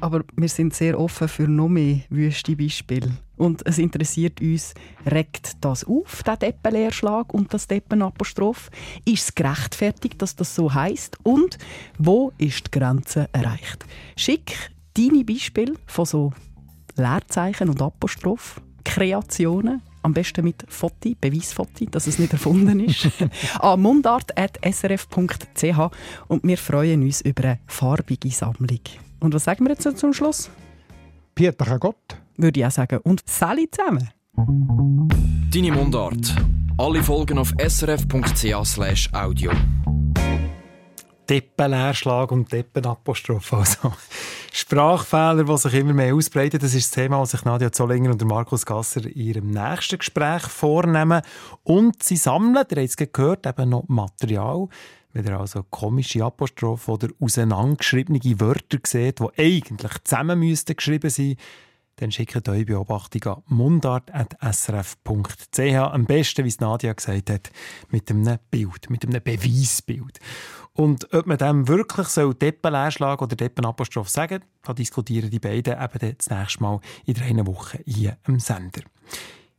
Aber 0.00 0.22
wir 0.34 0.48
sind 0.48 0.74
sehr 0.74 0.98
offen 0.98 1.28
für 1.28 1.46
noch 1.46 1.68
mehr 1.68 2.00
wüste 2.08 2.56
Beispiele. 2.56 3.10
Und 3.40 3.66
es 3.66 3.78
interessiert 3.78 4.42
uns, 4.42 4.74
regt 5.10 5.56
das 5.62 5.84
auf, 5.84 6.22
der 6.24 6.36
Deppenleerschlag 6.36 7.32
und 7.32 7.54
das 7.54 7.66
Deppenapostroph? 7.66 8.70
Ist 9.06 9.24
es 9.24 9.34
gerechtfertigt, 9.34 10.20
dass 10.20 10.36
das 10.36 10.54
so 10.54 10.74
heißt? 10.74 11.16
Und 11.22 11.56
wo 11.96 12.32
ist 12.36 12.66
die 12.66 12.78
Grenze 12.78 13.30
erreicht? 13.32 13.86
Schick 14.14 14.70
deine 14.92 15.24
Beispiele 15.24 15.72
von 15.86 16.04
so 16.04 16.34
Leerzeichen 16.96 17.70
und 17.70 17.80
Apostroph, 17.80 18.60
Kreationen 18.84 19.80
am 20.02 20.12
besten 20.12 20.44
mit 20.44 20.62
Foti, 20.68 21.16
Beweisfoti, 21.18 21.86
dass 21.86 22.08
es 22.08 22.18
nicht 22.18 22.34
erfunden 22.34 22.80
ist, 22.80 23.08
an 23.58 23.80
mundart.srf.ch 23.80 25.90
und 26.28 26.44
wir 26.44 26.58
freuen 26.58 27.02
uns 27.02 27.22
über 27.22 27.44
eine 27.44 27.60
farbige 27.66 28.30
Sammlung. 28.30 28.80
Und 29.18 29.32
was 29.32 29.44
sagen 29.44 29.64
wir 29.64 29.72
jetzt 29.72 29.98
zum 29.98 30.12
Schluss? 30.12 30.50
Pieter 31.34 31.78
Gott. 31.78 32.19
Würde 32.40 32.60
ich 32.60 32.66
auch 32.66 32.70
sagen. 32.70 32.98
Und 32.98 33.22
Sally 33.26 33.68
zusammen. 33.70 34.08
Deine 35.52 35.72
Mundart. 35.72 36.34
Alle 36.78 37.02
Folgen 37.02 37.38
auf 37.38 37.52
srf.ch 37.58 39.12
audio. 39.12 39.52
Deppenleerschlag 41.28 42.32
und 42.32 42.50
Deppenapostroph. 42.50 43.52
Also 43.52 43.92
Sprachfehler, 44.52 45.44
die 45.44 45.56
sich 45.58 45.74
immer 45.74 45.92
mehr 45.92 46.14
ausbreiten. 46.14 46.58
Das 46.58 46.74
ist 46.74 46.90
das 46.90 47.02
Thema, 47.02 47.20
das 47.20 47.32
sich 47.32 47.44
Nadia 47.44 47.70
Zollinger 47.70 48.12
und 48.12 48.24
Markus 48.24 48.64
Gasser 48.64 49.04
in 49.04 49.12
ihrem 49.12 49.50
nächsten 49.50 49.98
Gespräch 49.98 50.44
vornehmen. 50.44 51.20
Und 51.62 52.02
sie 52.02 52.16
sammeln, 52.16 52.64
ihr 52.70 52.82
habt 52.82 52.88
es 52.88 52.96
gehört, 52.96 53.46
eben 53.46 53.68
noch 53.68 53.84
Material. 53.88 54.66
Wenn 55.12 55.26
ihr 55.26 55.38
also 55.38 55.64
komische 55.68 56.24
Apostrophe 56.24 56.92
oder 56.92 57.08
auseinandergeschriebene 57.20 58.40
Wörter 58.40 58.78
seht, 58.86 59.20
die 59.20 59.28
eigentlich 59.36 59.92
zusammen 60.04 60.38
müssten 60.38 60.74
geschrieben 60.74 61.10
sein 61.10 61.36
dann 62.00 62.10
schickt 62.10 62.48
eure 62.48 62.64
Beobachtung 62.64 63.22
an 63.24 63.42
mundart.srf.ch. 63.46 65.58
Am 65.58 66.06
besten, 66.06 66.44
wie 66.44 66.48
es 66.48 66.60
Nadia 66.60 66.92
gesagt 66.92 67.30
hat, 67.30 67.50
mit 67.90 68.10
einem 68.10 68.38
Bild, 68.50 68.90
mit 68.90 69.04
einem 69.04 69.22
Beweisbild. 69.22 70.18
Und 70.72 71.12
ob 71.12 71.26
man 71.26 71.38
dem 71.38 71.68
wirklich 71.68 72.08
so 72.08 72.32
Deppenleerschlag 72.32 73.20
oder 73.20 73.36
Deppenapostroph 73.36 74.08
sagen 74.08 74.42
soll, 74.64 74.74
diskutieren 74.76 75.30
die 75.30 75.38
beiden 75.38 75.74
eben 75.74 76.16
das 76.16 76.30
nächste 76.30 76.62
Mal 76.62 76.80
in 77.04 77.14
drei 77.14 77.46
Wochen 77.46 77.78
hier 77.84 78.16
am 78.24 78.40
Sender. 78.40 78.82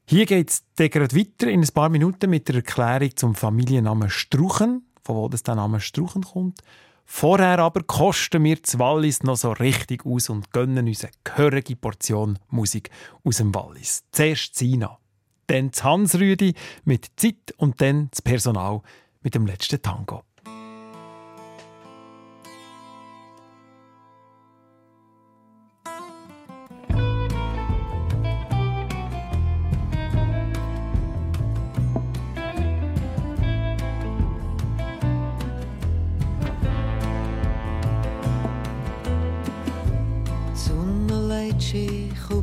Hier 0.06 0.26
geht 0.26 0.50
es 0.50 0.64
gerade 0.76 1.16
weiter 1.16 1.48
in 1.48 1.62
ein 1.62 1.70
paar 1.74 1.90
Minuten 1.90 2.30
mit 2.30 2.48
der 2.48 2.56
Erklärung 2.56 3.16
zum 3.16 3.36
Familiennamen 3.36 4.10
Struchen 4.10 4.84
von 5.04 5.16
wo 5.16 5.30
das 5.30 5.44
der 5.44 5.56
Name 5.56 5.80
Struchen 5.80 6.24
kommt. 6.24 6.60
Vorher 7.06 7.60
aber 7.60 7.84
kosten 7.84 8.44
wir 8.44 8.56
das 8.56 8.80
Wallis 8.80 9.24
noch 9.24 9.36
so 9.36 9.52
richtig 9.52 10.06
aus 10.06 10.30
und 10.30 10.52
gönnen 10.52 10.88
uns 10.88 11.04
eine 11.04 11.14
gehörige 11.24 11.76
Portion 11.76 12.40
Musik 12.50 12.90
aus 13.24 13.38
dem 13.38 13.54
Wallis. 13.54 14.04
Zuerst 14.12 14.56
Sina, 14.56 14.98
dann 15.48 15.72
das 15.72 15.84
Hans-Rüdi 15.84 16.54
mit 16.86 17.12
Zeit 17.18 17.54
und 17.58 17.82
dann 17.82 18.10
das 18.12 18.22
Personal 18.22 18.82
mit 19.22 19.36
dem 19.36 19.46
letzten 19.46 19.82
Tango. 19.82 20.24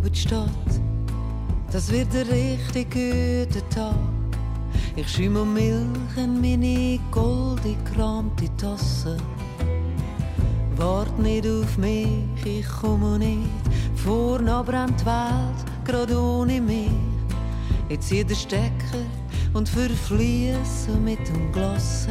Über 0.08 0.14
die 0.14 0.20
Stadt. 0.20 0.48
Das 1.70 1.90
wird 1.90 2.08
ein 2.14 2.26
richtig 2.28 2.90
guter 2.90 3.68
Tag. 3.68 3.94
Ich 4.96 5.08
schäume 5.08 5.44
Milch 5.44 6.16
in 6.16 6.40
meine 6.40 6.98
goldgekramte 7.10 8.48
Tasse. 8.56 9.16
Wart 10.76 11.18
nicht 11.18 11.46
auf 11.46 11.76
mich, 11.76 12.08
ich 12.44 12.66
komme 12.68 13.18
nicht. 13.18 13.48
Vorne 13.96 14.62
brennt 14.64 15.00
die 15.00 15.06
Welt, 15.06 15.64
gerade 15.84 16.18
ohne 16.18 16.60
mich. 16.60 16.90
Ich 17.88 18.00
zieh 18.00 18.24
den 18.24 18.36
Stecker 18.36 19.04
und 19.54 19.68
verfließe 19.68 20.92
mit 21.04 21.26
dem 21.28 21.52
Glas. 21.52 22.08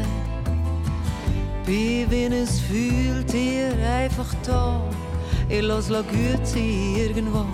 Wie 1.65 2.05
wenn 2.09 2.33
es 2.33 2.59
fühlt 2.59 3.33
ihr 3.33 3.71
einfach 3.87 4.33
da. 4.45 4.81
Ich 5.49 5.61
lass 5.61 5.89
la 5.89 6.01
gut 6.01 6.45
sein 6.45 6.95
irgendwo. 6.95 7.45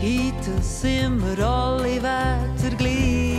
Heute 0.00 0.62
sind 0.62 1.20
wir 1.20 1.44
alle 1.44 2.00
Wetter 2.00 2.76
gleich. 2.76 3.34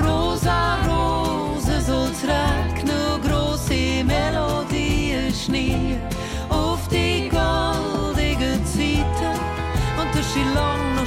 Rosa 0.00 0.76
Rose 0.86 1.80
soll's 1.84 2.22
regnen, 2.22 3.20
grosse 3.26 4.04
Melodien 4.04 5.34
Schnee 5.34 5.96
auf 6.48 6.86
die 6.86 7.28
goldigen 7.30 8.64
Zeiten 8.64 9.40
und 9.98 10.14
der 10.14 10.22
Ski 10.22 10.44
lang 10.54 10.94
noch 10.94 11.06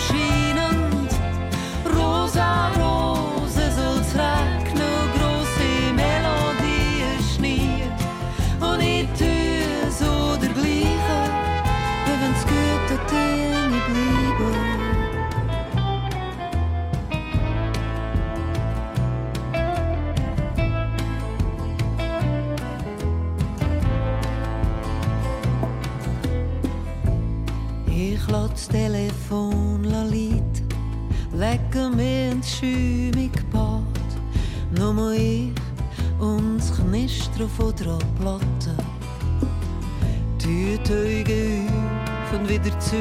zu, 42.88 42.96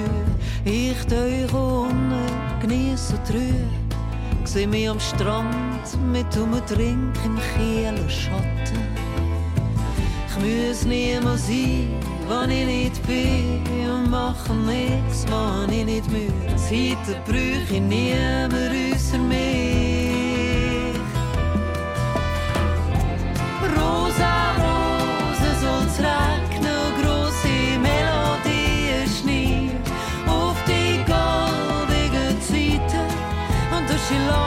ich 0.65 0.97
euch 1.13 1.53
unten, 1.55 2.13
genieße 2.61 3.15
die 3.29 3.33
Ruhe. 3.33 3.69
Seh 4.45 4.67
mich 4.67 4.89
am 4.89 4.99
Strand 4.99 5.87
mit 6.13 6.37
um 6.37 6.53
Trink 6.67 7.15
im 7.25 7.39
Kiel 7.55 8.11
Schatten. 8.11 8.83
Ich 10.29 10.37
muss 10.37 10.85
niemand 10.85 11.39
sein, 11.39 12.01
wann 12.29 12.51
ich 12.51 12.67
nicht 12.67 13.07
bin 13.07 13.63
und 13.89 14.11
mache 14.11 14.55
nichts, 14.55 15.25
wann 15.31 15.73
ich 15.73 15.85
nicht 15.85 16.11
muss. 16.11 16.71
Heute 16.71 17.21
brauche 17.25 17.75
ich 17.75 17.81
niemand 17.81 18.55
außer 18.55 19.19
mich. 19.19 19.96
Und 34.09 34.19
durch 34.29 34.46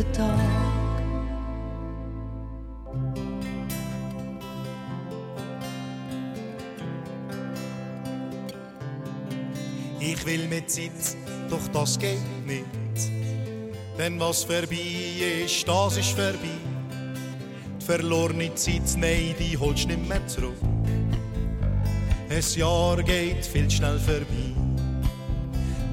gute 0.00 0.12
Tag. 0.12 0.38
Ich 9.98 10.26
will 10.26 10.48
mit 10.48 10.70
Zeit, 10.70 10.90
doch 11.48 11.66
das 11.72 11.98
geht 11.98 12.18
nicht. 12.46 12.64
Denn 13.98 14.18
was 14.18 14.44
vorbei 14.44 15.44
ist, 15.44 15.68
das 15.68 15.96
ist 15.98 16.10
vorbei. 16.10 16.38
Die 17.80 17.84
verlorene 17.84 18.54
Zeit, 18.54 18.96
nein, 18.96 19.34
die 19.38 19.58
holst 19.58 19.86
nicht 19.86 20.08
mehr 20.08 20.26
zurück. 20.26 20.56
Ein 22.30 22.44
Jahr 22.54 23.02
geht 23.02 23.44
viel 23.44 23.70
schnell 23.70 23.98
vorbei. 23.98 24.54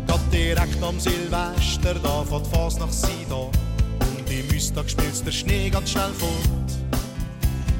Grad 0.05 0.21
direkt 0.31 0.81
am 0.81 0.99
Silvester, 0.99 1.95
da 1.95 2.23
fährt 2.23 2.93
sein 2.93 3.11
da. 3.29 3.35
Und 3.35 3.66
im 4.29 4.47
Mistag 4.47 4.89
spielt's 4.89 5.23
der 5.23 5.31
Schnee 5.31 5.69
ganz 5.69 5.91
schnell 5.91 6.11
fort. 6.13 6.71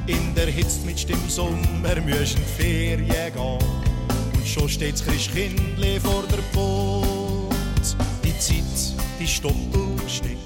In 0.06 0.34
der 0.34 0.46
Hitze 0.46 0.80
mit 0.86 1.08
dem 1.08 1.28
Sommer 1.28 2.00
müssen 2.04 2.40
Ferien 2.56 3.06
gehen. 3.06 3.58
Und 4.34 4.46
schon 4.46 4.68
steht's 4.68 5.04
Christkindli 5.04 6.00
vor 6.00 6.24
der 6.30 6.42
Boot. 6.52 7.48
Die 8.24 8.38
Zeit, 8.38 8.94
die 9.20 9.26
stoppt 9.26 9.76
und 9.76 10.10
steht. 10.10 10.38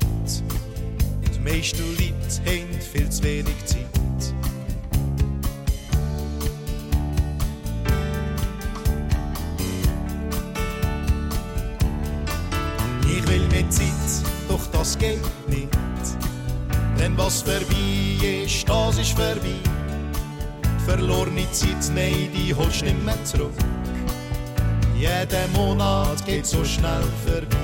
Die 1.35 1.39
meisten 1.41 1.83
Leute 1.97 2.13
haben 2.47 2.81
viel 2.81 3.09
zu 3.11 3.23
wenig 3.23 3.65
Zeit. 3.65 3.79
Ich 13.07 13.29
will 13.29 13.49
mit 13.49 13.73
Zeit, 13.73 13.87
doch 14.49 14.67
das 14.73 14.99
geht 14.99 15.21
nicht. 15.49 15.72
Denn 17.03 17.19
was 17.19 17.43
vorbei 17.43 18.45
ist, 18.45 18.69
das 18.69 18.97
ist 18.97 19.11
vorbei. 19.11 19.59
Verlorene 20.87 21.51
Zeit, 21.51 21.91
nein, 21.97 22.31
die 22.33 22.55
holst 22.55 22.85
nicht 22.85 23.05
mehr 23.05 23.25
zurück. 23.25 23.51
Jeder 24.97 25.49
Monat 25.53 26.25
geht 26.25 26.47
so 26.47 26.65
schnell 26.65 27.03
vorbei. 27.27 27.57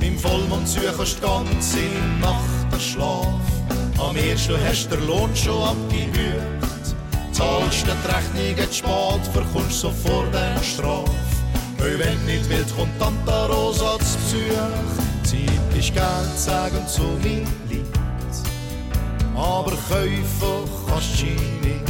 Beim 0.00 0.18
Vollmond 0.18 0.66
suchst 0.66 1.22
du 1.22 1.28
ganz 1.28 1.76
in 1.76 2.20
Nacht 2.20 2.72
den 2.72 2.80
Schlaf. 2.80 3.46
Am 3.96 4.16
ersten 4.16 4.56
hast 4.68 4.90
du 4.90 4.96
den 4.96 5.06
Lohn 5.06 5.30
schon 5.36 5.62
abgebüht. 5.62 6.96
Zahlst 7.30 7.86
du 7.86 7.92
die 7.92 8.42
Rechnung 8.42 8.70
zu 8.70 8.74
spät, 8.74 9.32
verkommst 9.32 9.78
sofort 9.78 10.34
eine 10.34 10.64
Strafe. 10.64 11.12
Weil 11.78 11.96
wenn 12.00 12.26
nicht 12.26 12.50
wild 12.50 12.76
kommt 12.76 12.98
Tante 12.98 13.52
Rosa 13.52 13.98
zu 14.00 14.16
Besuch. 14.36 15.67
Ist 15.78 15.94
Geld, 15.94 16.36
sagen 16.36 16.84
zu 16.88 17.02
mir 17.22 17.46
Lied. 17.68 17.86
Aber 19.36 19.70
kaufen 19.70 20.68
kannst 20.88 21.20
du 21.20 21.26
nicht. 21.26 21.84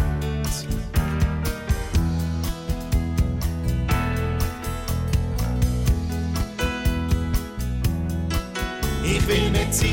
Ich 9.02 9.26
will 9.26 9.50
mit 9.52 9.74
Zeit, 9.74 9.88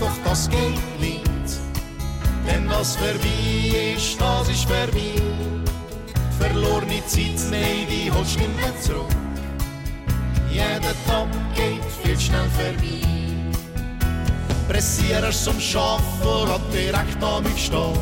doch 0.00 0.08
das 0.24 0.48
geht 0.48 0.58
nicht. 0.98 1.22
Denn 2.46 2.66
was 2.70 2.96
vorbei 2.96 3.94
ist, 3.94 4.18
das 4.18 4.48
ist 4.48 4.64
vorbei. 4.64 5.12
Verlorene 6.38 7.04
Zeit, 7.06 7.38
nein, 7.50 7.86
die 7.90 8.10
holst 8.10 8.38
nicht 8.38 8.56
mehr 8.56 8.80
zurück. 8.80 9.04
Jeder 10.50 10.94
Tag 11.06 11.28
geht 11.54 11.84
viel 12.02 12.18
schnell 12.18 12.48
vorbei. 12.48 13.15
Pressierst 14.68 15.44
zum 15.44 15.60
Schaffen, 15.60 16.48
hat 16.48 16.60
direkt 16.72 17.22
an 17.22 17.42
mich 17.44 17.66
stehen. 17.66 17.98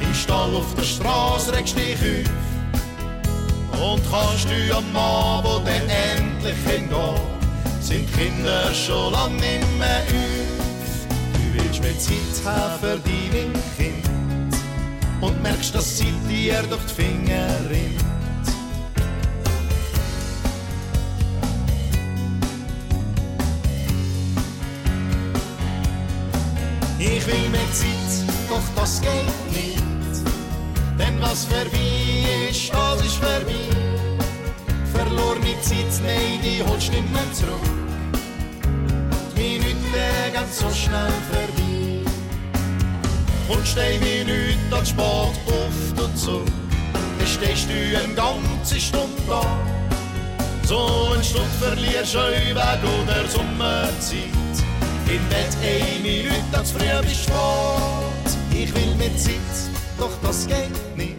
Im 0.00 0.14
Stall 0.14 0.54
auf 0.54 0.74
der 0.74 0.82
Straße 0.82 1.52
regst 1.52 1.76
dich 1.76 1.94
auf. 1.94 3.80
Und 3.80 4.02
kannst 4.10 4.46
du 4.46 4.76
am 4.76 4.96
Abend 4.96 5.66
dann 5.66 5.88
endlich 5.88 6.56
hingehen, 6.66 7.20
sind 7.80 8.12
Kinder 8.12 8.72
schon 8.74 9.12
lang 9.12 9.34
nicht 9.36 9.78
mehr 9.78 10.02
auf. 10.06 11.06
Du 11.34 11.54
willst 11.54 11.82
mir 11.82 11.98
Zeit 11.98 12.44
haben 12.44 12.80
für 12.80 12.98
deine 12.98 13.52
Kind 13.76 14.56
und 15.20 15.42
merkst, 15.42 15.74
dass 15.74 15.98
sie 15.98 16.12
dir 16.28 16.62
durch 16.68 16.82
die 16.84 17.02
Finger 17.02 17.46
rinnt. 17.70 18.11
Ich 27.04 27.26
will 27.26 27.48
mehr 27.48 27.72
Zeit, 27.72 28.28
doch 28.48 28.62
das 28.76 29.00
geht 29.00 29.10
nicht. 29.50 29.82
Denn 30.96 31.20
was 31.20 31.46
vorbei 31.46 32.48
ist, 32.48 32.72
das 32.72 33.04
ist 33.04 33.16
vorbei. 33.16 33.66
Verlorene 34.94 35.60
Zeit, 35.62 36.00
nein, 36.06 36.38
die 36.44 36.62
holst 36.62 36.92
nicht 36.92 37.12
mehr 37.12 37.32
zurück. 37.32 37.58
Die 39.36 39.58
Minuten 39.58 39.92
gehen 40.32 40.44
so 40.52 40.70
schnell 40.70 41.10
vorbei. 41.32 42.08
Und 43.48 43.66
steh 43.66 43.98
Minuten 43.98 44.72
an 44.72 44.86
spät 44.86 45.02
auf 45.02 46.04
und 46.04 46.16
zu. 46.16 46.44
Dann 47.18 47.26
stehst 47.26 47.66
du 47.68 47.98
eine 47.98 48.14
ganze 48.14 48.78
Stunde 48.78 49.22
da. 49.28 49.42
So 50.68 51.10
eine 51.12 51.24
Stunde 51.24 51.50
verlierst 51.58 52.14
du 52.14 52.18
weg 52.18 52.80
oder 52.84 53.28
Sommerzeit. 53.28 54.51
Im 55.12 55.28
Bett 55.28 55.54
eine 55.60 56.00
Minute 56.00 56.64
zu 56.64 56.74
früh 56.74 57.02
bis 57.02 57.24
spät. 57.24 58.38
Ich 58.50 58.74
will 58.74 58.94
mit 58.96 59.20
Zeit, 59.20 59.34
doch 59.98 60.10
das 60.22 60.46
geht 60.46 60.96
nicht. 60.96 61.16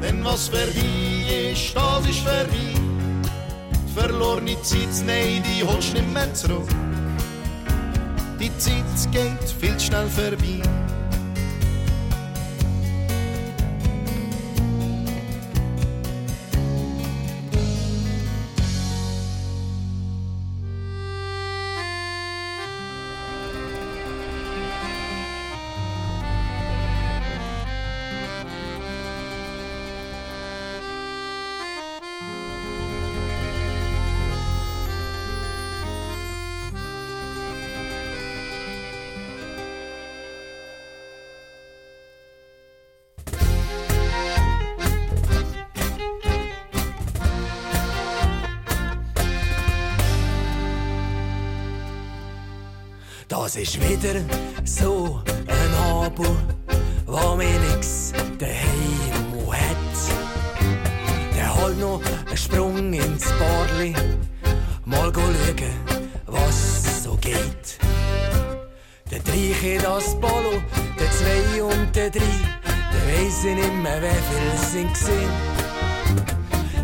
Denn 0.00 0.24
was 0.24 0.48
vorbei 0.48 1.52
ist, 1.52 1.76
das 1.76 2.08
ist 2.08 2.20
vorbei. 2.20 2.72
Verlorene 3.94 4.56
Zeit, 4.62 5.04
nein, 5.04 5.42
die 5.42 5.62
holst 5.62 5.92
nicht 5.92 6.10
mehr 6.14 6.32
zurück. 6.32 6.66
Die 8.40 8.50
Zeit 8.56 9.12
geht 9.12 9.50
viel 9.60 9.78
schnell 9.78 10.08
vorbei. 10.08 10.62
Das 53.54 53.60
ist 53.60 53.78
wieder 53.86 54.18
so 54.64 55.20
ein 55.26 55.74
Abo, 55.74 56.24
wo 57.04 57.36
mir 57.36 57.58
nix 57.68 58.14
daheim 58.38 59.52
hat. 59.52 61.36
Der 61.36 61.54
holt 61.54 61.78
noch 61.78 62.00
einen 62.28 62.36
Sprung 62.38 62.94
ins 62.94 63.26
Barli, 63.38 63.94
mal 64.86 65.12
schauen, 65.12 65.70
was 66.28 67.04
so 67.04 67.14
geht. 67.16 67.76
Der 69.10 69.18
Dreiche 69.18 69.82
das 69.82 70.18
Polo, 70.18 70.62
der 70.98 71.10
Zwei 71.10 71.62
und 71.62 71.94
der 71.94 72.08
Drei, 72.08 72.20
der 72.24 73.26
weiss 73.26 73.44
ich 73.44 73.54
nicht 73.54 73.82
mehr, 73.82 74.00
wie 74.00 74.06
viel 74.30 74.70
sind 74.70 74.94
gesehen. 74.94 75.30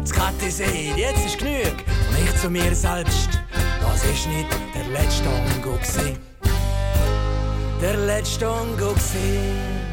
Das 0.02 0.12
Katte 0.12 0.50
sagt, 0.50 0.98
jetzt 0.98 1.24
ist 1.24 1.38
genug, 1.38 1.76
und 2.10 2.24
ich 2.26 2.36
zu 2.38 2.50
mir 2.50 2.74
selbst, 2.74 3.30
das 3.80 4.04
ist 4.04 4.28
nicht 4.28 4.48
der 4.74 4.84
letzte 4.92 5.24
Tango 5.24 5.72
gewesen 5.72 6.28
der 7.80 7.96
letzte 7.96 8.40
Tango 8.40 8.92
gesehen. 8.92 9.88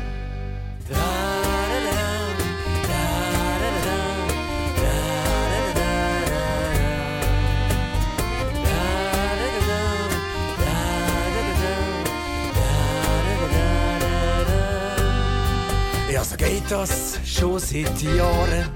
Ja, 16.11 16.23
so 16.23 16.37
geht 16.37 16.63
das 16.69 17.19
schon 17.25 17.59
seit 17.59 18.01
Jahren. 18.01 18.69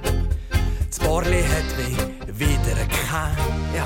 Das 0.90 1.00
Barli 1.00 1.44
hat 1.44 1.78
mich 1.78 2.38
wieder 2.40 2.76
gekannt. 2.76 3.38
Ja. 3.76 3.86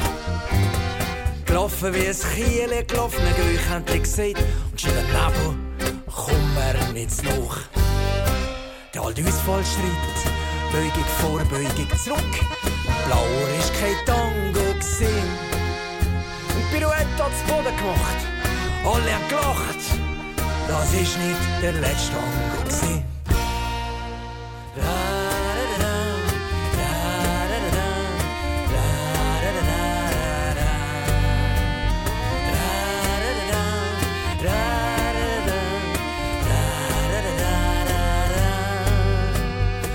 Gelaufen 1.54 1.93
wie 1.93 2.08
ein 2.08 2.16
Kiel, 2.34 2.84
gelaufen, 2.88 3.22
ich 3.54 3.72
endlich 3.72 4.01
gesagt. 4.01 4.43
Und 4.72 4.84
in 4.84 4.89
den 4.89 5.06
Nebel 5.06 5.56
kommen 6.12 6.56
wir 6.56 6.93
nicht 6.93 7.24
nach. 7.24 7.58
Der 8.91 9.04
alte 9.04 9.24
voll 9.24 9.64
schreibt, 9.64 10.72
Beugung 10.72 11.06
vor, 11.22 11.39
Beugung 11.51 11.88
zurück. 12.04 12.34
Blauer 13.06 13.49
ist 13.60 13.72
kein 13.80 14.04
Tango 14.04 14.74
gesehen. 14.80 15.30
Und 16.56 16.72
Pirouette 16.72 17.24
hat 17.24 17.32
zu 17.38 17.54
Boden 17.54 17.78
gemacht. 17.78 18.22
Alle 18.84 19.14
haben 19.14 19.30
gelacht. 19.30 19.84
Das 20.68 20.91
ist 20.91 21.20
nicht 21.20 21.62
der 21.62 21.74
letzte 21.74 22.14
Tango 22.14 22.64
gesehen. 22.68 23.12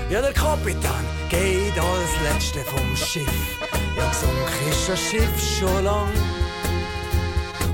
Ja, 0.09 0.23
der 0.23 0.33
Kapitän 0.33 1.05
geht 1.29 1.77
als 1.77 2.09
Letzter 2.23 2.61
vom 2.61 2.95
Schiff. 2.95 3.29
Ja, 3.95 4.09
gesunken 4.09 4.69
ist 4.71 4.89
das 4.89 4.99
Schiff 4.99 5.59
schon 5.59 5.83
lang. 5.83 6.09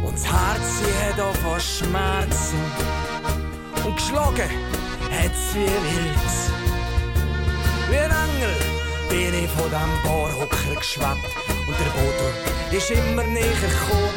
Und 0.04 0.16
das 0.16 0.26
Herz 0.26 0.82
hat 1.00 1.20
auch 1.22 1.34
von 1.38 1.58
Schmerzen. 1.62 2.60
Und 3.86 3.96
geschlagen 3.96 4.50
hat's 5.10 5.54
wie 5.54 5.62
wild. 5.62 6.34
Wie 7.90 8.00
ein 8.00 8.12
Engel 8.12 8.56
bin 9.10 9.44
ich 9.46 9.50
von 9.52 9.70
dem 9.70 10.04
Barhocker 10.04 10.76
geschwebt. 10.76 11.32
Und 11.48 11.76
der 11.80 11.92
Motor 12.04 12.78
ist 12.78 12.92
immer 12.92 13.24
näher 13.24 13.46
gekommen. 13.46 14.14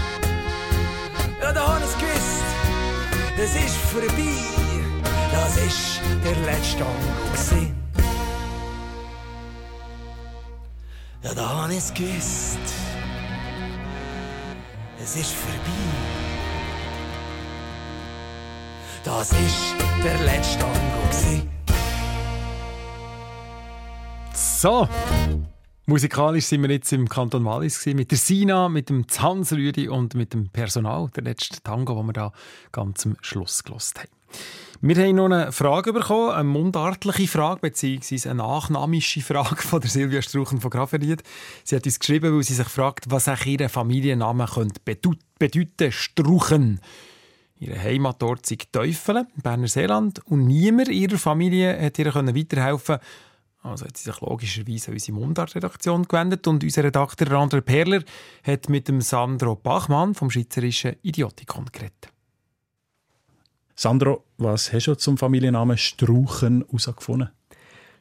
Ja, 1.40 1.52
da 1.52 1.74
hab 1.74 1.82
ich's 1.84 1.96
gewusst, 1.96 2.42
das 3.36 3.54
ist 3.54 3.76
vorbei. 3.76 4.42
Das 5.30 5.56
ist 5.56 6.00
der 6.24 6.34
letzte 6.44 6.78
Tango 6.78 7.78
Ja, 11.22 11.34
da 11.34 11.62
hab 11.62 11.70
ich's 11.70 11.92
gewusst. 11.92 12.58
Es 15.02 15.16
ist 15.16 15.32
vorbei. 15.32 15.58
Das 19.04 19.32
ist 19.32 19.74
der 20.04 20.18
letzte 20.24 20.58
Tango. 20.60 20.88
So, 24.34 24.88
musikalisch 25.86 26.46
sind 26.46 26.62
wir 26.62 26.70
jetzt 26.70 26.92
im 26.92 27.08
Kanton 27.08 27.44
Wallis 27.44 27.86
mit 27.86 28.10
der 28.10 28.18
Sina, 28.18 28.68
mit 28.68 28.88
dem 28.88 29.04
Hans 29.18 29.52
Rüdi 29.52 29.88
und 29.88 30.14
mit 30.14 30.34
dem 30.34 30.50
Personal, 30.50 31.08
der 31.16 31.24
letzte 31.24 31.60
Tango, 31.62 31.94
den 31.94 32.06
wir 32.06 32.12
da 32.12 32.32
ganz 32.70 33.06
am 33.06 33.16
Schluss 33.22 33.64
gelost 33.64 33.98
haben. 33.98 34.17
Wir 34.80 34.96
haben 34.96 35.16
noch 35.16 35.24
eine 35.24 35.50
Frage 35.50 35.92
bekommen, 35.92 36.30
eine 36.30 36.44
mundartliche 36.44 37.26
Frage, 37.26 37.60
beziehungsweise 37.60 38.30
eine 38.30 38.38
nachnamische 38.38 39.20
Frage 39.20 39.60
von 39.62 39.80
der 39.80 39.90
Silvia 39.90 40.22
Struchen 40.22 40.60
von 40.60 40.70
Grafenried. 40.70 41.24
Sie 41.64 41.74
hat 41.74 41.84
uns 41.84 41.98
geschrieben, 41.98 42.34
weil 42.34 42.44
sie 42.44 42.54
sich 42.54 42.68
fragt, 42.68 43.10
was 43.10 43.28
auch 43.28 43.44
ihr 43.44 43.68
Familienname 43.68 44.46
könnte 44.46 44.80
bedeuten, 44.84 45.90
Struchen. 45.90 46.80
Ihre 47.58 47.82
Heimatort 47.82 48.46
sei 48.46 48.58
Teufelen, 48.70 49.26
Berner 49.42 49.66
Seeland, 49.66 50.24
und 50.26 50.46
niemand 50.46 50.90
ihrer 50.90 51.18
Familie 51.18 51.76
hat 51.80 51.98
ihr 51.98 52.14
weiterhelfen 52.14 52.98
also 53.60 53.86
hat 53.86 53.96
sie 53.96 54.04
sich 54.04 54.20
logischerweise 54.20 54.88
an 54.88 54.94
unsere 54.94 55.18
Mundart-Redaktion 55.18 56.04
gewendet 56.04 56.46
und 56.46 56.62
unser 56.62 56.84
Redakteur 56.84 57.30
Randre 57.30 57.60
Perler 57.60 58.02
hat 58.44 58.68
mit 58.68 58.88
dem 58.88 59.00
Sandro 59.00 59.56
Bachmann 59.56 60.14
vom 60.14 60.30
Schweizerischen 60.30 60.96
Idiotikon 61.02 61.66
geredet. 61.72 62.12
Sandro, 63.80 64.24
was 64.38 64.72
hast 64.72 64.88
du 64.88 64.96
zum 64.96 65.16
Familiennamen 65.16 65.78
Strauchen 65.78 66.64
herausgefunden? 66.66 67.30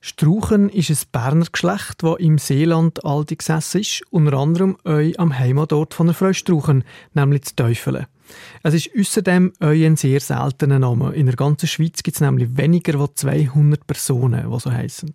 Strauchen 0.01 0.69
ist 0.69 0.89
ein 0.89 1.09
Berner 1.11 1.45
Geschlecht, 1.51 2.01
das 2.01 2.17
im 2.17 2.39
Seeland 2.39 3.05
alt 3.05 3.37
gesessen 3.37 3.81
ist, 3.81 4.01
unter 4.09 4.33
anderem 4.39 4.77
eu 4.85 5.11
am 5.19 5.37
Heimatort 5.37 5.93
von 5.93 6.07
der 6.07 6.15
Frau 6.15 6.33
Strauchen, 6.33 6.83
nämlich 7.13 7.43
zu 7.43 7.55
Teufelen. 7.57 8.07
Es 8.63 8.73
ist 8.73 8.89
außerdem 8.97 9.53
eu 9.61 9.85
ein 9.85 9.97
sehr 9.97 10.19
seltener 10.19 10.79
Name. 10.79 11.13
In 11.13 11.27
der 11.27 11.35
ganzen 11.35 11.67
Schweiz 11.67 12.01
gibt 12.01 12.17
es 12.17 12.21
nämlich 12.21 12.57
weniger 12.57 12.99
als 12.99 13.13
200 13.17 13.85
Personen, 13.85 14.51
die 14.51 14.59
so 14.59 14.71
heißen. 14.71 15.13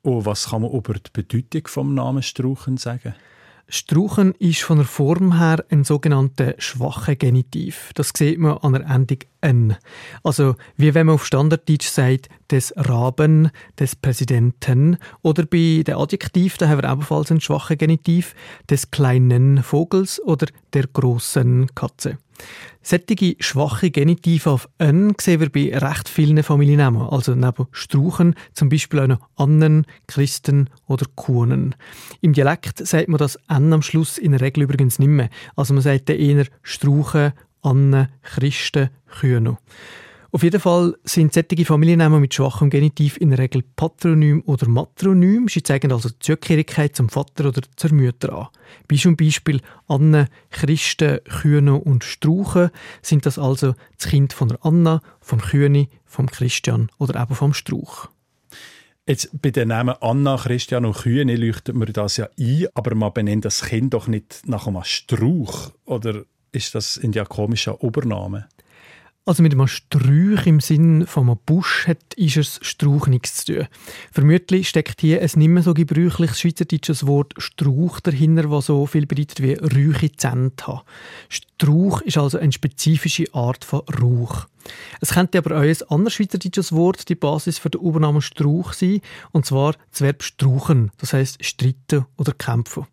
Und 0.00 0.24
was 0.24 0.48
kann 0.48 0.62
man 0.62 0.72
über 0.72 0.94
die 0.94 1.10
Bedeutung 1.12 1.66
vom 1.66 1.94
Namen 1.94 2.22
Strauchen 2.22 2.78
sagen? 2.78 3.14
Strauchen 3.68 4.34
ist 4.38 4.62
von 4.62 4.78
der 4.78 4.86
Form 4.86 5.38
her 5.38 5.64
ein 5.70 5.84
sogenannter 5.84 6.54
schwacher 6.58 7.16
Genitiv. 7.16 7.90
Das 7.94 8.12
sieht 8.14 8.38
man 8.38 8.58
an 8.58 8.74
der 8.74 8.86
Endung 8.86 9.18
«n». 9.40 9.76
Also 10.22 10.56
wie 10.76 10.94
wenn 10.94 11.06
man 11.06 11.14
auf 11.14 11.24
Standarddeutsch 11.24 11.88
sagt, 11.88 12.28
des 12.50 12.74
Raben, 12.76 13.50
des 13.78 13.96
Präsidenten 13.96 14.98
oder 15.22 15.46
bei 15.46 15.82
den 15.84 15.94
Adjektiv, 15.94 16.58
da 16.58 16.68
haben 16.68 16.82
wir 16.82 16.90
ebenfalls 16.90 17.30
einen 17.30 17.40
schwachen 17.40 17.78
Genitiv, 17.78 18.34
des 18.68 18.90
kleinen 18.90 19.62
Vogels 19.62 20.22
oder 20.22 20.46
der 20.72 20.86
großen 20.86 21.74
Katze. 21.74 22.18
Sättige 22.82 23.36
schwache 23.40 23.90
Genitive 23.90 24.50
auf 24.50 24.68
«n» 24.78 25.14
sehen 25.18 25.40
wir 25.40 25.50
bei 25.50 25.76
recht 25.76 26.08
vielen 26.08 26.42
Familiennamen, 26.42 27.00
also 27.02 27.34
neben 27.34 27.66
Strauchen 27.72 28.34
zum 28.52 28.68
Beispiel 28.68 29.00
auch 29.00 29.06
noch 29.06 29.28
Annen, 29.36 29.86
Christen 30.06 30.68
oder 30.86 31.06
Kuhnen. 31.14 31.74
Im 32.20 32.34
Dialekt 32.34 32.86
sagt 32.86 33.08
man 33.08 33.18
das 33.18 33.38
«n» 33.48 33.72
am 33.72 33.80
Schluss 33.80 34.18
in 34.18 34.32
der 34.32 34.42
Regel 34.42 34.64
übrigens 34.64 34.98
nicht 34.98 35.08
mehr. 35.08 35.30
Also 35.56 35.72
man 35.72 35.82
sagt 35.82 36.10
dann 36.10 36.16
eher 36.16 36.46
Strauchen, 36.62 37.32
Annen, 37.62 38.08
Christen, 38.22 38.90
Kühne. 39.06 39.56
Auf 40.34 40.42
jeden 40.42 40.58
Fall 40.58 40.96
sind 41.04 41.32
sättige 41.32 41.64
Familiennamen 41.64 42.20
mit 42.20 42.34
schwachem 42.34 42.68
Genitiv 42.68 43.18
in 43.18 43.30
der 43.30 43.38
Regel 43.38 43.62
Patronym 43.76 44.42
oder 44.46 44.68
Matronym. 44.68 45.46
Sie 45.46 45.62
zeigen 45.62 45.92
also 45.92 46.08
Zugehörigkeit 46.18 46.96
zum 46.96 47.08
Vater 47.08 47.46
oder 47.46 47.62
zur 47.76 47.94
Mutter 47.94 48.32
an. 48.32 48.48
Bei 48.88 48.96
zum 48.96 49.16
Beispiel 49.16 49.60
Anne, 49.86 50.26
Christen, 50.50 51.20
Kühne 51.22 51.76
und 51.76 52.02
Strauchen 52.02 52.70
sind 53.00 53.26
das 53.26 53.38
also 53.38 53.76
das 53.96 54.08
Kind 54.08 54.32
von 54.32 54.48
der 54.48 54.58
Anna, 54.66 55.02
vom 55.20 55.40
Kühne, 55.40 55.86
vom 56.04 56.28
Christian 56.28 56.90
oder 56.98 57.22
eben 57.22 57.36
vom 57.36 57.54
Strauch. 57.54 58.08
Jetzt 59.06 59.40
bei 59.40 59.52
den 59.52 59.68
Namen 59.68 59.94
Anna, 60.00 60.36
Christian 60.36 60.84
und 60.84 60.96
Kühne 60.96 61.36
leuchtet 61.36 61.76
mir 61.76 61.86
das 61.86 62.16
ja 62.16 62.28
ein, 62.36 62.66
aber 62.74 62.96
man 62.96 63.12
benennt 63.12 63.44
das 63.44 63.62
Kind 63.62 63.94
doch 63.94 64.08
nicht 64.08 64.42
nach 64.46 64.66
einem 64.66 64.82
Strauch. 64.82 65.70
Oder 65.84 66.24
ist 66.50 66.74
das 66.74 66.98
ein 67.00 67.12
diakonischer 67.12 67.84
Obername? 67.84 68.48
Also 69.26 69.42
mit 69.42 69.54
einem 69.54 69.66
Sträuch 69.66 70.46
im 70.46 70.60
Sinn 70.60 71.06
von 71.06 71.30
einem 71.30 71.38
Busch 71.46 71.88
hat 71.88 72.12
ist 72.14 72.62
Strauch 72.62 73.06
nichts 73.06 73.46
zu 73.46 73.54
tun. 73.54 73.68
Vermutlich 74.12 74.68
steckt 74.68 75.00
hier 75.00 75.22
ein 75.22 75.30
nicht 75.36 75.48
mehr 75.48 75.62
so 75.62 75.72
gebräuchliches 75.72 76.40
schweizerdeutsches 76.40 77.06
Wort 77.06 77.32
Strauch 77.38 78.00
dahinter, 78.00 78.42
das 78.50 78.66
so 78.66 78.84
viel 78.84 79.06
bedeutet 79.06 79.40
wie 79.40 79.54
Räuche 79.54 80.12
Zähne 80.14 80.52
haben. 80.60 80.82
Strauch 81.30 82.02
ist 82.02 82.18
also 82.18 82.36
eine 82.36 82.52
spezifische 82.52 83.32
Art 83.32 83.64
von 83.64 83.80
Rauch. 83.98 84.44
Es 85.00 85.14
könnte 85.14 85.38
aber 85.38 85.56
auch 85.56 85.62
ein 85.62 85.76
anderes 85.88 86.12
schweizerdeutsches 86.12 86.72
Wort 86.72 87.08
die 87.08 87.14
Basis 87.14 87.58
für 87.58 87.70
den 87.70 87.80
Übernamen 87.80 88.20
Strauch 88.20 88.74
sein, 88.74 89.00
und 89.32 89.46
zwar 89.46 89.74
das 89.90 90.02
Verb 90.02 90.22
strauchen, 90.22 90.90
das 90.98 91.14
heißt 91.14 91.42
streiten 91.42 92.04
oder 92.18 92.32
kämpfen 92.32 92.86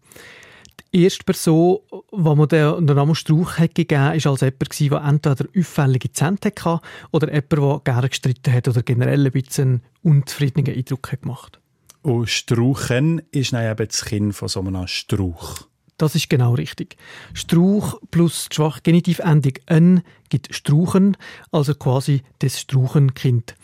erste 0.94 1.24
Person, 1.24 1.80
die 1.92 2.18
man 2.18 2.48
den, 2.48 2.86
Namen 2.86 3.16
Strauch 3.16 3.58
hat 3.58 3.76
gegeben 3.76 4.02
hat, 4.02 4.26
war 4.26 4.32
also 4.32 4.46
jemand, 4.46 5.26
der 5.26 5.32
entweder 5.32 5.50
auffällige 5.58 6.12
Zähne 6.12 6.38
hatte 6.44 6.82
oder 7.12 7.28
jemand, 7.28 7.52
der 7.52 7.82
gerne 7.84 8.10
gestritten 8.10 8.54
hat 8.54 8.68
oder 8.68 8.84
generell 8.84 9.26
ein 9.26 9.32
bisschen 9.32 9.82
einen 10.04 10.16
unzufriedenen 10.16 10.76
Eindruck 10.76 11.12
hat 11.12 11.22
gemacht 11.22 11.60
Und 12.02 12.30
Strauchen 12.30 13.22
ist 13.32 13.54
dann 13.54 13.72
eben 13.72 13.88
das 13.88 14.06
Kind 14.06 14.36
von 14.36 14.48
so 14.48 14.60
einem 14.60 14.88
Strauch. 14.88 15.68
Das 15.98 16.16
ist 16.16 16.30
genau 16.30 16.56
richtig. 16.56 16.98
Strauch 17.34 18.00
plus 18.10 18.50
die 18.50 18.56
schwache 18.56 18.82
Genitivendung 18.82 19.54
«n» 19.68 20.02
gibt 20.30 20.54
Strauchen, 20.54 21.16
also 21.52 21.76
quasi 21.76 22.24
das 22.39 22.60
Strauchenkind. 22.60 23.56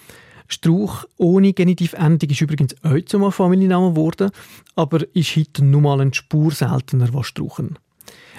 Strauch 0.48 1.06
ohne 1.18 1.54
Genitivendung 1.54 2.30
ist 2.30 2.42
übrigens 2.42 2.76
auch 2.84 3.00
zum 3.06 3.32
Familiennamen 3.32 3.94
geworden, 3.94 4.32
aber 4.76 5.04
ist 5.16 5.36
heute 5.36 5.64
nur 5.64 5.82
mal 5.82 6.02
eine 6.02 6.14
Spur 6.14 6.52
seltener 6.52 7.14
als 7.14 7.28
Strauchen. 7.28 7.78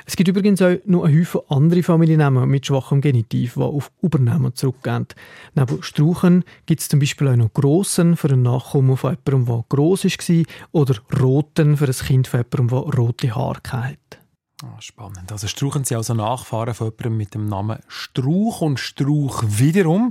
Es 0.06 0.16
gibt 0.16 0.28
übrigens 0.28 0.62
auch 0.62 0.76
noch 0.86 1.04
einen 1.04 1.20
Haufen 1.20 1.42
andere 1.48 1.82
Familiennamen 1.82 2.48
mit 2.48 2.64
schwachem 2.64 3.02
Genitiv, 3.02 3.54
die 3.54 3.60
auf 3.60 3.90
Übernamen 4.00 4.54
zurückgehen. 4.54 5.06
Neben 5.54 5.82
Strauchen 5.82 6.44
gibt 6.64 6.80
es 6.80 6.88
zum 6.88 6.98
Beispiel 6.98 7.28
auch 7.28 7.36
noch 7.36 7.52
Grossen 7.52 8.16
für 8.16 8.30
einen 8.30 8.42
Nachkommen 8.42 8.96
von 8.96 9.16
jemandem, 9.26 9.44
der 9.44 9.64
gross 9.68 10.04
war, 10.04 10.44
oder 10.72 10.94
Roten 11.20 11.76
für 11.76 11.86
ein 11.86 11.92
Kind 11.92 12.26
von 12.26 12.40
jemandem, 12.40 12.68
der 12.68 12.98
rote 12.98 13.34
Haare 13.34 13.60
hatte. 13.70 14.17
Ah, 14.64 14.80
spannend. 14.80 15.30
Also 15.30 15.46
Strauchen 15.46 15.84
sind 15.84 15.98
also 15.98 16.14
Nachfahren 16.14 16.74
von 16.74 16.88
jemandem 16.88 17.16
mit 17.16 17.34
dem 17.34 17.46
Namen 17.46 17.78
Strauch. 17.86 18.60
Und 18.60 18.80
Strauch 18.80 19.44
wiederum 19.46 20.10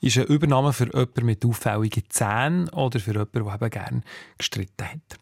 ist 0.00 0.18
ein 0.18 0.26
Übername 0.26 0.72
für 0.72 0.86
jemanden 0.86 1.26
mit 1.26 1.44
auffälligen 1.44 2.04
Zähnen 2.08 2.68
oder 2.68 3.00
für 3.00 3.10
jemanden, 3.10 3.44
der 3.44 3.54
eben 3.54 3.70
gerne 3.70 4.00
gestritten 4.38 4.84
hat. 4.84 5.18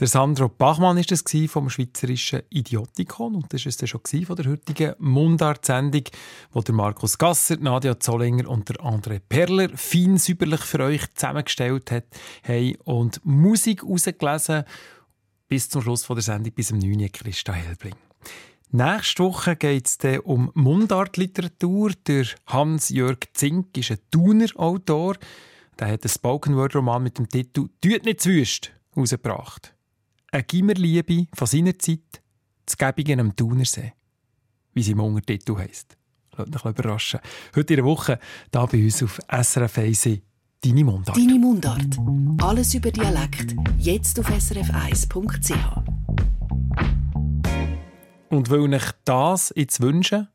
Der 0.00 0.06
Sandro 0.06 0.48
Bachmann 0.48 0.96
war 0.96 1.04
das 1.04 1.22
vom 1.50 1.68
schweizerischen 1.68 2.42
Idiotikon 2.48 3.34
und 3.34 3.52
das 3.52 3.66
war 3.66 3.72
es 3.78 3.90
schon 3.90 4.24
von 4.24 4.36
der 4.36 4.46
heutigen 4.46 4.94
Mundart-Sendung, 4.98 6.04
wo 6.52 6.62
der 6.62 6.74
Markus 6.74 7.18
Gasser, 7.18 7.58
Nadia 7.58 8.00
Zollinger 8.00 8.48
und 8.48 8.70
der 8.70 8.76
André 8.76 9.20
Perler 9.20 9.68
fein 9.74 10.16
säuberlich 10.16 10.62
für 10.62 10.80
euch 10.80 11.02
zusammengestellt 11.14 11.90
haben 11.90 12.74
und 12.84 13.20
Musik 13.24 13.84
rausgelesen 13.84 14.64
bis 15.46 15.68
zum 15.68 15.82
Schluss 15.82 16.06
der 16.06 16.22
Sendung, 16.22 16.52
bis 16.54 16.72
am 16.72 16.78
9. 16.78 17.12
Christa 17.12 17.52
Helbling. 17.52 17.94
Nächste 18.70 19.22
Woche 19.22 19.54
geht 19.54 19.86
es 19.86 20.18
um 20.24 20.50
Mundartliteratur. 20.54 21.92
Der 22.06 22.26
Hans-Jörg 22.46 23.18
Zink 23.32 23.76
ist 23.78 23.92
ein 23.92 23.98
Thuner 24.10 24.48
Autor. 24.56 25.16
Der 25.78 25.92
hat 25.92 26.02
einen 26.02 26.10
Spoken-Word-Roman 26.10 27.02
mit 27.02 27.18
dem 27.18 27.28
Titel 27.28 27.68
«Tut 27.80 28.04
nicht 28.04 28.20
zu 28.20 28.30
wüst» 28.30 28.72
herausgebracht. 28.94 29.74
Eine 30.32 30.42
Gimmerliebe 30.42 31.26
von 31.34 31.46
seiner 31.46 31.78
Zeit, 31.78 32.22
das 32.66 32.76
Gebingen 32.76 33.20
am 33.20 33.36
Thunersee. 33.36 33.92
Wie 34.72 34.82
sie 34.82 34.92
im 34.92 35.00
Untertitel 35.00 35.56
heisst. 35.56 35.96
Lasst 36.36 36.52
mich 36.52 36.64
überraschen. 36.64 37.20
Heute 37.54 37.74
in 37.74 37.76
der 37.76 37.84
Woche 37.84 38.18
hier 38.52 38.66
bei 38.66 38.84
uns 38.84 39.02
auf 39.02 39.20
SRF 39.30 39.78
1 39.78 40.08
Deine 40.64 40.82
Mundart. 40.82 41.16
Deine 41.16 41.38
Mundart. 41.38 41.98
Alles 42.42 42.74
über 42.74 42.90
Dialekt. 42.90 43.54
Jetzt 43.78 44.18
auf 44.18 44.30
srf1.ch. 44.30 45.54
Und 48.34 48.50
weil 48.50 48.74
ich 48.74 48.90
das 49.04 49.52
jetzt 49.54 49.80
wünsche, 49.80 50.26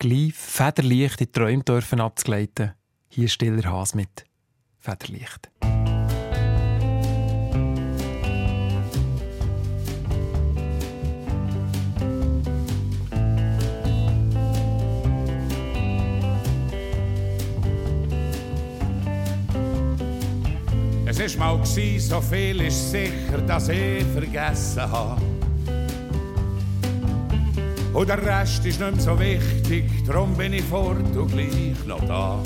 gleich 0.00 0.34
federleicht 0.34 1.20
in 1.20 1.26
die 1.28 1.32
Träume 1.32 1.62
dürfen 1.62 2.00
abzugleiten, 2.00 2.72
hier 3.06 3.28
stiller 3.28 3.70
Has 3.70 3.94
mit 3.94 4.24
Federlicht. 4.76 5.48
Es 21.06 21.38
war 21.38 21.56
mal, 21.56 21.64
so 21.64 22.20
viel 22.20 22.60
ist 22.62 22.90
sicher, 22.90 23.38
dass 23.46 23.68
ich 23.68 24.04
vergessen 24.06 24.90
habe. 24.90 25.37
Und 27.92 28.08
der 28.08 28.24
Rest 28.24 28.64
ist 28.66 28.80
nicht 28.80 28.92
mehr 28.92 29.00
so 29.00 29.18
wichtig, 29.18 29.84
darum 30.06 30.34
bin 30.36 30.52
ich 30.52 30.64
fort 30.64 31.16
und 31.16 31.32
gleich 31.32 31.86
noch 31.86 32.04
da. 32.06 32.38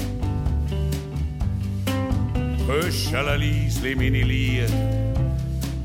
Küschele 2.67 3.37
leisli 3.37 3.95
meine 3.97 4.23
Lieder 4.23 4.73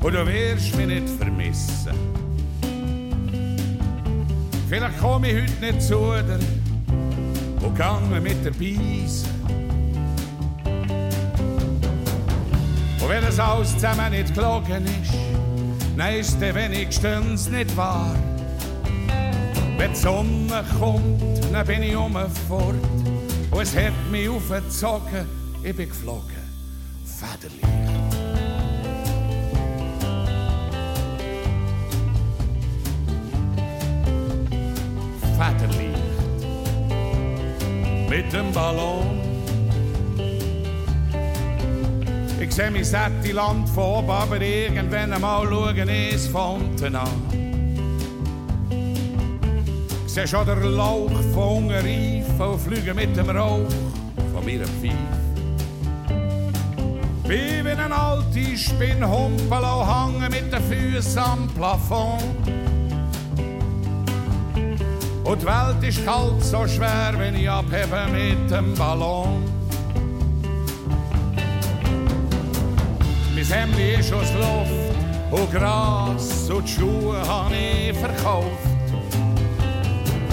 und 0.00 0.14
du 0.14 0.26
wirst 0.26 0.76
mich 0.76 0.86
nicht 0.86 1.08
vermissen. 1.10 1.92
Vielleicht 4.68 4.98
komme 5.00 5.30
ich 5.30 5.42
heute 5.42 5.72
nicht 5.72 5.82
zu 5.82 5.94
dir 5.96 6.38
und 7.66 7.76
gange 7.76 8.20
mit 8.20 8.44
der 8.44 8.52
Beise. 8.52 9.26
Und 13.00 13.08
wenn 13.08 13.24
es 13.24 13.40
alles 13.40 13.72
zusammen 13.72 14.10
nicht 14.10 14.34
gelogen 14.34 14.84
ist, 14.84 15.14
dann 15.96 16.14
ist 16.14 16.40
es 16.40 16.54
wenigstens 16.54 17.48
nicht 17.50 17.76
wahr. 17.76 18.14
Wenn 19.78 19.92
die 19.92 19.96
Sonne 19.96 20.64
kommt, 20.80 21.22
dann 21.52 21.64
bin 21.64 21.84
ich 21.84 21.94
umfort. 21.94 22.74
Und 23.52 23.62
es 23.62 23.76
hat 23.76 23.92
mich 24.10 24.28
aufgezogen, 24.28 25.24
ich 25.62 25.74
bin 25.74 25.88
geflogen. 25.88 26.36
Federlicht. 27.04 27.64
Federlicht. 35.38 35.98
Mit 38.10 38.32
dem 38.32 38.52
Ballon. 38.52 39.20
Ich 42.40 42.52
sehe 42.52 42.70
mein 42.72 42.82
satte 42.82 43.30
Land 43.30 43.68
oben, 43.76 44.10
aber 44.10 44.40
irgendwann 44.40 45.12
einmal 45.12 45.46
schauen 45.46 45.88
es 45.88 46.26
von 46.26 46.62
unten 46.62 46.96
an 46.96 47.37
sehe 50.18 50.26
schon 50.26 50.46
der 50.46 50.56
Lauch 50.56 51.10
von 51.32 51.58
unten 51.58 51.70
reifen 51.70 52.40
und 52.40 52.60
fliegen 52.60 52.96
mit 52.96 53.16
dem 53.16 53.30
Rauch 53.30 53.70
von 54.32 54.44
meinem 54.44 54.66
Pfeif. 54.80 54.92
Wie 57.24 57.64
wenn 57.64 57.78
ein 57.78 57.92
alte 57.92 58.56
Spinnhumpel 58.56 59.62
hängen 59.62 60.28
mit 60.30 60.52
den 60.52 60.62
Füßen 60.62 61.18
am 61.18 61.46
Plafond. 61.48 62.22
Und 65.24 65.42
die 65.42 65.46
Welt 65.46 65.82
ist 65.82 66.04
kalt 66.04 66.42
so 66.42 66.66
schwer, 66.66 67.14
wenn 67.16 67.36
ich 67.36 67.48
abhebe 67.48 68.06
mit 68.10 68.50
dem 68.50 68.74
Ballon. 68.74 69.44
Mein 73.36 73.44
Hemd 73.44 73.78
ist 73.78 74.12
aus 74.12 74.32
Luft 74.34 75.42
und 75.42 75.52
Gras 75.52 76.50
und 76.50 76.66
die 76.66 76.72
Schuhe 76.72 77.20
habe 77.28 77.54
ich 77.54 77.96
verkauft. 77.96 78.67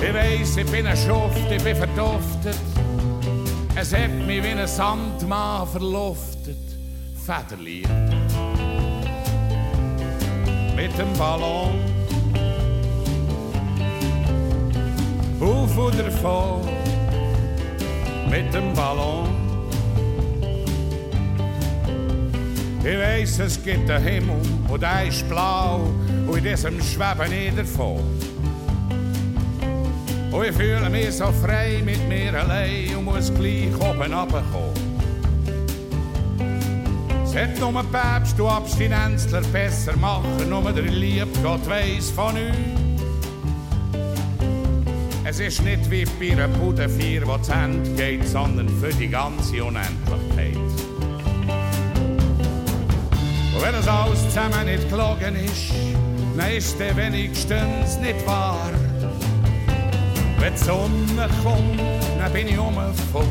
Ich 0.08 0.14
weiss, 0.14 0.56
ich 0.56 0.66
bin 0.68 0.86
ein 0.86 0.95
Schuft, 0.95 1.51
ich 1.51 1.64
bin 1.64 1.76
verduftet. 1.76 2.58
Es 3.76 3.91
hat 3.91 4.12
mich 4.28 4.43
wie 4.43 4.49
ein 4.49 4.68
Sandmann 4.68 5.68
verluftet. 5.68 6.58
Federlied. 7.26 7.89
Mit 10.76 10.95
dem 10.99 11.12
Ballon. 11.18 11.80
Auf 15.41 15.78
oder 15.78 16.12
vor. 16.12 16.62
Mit 18.30 18.53
dem 18.53 18.74
Ballon. 18.74 19.28
Ich 22.84 22.99
weiss, 22.99 23.39
es 23.39 23.64
gibt 23.64 23.89
einen 23.89 24.03
Himmel 24.03 24.41
und 24.70 24.82
der 24.84 25.08
ist 25.08 25.28
blau 25.28 25.89
und 26.28 26.38
in 26.38 26.43
diesem 26.43 26.80
schweben 26.80 27.32
ich 27.32 27.56
davon. 27.56 28.14
Und 30.36 30.44
ich 30.44 30.52
fühle 30.54 30.90
mich 30.90 31.14
so 31.14 31.32
frei 31.32 31.82
mit 31.86 32.10
mir 32.10 32.38
allein 32.38 32.94
und 32.98 33.06
muss 33.06 33.34
gleich 33.34 33.74
oben 33.76 34.14
runterkommen. 34.14 34.74
Es 37.24 37.34
hat 37.34 37.58
nur 37.58 37.70
ein 37.70 37.86
Päpst 37.90 38.38
und 38.38 38.50
Abstinenzler 38.50 39.42
besser 39.54 39.96
machen, 39.96 40.50
nur 40.50 40.74
der 40.74 40.84
lieb 40.84 41.30
Gott 41.42 41.66
weiss 41.70 42.10
von 42.10 42.36
uns. 42.36 43.02
Es 45.24 45.40
ist 45.40 45.64
nicht 45.64 45.90
wie 45.90 46.04
bei 46.04 46.34
einer 46.34 46.50
Pudenfeier, 46.50 47.26
wo 47.26 47.38
zu 47.38 47.54
Ende 47.54 47.90
geht, 47.92 48.28
sondern 48.28 48.68
für 48.68 48.94
die 48.94 49.08
ganze 49.08 49.64
Unendlichkeit. 49.64 50.58
Und 53.54 53.62
wenn 53.62 53.72
das 53.72 53.88
alles 53.88 54.22
zusammen 54.24 54.66
nicht 54.66 54.90
gelogen 54.90 55.38
ist, 55.46 55.72
dann 56.36 56.52
ist 56.52 56.78
der 56.78 56.94
wenigstens 56.98 57.98
nicht 58.02 58.28
wahr. 58.28 58.70
Wenn 60.46 60.54
die 60.54 60.60
Sonne 60.60 61.28
kommt, 61.41 61.80
dann 62.20 62.32
bin 62.32 62.48
ich 62.48 62.60
umfort. 62.60 63.26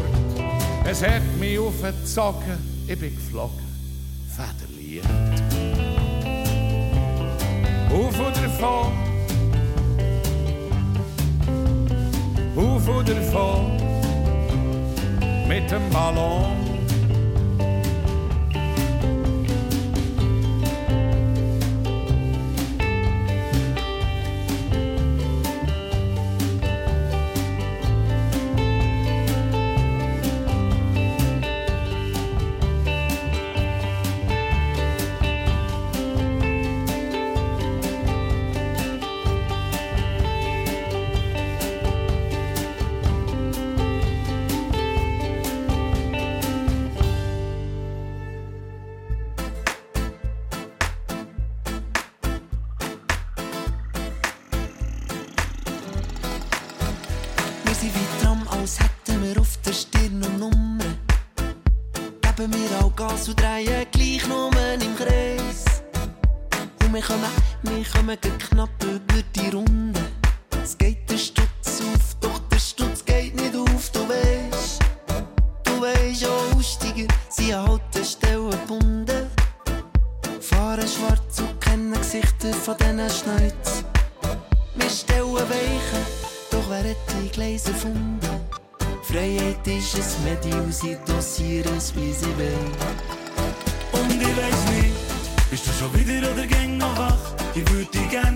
Es 0.84 1.00
hat 1.00 1.22
mich 1.38 1.56
aufgezogen, 1.56 2.58
ich 2.88 2.98
bin 2.98 3.14
geflogen, 3.14 3.62
federliert. 4.34 5.06
Auf 7.88 8.18
oder 8.18 8.48
vor, 8.58 8.92
auf 12.56 12.88
oder 12.88 13.22
vor, 13.30 13.70
mit 15.46 15.70
dem 15.70 15.88
Ballon. 15.90 16.73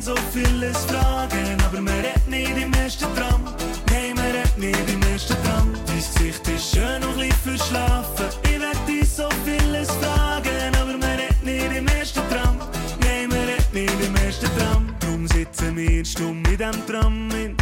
So 0.09 0.17
vieles 0.33 0.79
fragen, 0.87 1.57
aber 1.67 1.83
man 1.83 1.95
redet 1.97 2.27
nicht 2.29 2.57
im 2.57 2.73
ersten 2.73 3.15
Tram. 3.15 3.45
Nein, 3.91 4.15
man 4.15 4.25
redet 4.25 4.57
nicht 4.57 4.91
im 4.91 5.03
ersten 5.13 5.37
Tram. 5.45 5.69
Dein 5.87 5.97
Gesicht 5.97 6.49
ist 6.49 6.75
schön 6.75 7.03
und 7.05 7.21
ein 7.21 7.33
verschlafen. 7.33 8.29
Ich 8.45 8.59
werd 8.59 8.81
dich 8.89 9.07
so 9.07 9.29
vieles 9.45 9.91
fragen, 10.01 10.71
aber 10.81 10.97
man 10.97 11.19
redet 11.21 11.43
nicht 11.45 11.77
im 11.77 11.87
ersten 11.89 12.23
Tram. 12.31 12.57
Nein, 13.03 13.29
man 13.29 13.39
redet 13.39 13.75
nicht 13.75 14.01
im 14.07 14.17
ersten 14.17 14.49
Tram. 14.57 14.95
Drum 15.01 15.29
sitzen 15.29 15.77
wir 15.77 16.03
stumm 16.03 16.43
in 16.53 16.57
dem 16.57 16.87
Tram 16.87 17.31
hin. 17.31 17.55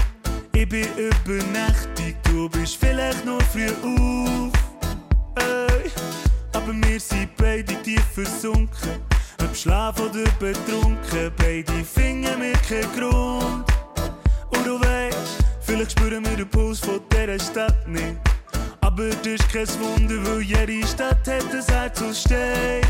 Ich 0.53 0.69
bin 0.69 0.87
übernächtig, 0.97 2.15
du 2.29 2.49
bist 2.49 2.77
vielleicht 2.77 3.25
noch 3.25 3.43
früh 3.43 3.73
auf. 3.83 4.53
Ey, 5.35 5.91
aber 6.53 6.73
wir 6.73 7.01
sind 7.01 7.29
beide 7.37 7.75
tief 7.83 8.05
versunken. 8.15 9.01
Ob 9.43 9.55
Schlaf 9.55 10.01
oder 10.01 10.31
betrunken, 10.39 10.96
beide 11.65 11.85
finden 11.85 12.41
wir 12.41 12.53
keinen 12.69 12.93
Grund. 12.93 13.65
Und 14.51 14.67
du 14.67 14.81
weißt, 14.81 15.45
vielleicht 15.61 15.93
spüren 15.93 16.25
wir 16.25 16.37
den 16.37 16.49
Puls 16.49 16.81
von 16.81 17.01
dieser 17.13 17.39
Stadt 17.39 17.89
nicht. 17.89 18.17
Aber 18.81 19.09
das 19.09 19.27
ist 19.27 19.53
kein 19.53 19.69
Wunder, 19.81 20.17
weil 20.27 20.43
jede 20.43 20.87
Stadt 20.87 21.27
hat 21.27 21.55
ein 21.55 21.65
Herz 21.67 22.03
aus 22.03 22.21
Stein. 22.21 22.83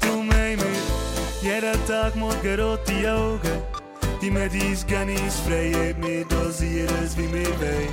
Drum 0.00 0.30
haben 0.30 0.58
wir 0.58 1.50
jeden 1.50 1.86
Tag 1.86 2.14
morgen 2.16 2.60
rote 2.60 3.12
Augen. 3.12 3.62
Die 4.22 4.30
Medis 4.30 4.86
gehen 4.86 5.08
ins 5.08 5.40
Freie, 5.40 5.94
wir 6.00 6.24
dosieren 6.26 6.94
es, 7.04 7.16
wie 7.16 7.32
wir 7.32 7.48
wollen. 7.60 7.88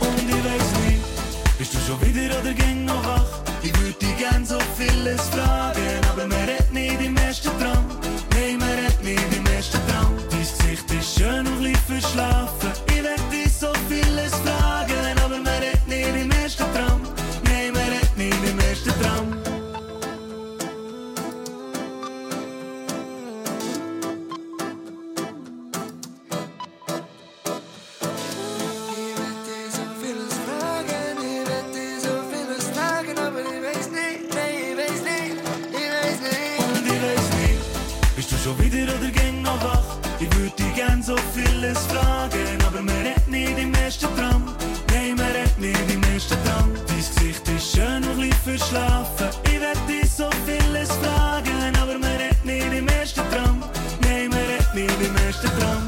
Und 0.00 0.28
ich 0.28 0.44
weiss 0.44 0.70
nicht, 0.84 1.58
bist 1.58 1.74
du 1.74 1.78
schon 1.78 2.00
wieder 2.02 2.40
oder 2.40 2.52
gäng 2.52 2.84
noch 2.84 3.04
wach? 3.04 3.42
Ich 3.62 3.76
würd 3.80 4.00
dich 4.02 4.16
gern 4.16 4.44
so 4.44 4.58
vieles 4.76 5.28
fragen, 5.28 6.00
aber 6.10 6.26
man 6.26 6.38
redet 6.48 6.72
nicht 6.72 7.00
im 7.00 7.16
ersten 7.16 7.50
Tram. 7.58 8.05
Nein, 8.36 8.58
man 8.58 8.68
redet 8.68 9.02
nicht 9.02 9.36
im 9.36 9.46
ersten 9.46 9.78
Tram. 9.88 10.12
Dein 10.30 10.40
Gesicht 10.40 10.90
ist 10.90 11.18
schön 11.18 11.46
und 11.46 11.62
leicht 11.62 11.80
verschlafen. 11.86 12.70
Ich 12.86 13.02
werd 13.02 13.20
dich 13.32 13.52
so 13.52 13.68
vieles 13.88 14.34
fragen, 14.34 15.18
aber 15.24 15.38
man 15.38 15.46
redet 15.46 15.88
nicht 15.88 16.22
im 16.22 16.30
ersten 16.30 16.64
Tram. 16.74 17.05
So 41.06 41.16
vieles 41.32 41.78
fragen, 41.86 42.58
aber 42.66 42.82
man 42.82 42.96
redet 42.96 43.28
nicht 43.28 43.56
im 43.56 43.72
ersten 43.74 44.08
Tram. 44.16 44.42
Nein, 44.90 45.14
man 45.14 45.30
redet 45.30 45.56
nicht 45.56 45.94
im 45.94 46.02
ersten 46.02 46.36
Tram. 46.44 46.72
Dein 46.88 46.96
Gesicht 46.96 47.48
ist 47.48 47.76
schön 47.76 48.02
und 48.10 48.18
leicht 48.18 48.42
verschlafen. 48.42 49.28
Ich 49.44 49.60
werd 49.60 49.78
dich 49.88 50.10
so 50.10 50.28
vieles 50.44 50.90
fragen, 51.00 51.76
aber 51.80 51.96
man 51.96 52.10
redet 52.22 52.44
nicht 52.44 52.72
im 52.72 52.88
ersten 52.88 53.22
Tram. 53.30 53.62
Nein, 54.00 54.30
man 54.30 54.44
redet 54.50 54.74
nicht 54.74 55.00
im 55.00 55.16
ersten 55.24 55.50
Tram. 55.60 55.82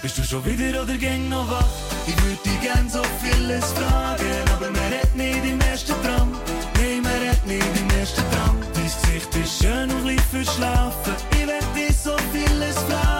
Bist 0.00 0.16
du 0.16 0.22
schon 0.22 0.42
wieder 0.46 0.82
oder 0.82 0.96
gäng 0.96 1.28
noch 1.28 1.50
wach? 1.50 1.74
Ich 2.06 2.16
würd 2.24 2.42
dich 2.46 2.60
gern 2.62 2.88
so 2.88 3.02
vieles 3.22 3.66
fragen, 3.72 4.44
aber 4.54 4.70
man 4.70 4.88
redet 4.92 5.14
nicht 5.14 5.44
im 5.44 5.60
ersten 5.60 5.94
Tram. 6.02 6.32
Nein, 6.80 7.02
man 7.02 7.12
redet 7.20 7.46
nicht 7.46 7.80
im 7.82 7.90
ersten 8.00 8.24
Tram. 8.32 8.56
Dein 8.72 8.84
Gesicht 8.84 9.36
ist 9.36 9.62
schön 9.62 9.90
und 9.90 10.06
leicht 10.06 10.30
verschlafen. 10.30 11.14
Ich 11.32 11.46
werd 11.46 11.68
dich 11.76 11.94
so 11.98 12.16
vieles 12.32 12.76
fragen, 12.88 13.13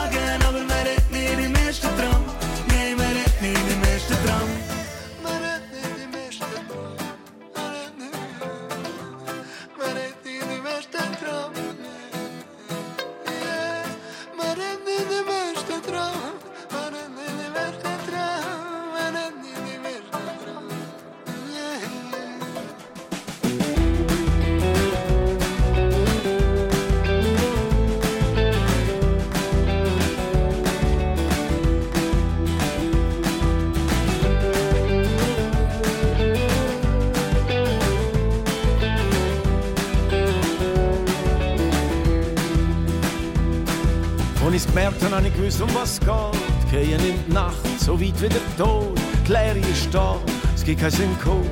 Wie 48.25 48.29
der 48.31 48.57
Tod. 48.57 48.99
Die 49.29 49.33
Leere 49.33 49.59
ist 49.59 49.93
da, 49.93 50.16
es 50.55 50.64
gibt 50.64 50.81
keinen 50.81 50.93
Synchro, 50.93 51.43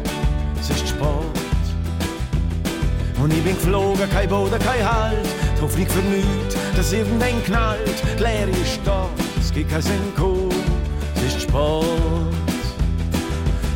es 0.59 0.70
ist 0.70 0.89
spät. 0.89 1.07
Und 3.23 3.31
ich 3.31 3.45
bin 3.45 3.55
geflogen, 3.55 4.09
kein 4.11 4.27
Boden, 4.27 4.59
kein 4.59 4.83
Halt. 4.83 5.29
Die 5.55 5.61
Hoffnung 5.61 5.87
für 5.87 5.99
nichts, 5.99 6.57
dass 6.75 6.95
irgendwann 6.95 7.45
knallt. 7.45 8.03
Die 8.18 8.23
Leere 8.23 8.51
ist 8.53 8.81
da, 8.87 9.07
es 9.39 9.53
gibt 9.53 9.70
keinen 9.70 9.83
Synchro, 9.83 10.49
es 11.16 11.35
ist 11.35 11.43
spät. 11.43 11.85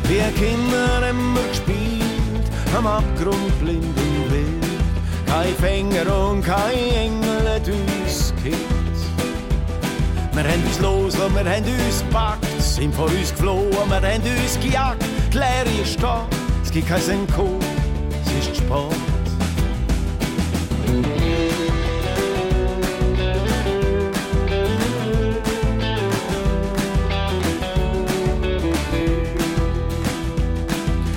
Wie 0.05 0.39
Kinder 0.39 1.01
wir 1.01 1.49
gespielt, 1.49 2.47
am 2.75 2.87
Abgrund 2.87 3.59
blind 3.59 3.85
und 3.85 4.31
wild. 4.31 4.65
Kein 5.27 5.53
Fänger 5.61 6.29
und 6.29 6.43
kein 6.43 6.95
Engel 6.95 7.47
hat 7.47 7.67
uns 7.67 8.33
gekillt. 8.37 8.57
Wir 10.33 10.43
haben 10.43 10.63
uns 10.65 10.79
losgelassen, 10.79 11.35
wir 11.35 11.51
haben 11.51 11.63
uns 11.63 11.99
gepackt, 11.99 12.46
sind 12.77 12.93
vor 12.93 13.05
uns 13.05 13.31
geflohen, 13.31 13.71
wir 13.71 13.95
haben 13.95 14.21
uns 14.21 14.59
gejagt. 14.61 15.03
Die 15.33 15.37
Leere 15.37 15.81
ist 15.81 16.01
da, 16.01 16.27
es 16.63 16.71
gibt 16.71 16.87
kein 16.87 17.01
Senko, 17.01 17.57
es 18.23 18.47
ist. 18.49 18.61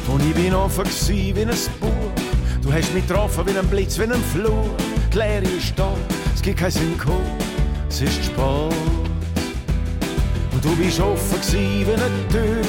Und 0.08 0.22
ich 0.26 0.34
bin 0.34 0.54
offen 0.54 0.84
wie 1.08 1.42
ein 1.42 1.48
Buch. 1.78 1.90
Du 2.62 2.72
hast 2.72 2.94
mich 2.94 3.06
getroffen 3.06 3.44
wie 3.46 3.58
ein 3.58 3.66
Blitz, 3.66 3.98
wie 3.98 4.04
ein 4.04 4.14
Flur. 4.32 4.64
Die 5.12 5.18
Leere 5.18 5.44
ist 5.44 5.78
da, 5.78 5.92
es 6.34 6.40
gibt 6.40 6.58
kein 6.58 6.70
Synchro, 6.70 7.20
es 7.90 8.00
ist 8.00 8.24
spät. 8.24 9.09
Du 10.62 10.76
bist 10.76 11.00
offen 11.00 11.40
wie 11.52 11.84
eine 11.90 12.28
Tür. 12.28 12.62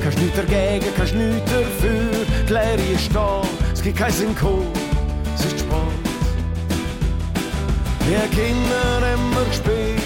Kannst 0.00 0.18
nichts 0.18 0.36
dagegen, 0.36 0.86
kannst 0.96 1.14
nichts 1.14 1.50
dafür. 1.50 2.26
Die 2.46 2.52
Leere 2.52 2.92
ist 2.94 3.14
da, 3.14 3.42
es 3.72 3.82
gibt 3.82 3.98
kein 3.98 4.12
Synchro, 4.12 4.62
es 5.34 5.46
ist 5.46 5.60
spät. 5.60 5.68
Wir 8.06 8.20
Kinder 8.30 9.00
wir 9.00 9.44
gespielt, 9.46 10.02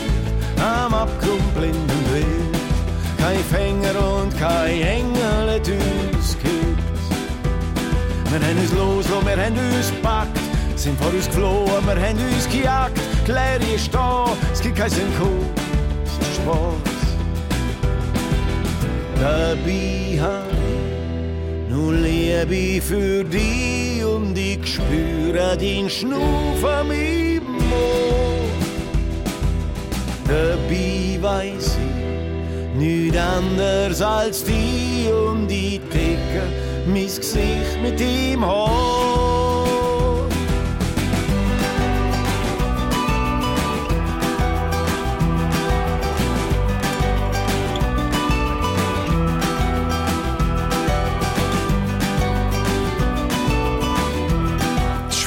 am 0.59 0.95
Abgrund 0.95 1.55
blind 1.55 1.75
und 1.75 2.15
wild. 2.15 2.57
Kein 3.19 3.45
Fänger 3.45 4.23
und 4.23 4.39
kein 4.39 4.81
Engel 4.81 5.55
hat 5.55 5.69
uns 5.69 6.37
gekillt. 6.37 6.79
Wir 8.31 8.41
haben 8.41 8.59
uns 8.59 8.73
losgelassen, 8.73 9.27
wir 9.27 9.45
haben 9.45 9.77
uns 9.77 9.91
gepackt, 9.91 10.39
sind 10.77 10.99
vor 11.01 11.13
uns 11.13 11.27
geflohen, 11.27 11.87
wir 11.87 11.95
haben 11.95 12.35
uns 12.35 12.49
gejagt. 12.49 13.01
Die 13.27 13.31
Leere 13.33 13.75
ist 13.75 13.93
da, 13.93 14.27
es 14.53 14.61
gibt 14.61 14.77
kein 14.77 14.91
Synchro, 14.91 15.29
es 16.05 16.27
ist 16.27 16.37
spät. 16.37 16.92
Dabei 19.23 20.19
hab 20.21 20.51
ich 20.51 21.71
nur 21.71 21.93
Liebe 21.95 22.83
für 22.83 23.23
dich 23.23 24.05
und 24.05 24.37
ich 24.37 24.67
spüre 24.67 25.57
den 25.57 25.89
Schnuff 25.89 26.65
an 26.65 26.89
meinem 26.89 27.45
Mund. 27.45 27.63
Dabei 30.27 31.19
weiss 31.21 31.79
ich 31.79 32.77
nichts 32.77 33.17
anders 33.17 34.03
als 34.03 34.43
die 34.43 35.09
und 35.09 35.49
ich 35.53 35.79
decke 35.93 36.43
mein 36.85 37.07
Gesicht 37.07 37.81
mit 37.81 38.01
ihm 38.01 38.45
Haar. 38.45 39.02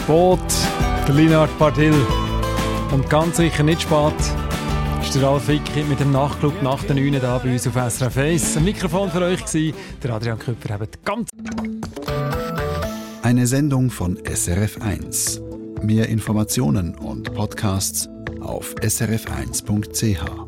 Sport, 0.06 0.54
der 1.08 1.16
Linard 1.16 1.58
Bartil. 1.58 1.96
Und 2.92 3.10
ganz 3.10 3.38
sicher 3.38 3.64
nicht 3.64 3.82
spät 3.82 4.14
ist 5.02 5.16
der 5.16 5.24
Ralf 5.24 5.48
Wicki 5.48 5.84
mit 5.84 6.00
dem 6.00 6.12
Nachtclub 6.12 6.62
nach 6.62 6.84
den 6.84 6.98
9 6.98 7.20
da 7.20 7.40
bei 7.40 7.54
uns 7.54 7.66
auf 7.66 7.74
SRF 7.74 8.16
1. 8.16 8.58
Ein 8.58 8.66
Mikrofon 8.66 9.10
für 9.10 9.22
euch 9.22 9.42
war 9.42 9.74
der 10.04 10.14
Adrian 10.14 10.38
Küpper. 10.38 10.76
Eben 10.76 10.88
ganz 11.04 11.30
Eine 13.24 13.48
Sendung 13.48 13.90
von 13.90 14.20
SRF 14.24 14.80
1. 14.80 15.42
Mehr 15.82 16.08
Informationen 16.08 16.94
und 16.94 17.34
Podcasts 17.34 18.08
auf 18.42 18.76
srf1.ch. 18.76 20.45